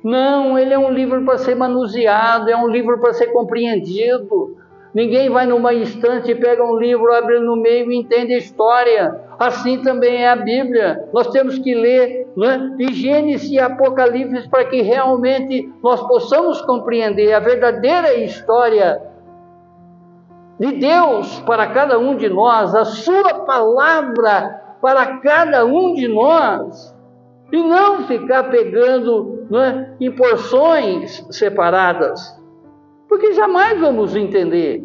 Não, 0.03 0.57
ele 0.57 0.71
é 0.71 0.77
um 0.77 0.91
livro 0.91 1.25
para 1.25 1.39
ser 1.39 1.55
manuseado, 1.55 2.47
é 2.49 2.55
um 2.55 2.67
livro 2.67 2.99
para 2.99 3.11
ser 3.11 3.27
compreendido. 3.27 4.55
Ninguém 4.95 5.29
vai 5.29 5.45
numa 5.45 5.73
estante, 5.73 6.33
pega 6.33 6.63
um 6.63 6.77
livro, 6.77 7.13
abre 7.13 7.37
no 7.41 7.57
meio 7.57 7.91
e 7.91 7.97
entende 7.97 8.33
a 8.33 8.37
história. 8.37 9.13
Assim 9.37 9.81
também 9.81 10.23
é 10.23 10.29
a 10.29 10.37
Bíblia. 10.37 11.09
Nós 11.11 11.27
temos 11.27 11.59
que 11.59 11.75
ler 11.75 12.25
né, 12.37 12.71
de 12.77 12.93
Gênesis 12.93 13.51
e 13.51 13.59
Apocalipse 13.59 14.47
para 14.47 14.63
que 14.63 14.81
realmente 14.81 15.69
nós 15.83 16.01
possamos 16.07 16.61
compreender 16.61 17.33
a 17.33 17.41
verdadeira 17.41 18.13
história 18.13 19.01
de 20.57 20.71
Deus 20.71 21.41
para 21.41 21.67
cada 21.67 21.99
um 21.99 22.15
de 22.15 22.29
nós, 22.29 22.73
a 22.73 22.85
Sua 22.85 23.33
palavra 23.45 24.77
para 24.81 25.17
cada 25.17 25.65
um 25.65 25.93
de 25.93 26.07
nós, 26.07 26.95
e 27.51 27.61
não 27.61 28.07
ficar 28.07 28.43
pegando 28.45 29.45
né, 29.49 29.93
em 29.99 30.09
porções 30.09 31.27
separadas 31.31 32.44
porque 33.15 33.31
jamais 33.31 33.79
vamos 33.79 34.13
entender. 34.13 34.83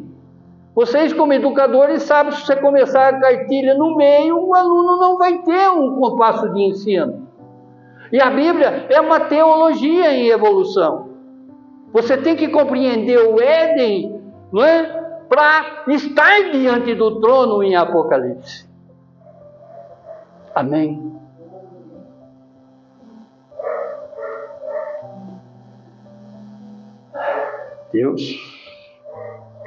Vocês, 0.72 1.12
como 1.12 1.32
educadores, 1.32 2.04
sabem 2.04 2.30
se 2.30 2.46
você 2.46 2.54
começar 2.54 3.08
a 3.08 3.20
cartilha 3.20 3.74
no 3.74 3.96
meio, 3.96 4.38
o 4.38 4.54
aluno 4.54 4.96
não 4.98 5.18
vai 5.18 5.38
ter 5.38 5.68
um 5.68 5.96
compasso 5.96 6.48
de 6.50 6.60
ensino. 6.60 7.26
E 8.12 8.20
a 8.20 8.30
Bíblia 8.30 8.86
é 8.88 9.00
uma 9.00 9.18
teologia 9.18 10.12
em 10.12 10.28
evolução. 10.28 11.10
Você 11.92 12.16
tem 12.16 12.36
que 12.36 12.46
compreender 12.46 13.18
o 13.18 13.40
Éden, 13.40 14.22
não 14.52 14.64
é? 14.64 14.84
Para 15.28 15.84
estar 15.88 16.52
diante 16.52 16.94
do 16.94 17.20
trono 17.20 17.64
em 17.64 17.74
Apocalipse. 17.74 18.64
Amém. 20.54 21.19
Deus 27.92 28.22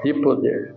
de 0.04 0.14
poder. 0.22 0.76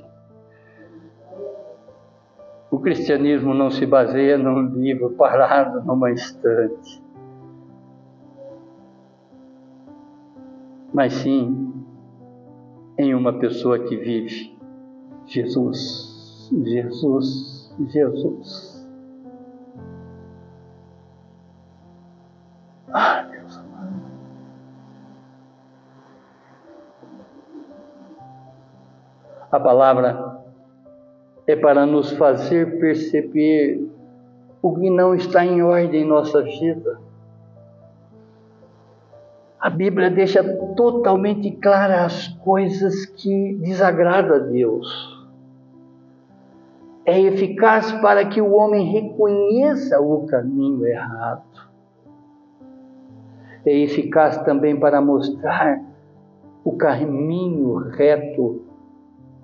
O 2.70 2.78
cristianismo 2.78 3.54
não 3.54 3.70
se 3.70 3.86
baseia 3.86 4.36
num 4.36 4.66
livro 4.80 5.10
parado 5.10 5.82
numa 5.84 6.10
estante, 6.10 7.02
mas 10.92 11.12
sim 11.12 11.72
em 12.98 13.14
uma 13.14 13.38
pessoa 13.38 13.78
que 13.78 13.96
vive 13.96 14.56
Jesus, 15.26 16.50
Jesus, 16.64 17.74
Jesus. 17.88 18.76
A 29.50 29.60
palavra 29.60 30.40
é 31.46 31.54
para 31.54 31.86
nos 31.86 32.10
fazer 32.12 32.80
perceber 32.80 33.88
o 34.60 34.74
que 34.74 34.90
não 34.90 35.14
está 35.14 35.44
em 35.44 35.62
ordem 35.62 36.02
em 36.02 36.08
nossa 36.08 36.42
vida. 36.42 36.98
A 39.60 39.70
Bíblia 39.70 40.10
deixa 40.10 40.42
totalmente 40.74 41.52
claras 41.52 42.04
as 42.04 42.28
coisas 42.38 43.06
que 43.06 43.54
desagradam 43.60 44.36
a 44.36 44.38
Deus. 44.38 45.16
É 47.04 47.20
eficaz 47.20 47.92
para 48.00 48.24
que 48.26 48.40
o 48.40 48.52
homem 48.52 48.92
reconheça 48.92 50.00
o 50.00 50.26
caminho 50.26 50.84
errado. 50.84 51.44
É 53.64 53.72
eficaz 53.78 54.38
também 54.38 54.78
para 54.78 55.00
mostrar 55.00 55.80
o 56.64 56.76
caminho 56.76 57.76
reto 57.90 58.65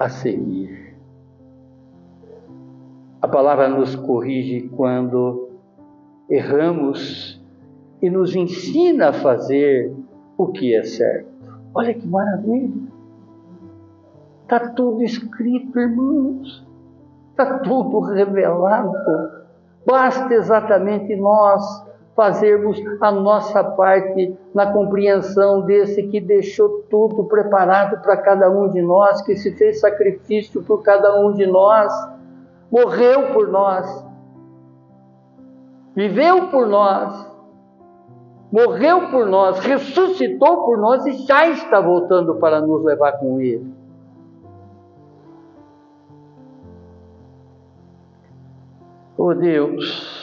a 0.02 0.08
seguir. 0.08 0.96
A 3.20 3.28
palavra 3.28 3.68
nos 3.68 3.94
corrige 3.94 4.68
quando 4.70 5.48
erramos 6.28 7.40
e 8.00 8.10
nos 8.10 8.34
ensina 8.34 9.10
a 9.10 9.12
fazer 9.12 9.94
o 10.36 10.48
que 10.48 10.74
é 10.74 10.82
certo. 10.82 11.30
Olha 11.72 11.94
que 11.94 12.04
maravilha! 12.04 12.90
Está 14.42 14.70
tudo 14.70 15.02
escrito, 15.04 15.78
irmãos. 15.78 16.66
Está 17.30 17.60
tudo 17.60 18.00
revelado. 18.00 18.92
Basta 19.86 20.34
exatamente 20.34 21.14
nós 21.14 21.62
fazermos 22.14 22.78
a 23.00 23.10
nossa 23.10 23.64
parte 23.64 24.36
na 24.54 24.70
compreensão 24.72 25.62
desse 25.62 26.02
que 26.08 26.20
deixou 26.20 26.84
tudo 26.90 27.24
preparado 27.24 28.02
para 28.02 28.16
cada 28.18 28.50
um 28.50 28.68
de 28.70 28.82
nós, 28.82 29.22
que 29.22 29.36
se 29.36 29.56
fez 29.56 29.80
sacrifício 29.80 30.62
por 30.62 30.82
cada 30.82 31.18
um 31.20 31.32
de 31.32 31.46
nós, 31.46 31.92
morreu 32.70 33.32
por 33.32 33.48
nós, 33.48 34.06
viveu 35.94 36.48
por 36.48 36.66
nós, 36.66 37.30
morreu 38.52 39.10
por 39.10 39.26
nós, 39.26 39.58
ressuscitou 39.60 40.66
por 40.66 40.78
nós 40.78 41.06
e 41.06 41.12
já 41.26 41.48
está 41.48 41.80
voltando 41.80 42.34
para 42.34 42.60
nos 42.60 42.84
levar 42.84 43.12
com 43.12 43.40
Ele. 43.40 43.82
Oh 49.16 49.34
Deus, 49.34 50.21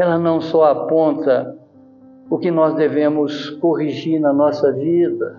ela 0.00 0.18
não 0.18 0.40
só 0.40 0.64
aponta 0.64 1.58
o 2.30 2.38
que 2.38 2.50
nós 2.50 2.74
devemos 2.74 3.50
corrigir 3.50 4.18
na 4.18 4.32
nossa 4.32 4.72
vida, 4.72 5.38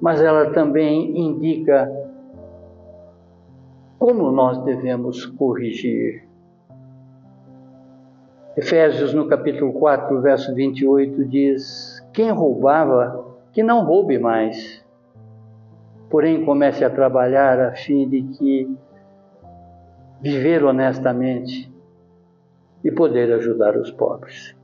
mas 0.00 0.22
ela 0.22 0.50
também 0.52 1.18
indica 1.18 1.86
como 3.98 4.30
nós 4.30 4.56
devemos 4.64 5.26
corrigir. 5.26 6.26
Efésios, 8.56 9.12
no 9.12 9.28
capítulo 9.28 9.72
4, 9.74 10.18
verso 10.22 10.54
28, 10.54 11.26
diz: 11.26 12.02
Quem 12.14 12.30
roubava, 12.30 13.36
que 13.52 13.62
não 13.62 13.84
roube 13.84 14.18
mais, 14.18 14.82
porém 16.08 16.42
comece 16.42 16.82
a 16.84 16.90
trabalhar 16.90 17.60
a 17.60 17.72
fim 17.72 18.08
de 18.08 18.22
que 18.22 18.78
viver 20.22 20.64
honestamente 20.64 21.77
e 22.84 22.90
poder 22.90 23.32
ajudar 23.32 23.76
os 23.76 23.90
pobres. 23.90 24.56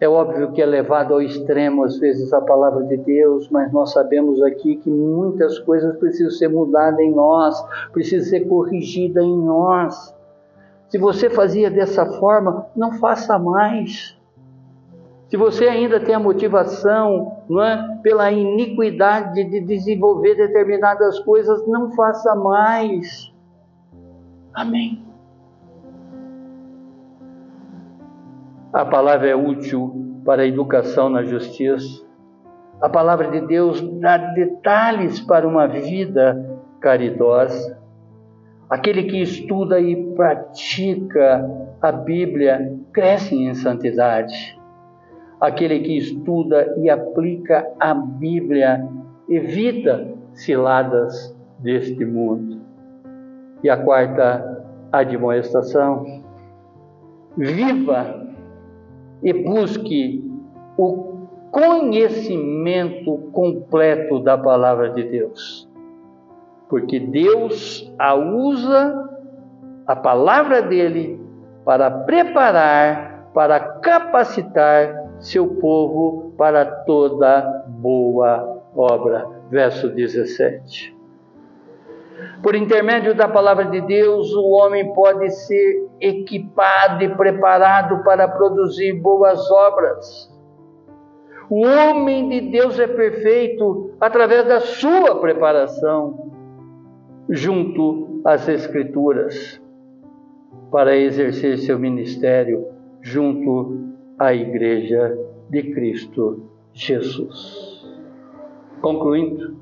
É 0.00 0.08
óbvio 0.08 0.52
que 0.52 0.62
é 0.62 0.66
levado 0.66 1.12
ao 1.12 1.20
extremo 1.20 1.82
às 1.82 1.98
vezes 1.98 2.32
a 2.32 2.40
palavra 2.40 2.84
de 2.84 2.96
Deus, 2.98 3.48
mas 3.50 3.72
nós 3.72 3.92
sabemos 3.92 4.40
aqui 4.42 4.76
que 4.76 4.88
muitas 4.88 5.58
coisas 5.58 5.96
precisam 5.96 6.30
ser 6.30 6.48
mudadas 6.48 7.00
em 7.00 7.12
nós, 7.12 7.60
precisam 7.92 8.28
ser 8.28 8.46
corrigidas 8.46 9.24
em 9.24 9.36
nós. 9.36 10.14
Se 10.88 10.98
você 10.98 11.28
fazia 11.28 11.68
dessa 11.68 12.06
forma, 12.06 12.66
não 12.76 12.92
faça 12.92 13.38
mais. 13.38 14.16
Se 15.28 15.36
você 15.36 15.66
ainda 15.66 16.00
tem 16.00 16.14
a 16.14 16.20
motivação 16.20 17.42
não 17.48 17.62
é, 17.62 17.98
pela 18.02 18.30
iniquidade 18.30 19.44
de 19.44 19.60
desenvolver 19.60 20.36
determinadas 20.36 21.18
coisas, 21.18 21.66
não 21.66 21.90
faça 21.90 22.34
mais. 22.36 23.34
Amém. 24.54 25.07
A 28.72 28.84
palavra 28.84 29.28
é 29.28 29.34
útil 29.34 30.20
para 30.26 30.42
a 30.42 30.46
educação 30.46 31.08
na 31.08 31.22
justiça. 31.22 32.04
A 32.82 32.88
palavra 32.88 33.30
de 33.30 33.40
Deus 33.46 33.80
dá 33.98 34.18
detalhes 34.18 35.20
para 35.20 35.48
uma 35.48 35.66
vida 35.66 36.60
caridosa. 36.78 37.78
Aquele 38.68 39.04
que 39.04 39.22
estuda 39.22 39.80
e 39.80 39.96
pratica 40.14 41.50
a 41.80 41.90
Bíblia 41.90 42.78
cresce 42.92 43.34
em 43.34 43.54
santidade. 43.54 44.60
Aquele 45.40 45.80
que 45.80 45.96
estuda 45.96 46.74
e 46.76 46.90
aplica 46.90 47.66
a 47.80 47.94
Bíblia 47.94 48.86
evita 49.30 50.12
ciladas 50.34 51.34
deste 51.58 52.04
mundo. 52.04 52.60
E 53.64 53.70
a 53.70 53.78
quarta 53.78 54.62
admoestação: 54.92 56.04
viva 57.34 58.27
e 59.22 59.32
busque 59.32 60.24
o 60.76 61.26
conhecimento 61.50 63.30
completo 63.32 64.20
da 64.20 64.36
palavra 64.36 64.90
de 64.90 65.02
Deus. 65.04 65.68
Porque 66.68 67.00
Deus 67.00 67.92
a 67.98 68.14
usa, 68.14 69.08
a 69.86 69.96
palavra 69.96 70.60
dele, 70.62 71.20
para 71.64 71.90
preparar, 71.90 73.30
para 73.32 73.58
capacitar 73.58 75.08
seu 75.18 75.46
povo 75.56 76.32
para 76.36 76.64
toda 76.64 77.64
boa 77.68 78.62
obra. 78.74 79.26
Verso 79.50 79.88
17. 79.88 80.97
Por 82.42 82.54
intermédio 82.54 83.14
da 83.14 83.28
palavra 83.28 83.66
de 83.66 83.80
Deus, 83.80 84.32
o 84.34 84.50
homem 84.50 84.92
pode 84.94 85.30
ser 85.30 85.88
equipado 86.00 87.02
e 87.02 87.14
preparado 87.16 88.02
para 88.04 88.28
produzir 88.28 88.92
boas 88.94 89.50
obras. 89.50 90.32
O 91.50 91.62
homem 91.64 92.28
de 92.28 92.40
Deus 92.50 92.78
é 92.78 92.86
perfeito 92.86 93.92
através 94.00 94.46
da 94.46 94.60
sua 94.60 95.20
preparação 95.20 96.30
junto 97.28 98.20
às 98.24 98.48
Escrituras 98.48 99.60
para 100.70 100.96
exercer 100.96 101.58
seu 101.58 101.78
ministério 101.78 102.66
junto 103.00 103.94
à 104.18 104.34
Igreja 104.34 105.16
de 105.48 105.62
Cristo 105.72 106.50
Jesus. 106.72 107.86
Concluindo, 108.80 109.57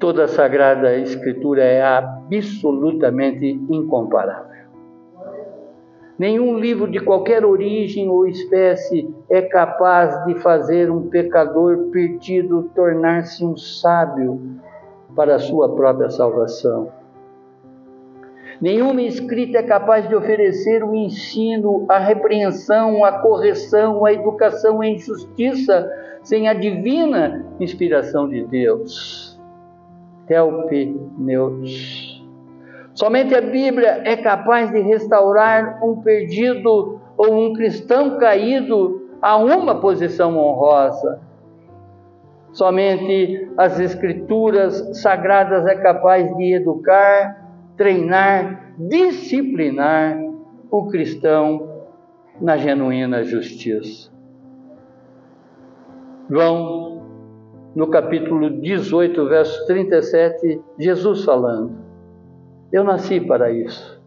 toda 0.00 0.24
a 0.24 0.28
Sagrada 0.28 0.96
Escritura 0.96 1.62
é 1.62 1.82
absolutamente 1.82 3.46
incomparável. 3.68 4.50
Nenhum 6.18 6.58
livro 6.58 6.90
de 6.90 7.00
qualquer 7.00 7.44
origem 7.44 8.08
ou 8.08 8.26
espécie 8.26 9.08
é 9.28 9.42
capaz 9.42 10.24
de 10.24 10.34
fazer 10.40 10.90
um 10.90 11.08
pecador 11.08 11.90
perdido 11.92 12.70
tornar-se 12.74 13.44
um 13.44 13.56
sábio 13.56 14.40
para 15.14 15.36
a 15.36 15.38
sua 15.38 15.74
própria 15.74 16.10
salvação. 16.10 16.92
Nenhuma 18.60 19.00
escrita 19.02 19.58
é 19.58 19.62
capaz 19.62 20.06
de 20.06 20.14
oferecer 20.14 20.84
o 20.84 20.94
ensino, 20.94 21.86
a 21.88 21.98
repreensão, 21.98 23.02
a 23.04 23.20
correção, 23.20 24.04
a 24.04 24.12
educação 24.12 24.82
em 24.82 24.98
justiça 24.98 25.90
sem 26.22 26.48
a 26.48 26.52
divina 26.52 27.46
inspiração 27.58 28.28
de 28.28 28.44
Deus. 28.44 29.29
Helpe 30.30 30.96
Neus. 31.18 32.24
Somente 32.94 33.34
a 33.34 33.40
Bíblia 33.40 34.02
é 34.04 34.16
capaz 34.16 34.70
de 34.70 34.80
restaurar 34.80 35.80
um 35.82 36.00
perdido 36.02 37.00
ou 37.16 37.34
um 37.34 37.52
cristão 37.52 38.18
caído 38.18 39.10
a 39.20 39.36
uma 39.36 39.80
posição 39.80 40.38
honrosa. 40.38 41.20
Somente 42.52 43.50
as 43.56 43.78
Escrituras 43.80 45.00
sagradas 45.00 45.66
é 45.66 45.74
capaz 45.76 46.34
de 46.36 46.54
educar, 46.54 47.48
treinar, 47.76 48.74
disciplinar 48.78 50.18
o 50.70 50.86
cristão 50.88 51.86
na 52.40 52.56
genuína 52.56 53.22
justiça. 53.22 54.10
João, 56.28 56.99
no 57.74 57.88
capítulo 57.88 58.50
18, 58.60 59.28
verso 59.28 59.66
37, 59.66 60.60
Jesus 60.78 61.24
falando: 61.24 61.90
eu 62.72 62.84
nasci 62.84 63.20
para 63.20 63.50
isso. 63.50 64.00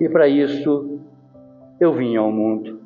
E 0.00 0.08
para 0.08 0.26
isso 0.26 1.00
eu 1.78 1.92
vim 1.92 2.16
ao 2.16 2.30
mundo, 2.30 2.80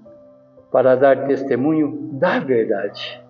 para 0.71 0.95
dar 0.97 1.27
testemunho 1.27 2.11
da 2.13 2.39
verdade. 2.39 3.23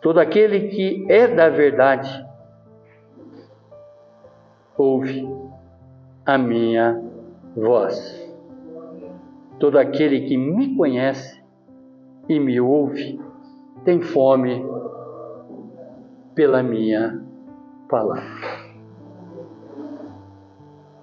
Todo 0.00 0.20
aquele 0.20 0.68
que 0.68 1.04
é 1.10 1.26
da 1.26 1.48
verdade 1.48 2.24
ouve 4.78 5.28
a 6.24 6.38
minha 6.38 7.02
voz. 7.56 8.24
Todo 9.58 9.78
aquele 9.78 10.28
que 10.28 10.36
me 10.36 10.76
conhece 10.76 11.42
e 12.28 12.38
me 12.38 12.60
ouve 12.60 13.18
tem 13.86 14.00
fome 14.00 14.66
pela 16.34 16.60
minha 16.60 17.22
palavra. 17.88 18.66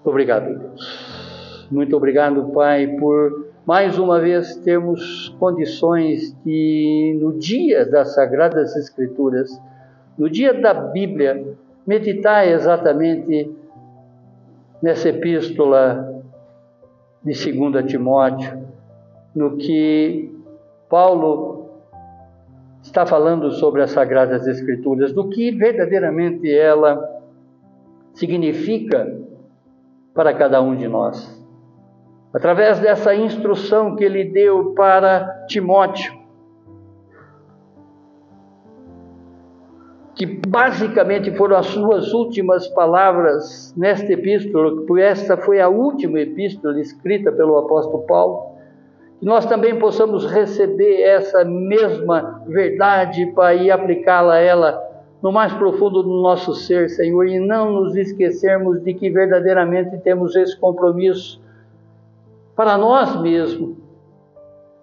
Obrigado, 0.03 0.59
Deus. 0.59 1.67
Muito 1.71 1.95
obrigado, 1.95 2.51
Pai, 2.51 2.87
por 2.99 3.47
mais 3.65 3.97
uma 3.97 4.19
vez 4.19 4.57
termos 4.57 5.29
condições 5.39 6.35
de, 6.43 7.17
no 7.21 7.39
dia 7.39 7.85
das 7.89 8.13
Sagradas 8.13 8.75
Escrituras, 8.75 9.49
no 10.17 10.29
dia 10.29 10.53
da 10.53 10.73
Bíblia, 10.73 11.55
meditar 11.87 12.45
exatamente 12.45 13.49
nessa 14.81 15.07
epístola 15.07 16.21
de 17.23 17.31
2 17.53 17.85
Timóteo, 17.89 18.67
no 19.33 19.55
que 19.55 20.37
Paulo 20.89 21.62
está 22.83 23.05
falando 23.05 23.51
sobre 23.53 23.81
as 23.81 23.91
Sagradas 23.91 24.45
Escrituras, 24.45 25.13
do 25.13 25.29
que 25.29 25.51
verdadeiramente 25.51 26.53
ela 26.53 27.01
significa 28.13 29.19
para 30.13 30.33
cada 30.33 30.61
um 30.61 30.75
de 30.75 30.87
nós. 30.87 31.41
Através 32.33 32.79
dessa 32.79 33.15
instrução 33.15 33.95
que 33.95 34.03
ele 34.03 34.25
deu 34.25 34.73
para 34.73 35.45
Timóteo, 35.47 36.13
que 40.15 40.25
basicamente 40.47 41.35
foram 41.35 41.57
as 41.57 41.67
suas 41.67 42.13
últimas 42.13 42.67
palavras 42.67 43.73
nesta 43.75 44.11
epístola, 44.11 44.85
porque 44.85 45.01
esta 45.01 45.37
foi 45.37 45.59
a 45.59 45.69
última 45.69 46.19
epístola 46.19 46.79
escrita 46.79 47.31
pelo 47.31 47.57
apóstolo 47.57 48.03
Paulo, 48.03 48.52
que 49.23 49.29
nós 49.29 49.45
também 49.45 49.79
possamos 49.79 50.25
receber 50.25 51.01
essa 51.01 51.45
mesma 51.45 52.43
verdade 52.45 53.25
para 53.27 53.55
ir 53.55 53.71
aplicá-la 53.71 54.33
a 54.33 54.39
ela 54.39 54.83
no 55.21 55.31
mais 55.31 55.53
profundo 55.53 56.03
do 56.03 56.21
nosso 56.21 56.53
ser, 56.53 56.89
Senhor, 56.89 57.25
e 57.25 57.39
não 57.39 57.71
nos 57.71 57.95
esquecermos 57.95 58.83
de 58.83 58.93
que 58.93 59.09
verdadeiramente 59.09 59.97
temos 59.99 60.35
esse 60.35 60.59
compromisso 60.59 61.41
para 62.53 62.77
nós 62.77 63.15
mesmos, 63.21 63.77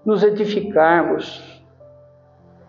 nos 0.06 0.22
edificarmos, 0.22 1.62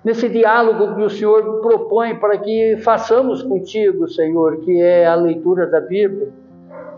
nesse 0.03 0.27
diálogo 0.27 0.93
que 0.95 1.03
o 1.03 1.09
Senhor 1.09 1.61
propõe 1.61 2.15
para 2.15 2.37
que 2.37 2.75
façamos 2.83 3.41
contigo, 3.43 4.09
Senhor, 4.09 4.57
que 4.57 4.81
é 4.81 5.07
a 5.07 5.15
leitura 5.15 5.67
da 5.67 5.79
Bíblia, 5.79 6.33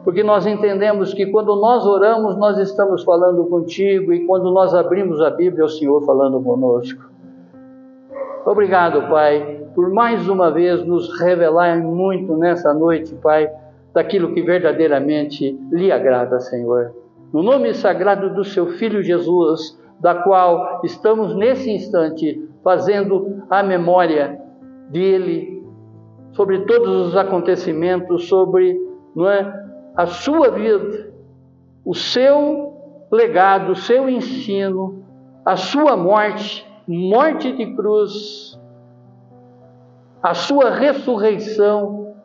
porque 0.04 0.22
nós 0.22 0.46
entendemos 0.46 1.14
que 1.14 1.28
quando 1.28 1.56
nós 1.56 1.86
oramos, 1.86 2.38
nós 2.38 2.58
estamos 2.58 3.04
falando 3.04 3.46
contigo, 3.46 4.12
e 4.12 4.26
quando 4.26 4.52
nós 4.52 4.74
abrimos 4.74 5.22
a 5.22 5.30
Bíblia, 5.30 5.64
é 5.64 5.66
o 5.66 5.70
Senhor 5.70 6.04
falando 6.06 6.42
conosco. 6.42 7.10
Obrigado, 8.46 9.10
Pai, 9.10 9.62
por 9.74 9.90
mais 9.90 10.28
uma 10.28 10.52
vez 10.52 10.86
nos 10.86 11.18
revelar 11.20 11.78
muito 11.78 12.36
nessa 12.36 12.74
noite, 12.74 13.16
Pai, 13.16 13.50
daquilo 13.94 14.34
que 14.34 14.42
verdadeiramente 14.42 15.58
lhe 15.72 15.92
agrada, 15.92 16.40
Senhor. 16.42 16.92
No 17.32 17.42
nome 17.42 17.74
sagrado 17.74 18.34
do 18.34 18.44
seu 18.44 18.68
Filho 18.72 19.02
Jesus, 19.02 19.80
da 20.02 20.16
qual 20.16 20.82
estamos 20.84 21.34
nesse 21.34 21.72
instante 21.72 22.46
fazendo 22.62 23.44
a 23.50 23.64
memória 23.64 24.38
dele 24.90 25.64
sobre 26.34 26.66
todos 26.66 27.08
os 27.08 27.16
acontecimentos, 27.16 28.28
sobre 28.28 28.78
não 29.16 29.30
é, 29.30 29.63
a 29.96 30.06
sua 30.06 30.52
vida, 30.52 31.14
o 31.86 31.94
seu 31.94 33.08
legado, 33.12 33.74
o 33.74 33.76
seu 33.76 34.10
ensino, 34.10 35.04
a 35.46 35.56
sua 35.56 35.96
morte, 35.96 36.66
morte 36.88 37.56
de 37.56 37.76
cruz, 37.76 38.60
a 40.22 40.34
sua 40.34 40.72
ressurreição 40.72 42.16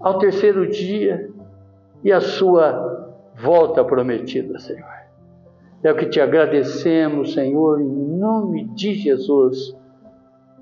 ao 0.00 0.18
terceiro 0.18 0.68
dia 0.70 1.30
e 2.02 2.10
a 2.10 2.20
sua 2.20 3.12
volta 3.36 3.84
prometida, 3.84 4.58
Senhor. 4.58 4.88
É 5.82 5.92
o 5.92 5.96
que 5.96 6.06
te 6.06 6.20
agradecemos, 6.20 7.34
Senhor, 7.34 7.80
em 7.80 8.18
nome 8.18 8.64
de 8.74 8.94
Jesus, 8.94 9.76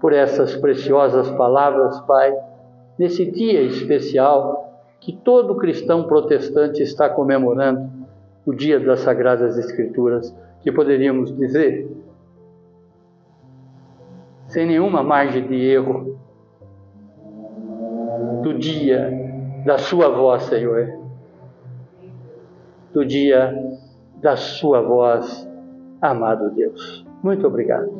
por 0.00 0.12
essas 0.12 0.56
preciosas 0.56 1.30
palavras, 1.32 2.00
Pai, 2.02 2.34
nesse 2.98 3.30
dia 3.30 3.62
especial 3.62 4.67
que 5.00 5.12
todo 5.12 5.56
cristão 5.56 6.04
protestante 6.04 6.82
está 6.82 7.08
comemorando, 7.08 7.90
o 8.44 8.54
dia 8.54 8.80
das 8.80 9.00
Sagradas 9.00 9.58
Escrituras, 9.58 10.34
que 10.62 10.72
poderíamos 10.72 11.36
dizer 11.36 11.88
sem 14.48 14.66
nenhuma 14.66 15.02
margem 15.02 15.46
de 15.46 15.54
erro, 15.54 16.18
do 18.42 18.54
dia 18.54 19.10
da 19.64 19.76
Sua 19.76 20.08
voz, 20.08 20.44
Senhor, 20.44 20.98
do 22.92 23.04
dia 23.04 23.54
da 24.22 24.36
Sua 24.36 24.80
voz, 24.80 25.46
amado 26.00 26.50
Deus. 26.50 27.04
Muito 27.22 27.46
obrigado, 27.46 27.90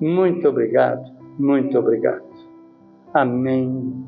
muito 0.00 0.46
obrigado, 0.46 1.10
muito 1.38 1.78
obrigado. 1.78 2.22
Amém, 3.14 4.04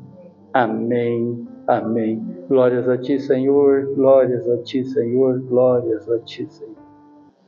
amém, 0.53 1.47
amém. 1.65 2.36
Glórias 2.49 2.87
a 2.87 2.97
Ti, 2.97 3.19
Senhor, 3.19 3.93
glórias 3.93 4.47
a 4.47 4.63
Ti, 4.63 4.85
Senhor, 4.85 5.41
glórias 5.41 6.09
a 6.09 6.17
Ti, 6.19 6.47
Senhor. 6.49 6.76